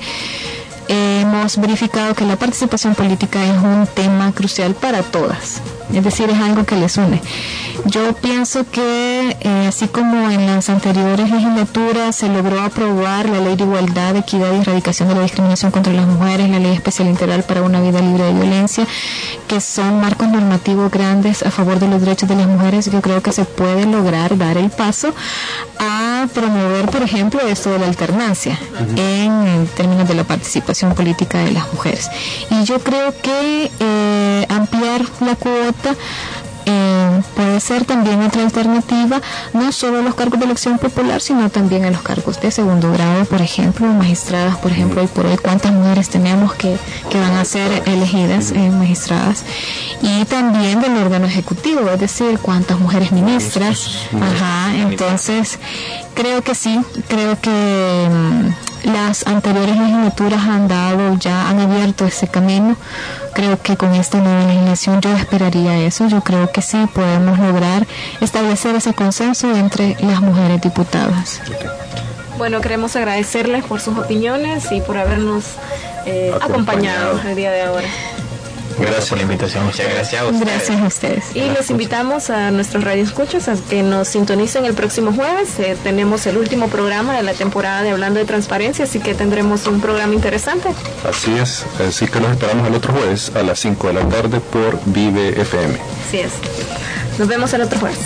hemos 0.89 1.57
verificado 1.57 2.15
que 2.15 2.25
la 2.25 2.35
participación 2.35 2.95
política 2.95 3.43
es 3.45 3.57
un 3.61 3.87
tema 3.93 4.31
crucial 4.33 4.73
para 4.73 5.03
todas, 5.03 5.61
es 5.93 6.03
decir, 6.03 6.29
es 6.29 6.39
algo 6.39 6.65
que 6.65 6.75
les 6.75 6.97
une. 6.97 7.21
Yo 7.85 8.13
pienso 8.13 8.65
que 8.69 9.08
eh, 9.41 9.67
así 9.67 9.87
como 9.87 10.29
en 10.29 10.45
las 10.45 10.69
anteriores 10.69 11.29
legislaturas 11.29 12.15
se 12.15 12.29
logró 12.29 12.61
aprobar 12.61 13.29
la 13.29 13.39
ley 13.39 13.55
de 13.55 13.63
igualdad, 13.63 14.15
equidad 14.15 14.53
y 14.53 14.61
erradicación 14.61 15.09
de 15.09 15.15
la 15.15 15.21
discriminación 15.21 15.71
contra 15.71 15.93
las 15.93 16.07
mujeres, 16.07 16.49
la 16.49 16.59
ley 16.59 16.73
especial 16.73 17.07
integral 17.07 17.43
para 17.43 17.61
una 17.61 17.81
vida 17.81 18.01
libre 18.01 18.23
de 18.23 18.33
violencia, 18.33 18.87
que 19.47 19.61
son 19.61 20.01
marcos 20.01 20.27
normativos 20.29 20.91
grandes 20.91 21.43
a 21.43 21.51
favor 21.51 21.79
de 21.79 21.87
los 21.87 22.01
derechos 22.01 22.27
de 22.29 22.35
las 22.35 22.47
mujeres, 22.47 22.89
yo 22.91 23.01
creo 23.01 23.21
que 23.21 23.31
se 23.31 23.45
puede 23.45 23.85
lograr 23.85 24.37
dar 24.37 24.57
el 24.57 24.69
paso 24.69 25.13
a 25.79 26.27
promover, 26.33 26.89
por 26.89 27.01
ejemplo, 27.01 27.39
esto 27.41 27.71
de 27.71 27.79
la 27.79 27.87
alternancia 27.87 28.59
en 28.95 29.67
términos 29.75 30.07
de 30.07 30.15
la 30.15 30.23
participación 30.23 30.93
política 30.93 31.39
de 31.39 31.51
las 31.51 31.71
mujeres. 31.73 32.09
Y 32.49 32.63
yo 32.63 32.79
creo 32.79 33.13
que 33.21 33.71
eh, 33.79 34.45
ampliar 34.49 35.01
la 35.21 35.35
cuota 35.35 35.95
eh, 36.65 36.98
puede 37.35 37.59
ser 37.59 37.85
también 37.85 38.21
otra 38.21 38.43
alternativa, 38.43 39.21
no 39.53 39.71
solo 39.71 39.99
a 39.99 40.01
los 40.01 40.15
cargos 40.15 40.39
de 40.39 40.45
elección 40.45 40.77
popular, 40.77 41.21
sino 41.21 41.49
también 41.49 41.85
a 41.85 41.91
los 41.91 42.01
cargos 42.01 42.39
de 42.41 42.51
segundo 42.51 42.91
grado, 42.91 43.25
por 43.25 43.41
ejemplo, 43.41 43.87
magistradas, 43.87 44.57
por 44.57 44.71
ejemplo, 44.71 45.03
y 45.03 45.07
por 45.07 45.25
hoy 45.25 45.37
cuántas 45.37 45.71
mujeres 45.71 46.09
tenemos 46.09 46.53
que, 46.53 46.77
que 47.09 47.19
van 47.19 47.37
a 47.37 47.45
ser 47.45 47.83
elegidas 47.85 48.51
eh, 48.51 48.69
magistradas, 48.69 49.43
y 50.01 50.25
también 50.25 50.81
del 50.81 50.97
órgano 50.97 51.25
ejecutivo, 51.25 51.89
es 51.89 51.99
decir, 51.99 52.39
cuántas 52.39 52.79
mujeres 52.79 53.11
ministras, 53.11 54.07
ajá, 54.13 54.75
entonces 54.75 55.59
creo 56.13 56.41
que 56.41 56.55
sí, 56.55 56.79
creo 57.07 57.39
que 57.39 58.07
mm, 58.09 58.78
las 58.83 59.25
anteriores 59.27 59.75
legislaturas 59.77 60.41
han 60.43 60.67
dado, 60.67 61.17
ya 61.17 61.49
han 61.49 61.59
abierto 61.59 62.05
ese 62.05 62.27
camino. 62.27 62.75
Creo 63.33 63.61
que 63.61 63.77
con 63.77 63.93
esta 63.93 64.19
nueva 64.19 64.45
legislación 64.45 65.01
yo 65.01 65.15
esperaría 65.15 65.77
eso. 65.77 66.07
Yo 66.07 66.21
creo 66.21 66.51
que 66.51 66.61
sí 66.61 66.77
podemos 66.93 67.39
lograr 67.39 67.87
establecer 68.21 68.75
ese 68.75 68.93
consenso 68.93 69.55
entre 69.55 69.95
las 70.01 70.21
mujeres 70.21 70.61
diputadas. 70.61 71.41
Bueno, 72.37 72.61
queremos 72.61 72.95
agradecerles 72.95 73.65
por 73.65 73.81
sus 73.81 73.97
opiniones 73.97 74.71
y 74.71 74.81
por 74.81 74.97
habernos 74.97 75.43
eh, 76.05 76.33
acompañado 76.41 77.19
el 77.27 77.35
día 77.35 77.51
de 77.51 77.61
ahora. 77.63 77.87
Gracias 78.79 79.09
por 79.09 79.17
la 79.17 79.23
invitación. 79.23 79.65
Muchas 79.65 79.87
gracias 79.93 80.21
a 80.21 80.25
ustedes. 80.25 80.45
Gracias 80.45 80.81
a 80.81 80.87
ustedes. 80.87 81.35
Y 81.35 81.49
los 81.49 81.69
invitamos 81.69 82.29
a 82.29 82.51
nuestros 82.51 82.83
radioescuchas 82.83 83.47
a 83.47 83.55
que 83.69 83.83
nos 83.83 84.07
sintonicen 84.07 84.65
el 84.65 84.73
próximo 84.73 85.13
jueves. 85.13 85.59
Eh, 85.59 85.77
tenemos 85.83 86.25
el 86.27 86.37
último 86.37 86.67
programa 86.69 87.15
de 87.15 87.23
la 87.23 87.33
temporada 87.33 87.83
de 87.83 87.91
Hablando 87.91 88.19
de 88.19 88.25
Transparencia, 88.25 88.85
así 88.85 88.99
que 88.99 89.13
tendremos 89.13 89.67
un 89.67 89.81
programa 89.81 90.13
interesante. 90.13 90.69
Así 91.07 91.33
es, 91.37 91.65
así 91.79 92.07
que 92.07 92.19
nos 92.19 92.31
esperamos 92.31 92.67
el 92.67 92.75
otro 92.75 92.93
jueves 92.93 93.31
a 93.35 93.43
las 93.43 93.59
5 93.59 93.87
de 93.87 93.93
la 93.93 94.07
tarde 94.07 94.39
por 94.39 94.79
Vive 94.85 95.41
FM. 95.41 95.77
Así 96.07 96.19
es. 96.19 96.33
Nos 97.17 97.27
vemos 97.27 97.53
el 97.53 97.61
otro 97.61 97.79
jueves. 97.79 97.99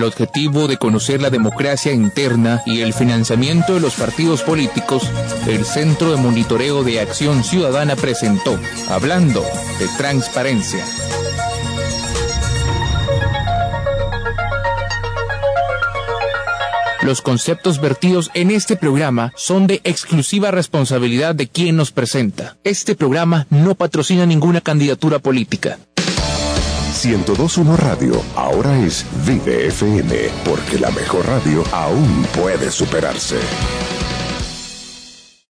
El 0.00 0.06
objetivo 0.06 0.66
de 0.66 0.78
conocer 0.78 1.20
la 1.20 1.28
democracia 1.28 1.92
interna 1.92 2.62
y 2.64 2.80
el 2.80 2.94
financiamiento 2.94 3.74
de 3.74 3.80
los 3.80 3.96
partidos 3.96 4.42
políticos, 4.42 5.02
el 5.46 5.66
Centro 5.66 6.10
de 6.10 6.16
Monitoreo 6.16 6.82
de 6.82 7.00
Acción 7.00 7.44
Ciudadana 7.44 7.96
presentó 7.96 8.58
Hablando 8.88 9.42
de 9.78 9.88
Transparencia. 9.98 10.82
Los 17.02 17.20
conceptos 17.20 17.80
vertidos 17.80 18.30
en 18.34 18.50
este 18.50 18.76
programa 18.76 19.32
son 19.36 19.66
de 19.66 19.80
exclusiva 19.84 20.50
responsabilidad 20.50 21.34
de 21.34 21.48
quien 21.48 21.76
nos 21.76 21.92
presenta. 21.92 22.56
Este 22.62 22.94
programa 22.94 23.46
no 23.50 23.74
patrocina 23.74 24.26
ninguna 24.26 24.60
candidatura 24.60 25.18
política. 25.18 25.78
1021 27.04 27.76
Radio, 27.78 28.22
ahora 28.36 28.78
es 28.78 29.06
Vive 29.26 29.68
FM, 29.68 30.28
porque 30.44 30.78
la 30.78 30.90
mejor 30.90 31.26
radio 31.26 31.64
aún 31.72 32.26
puede 32.34 32.70
superarse. 32.70 33.38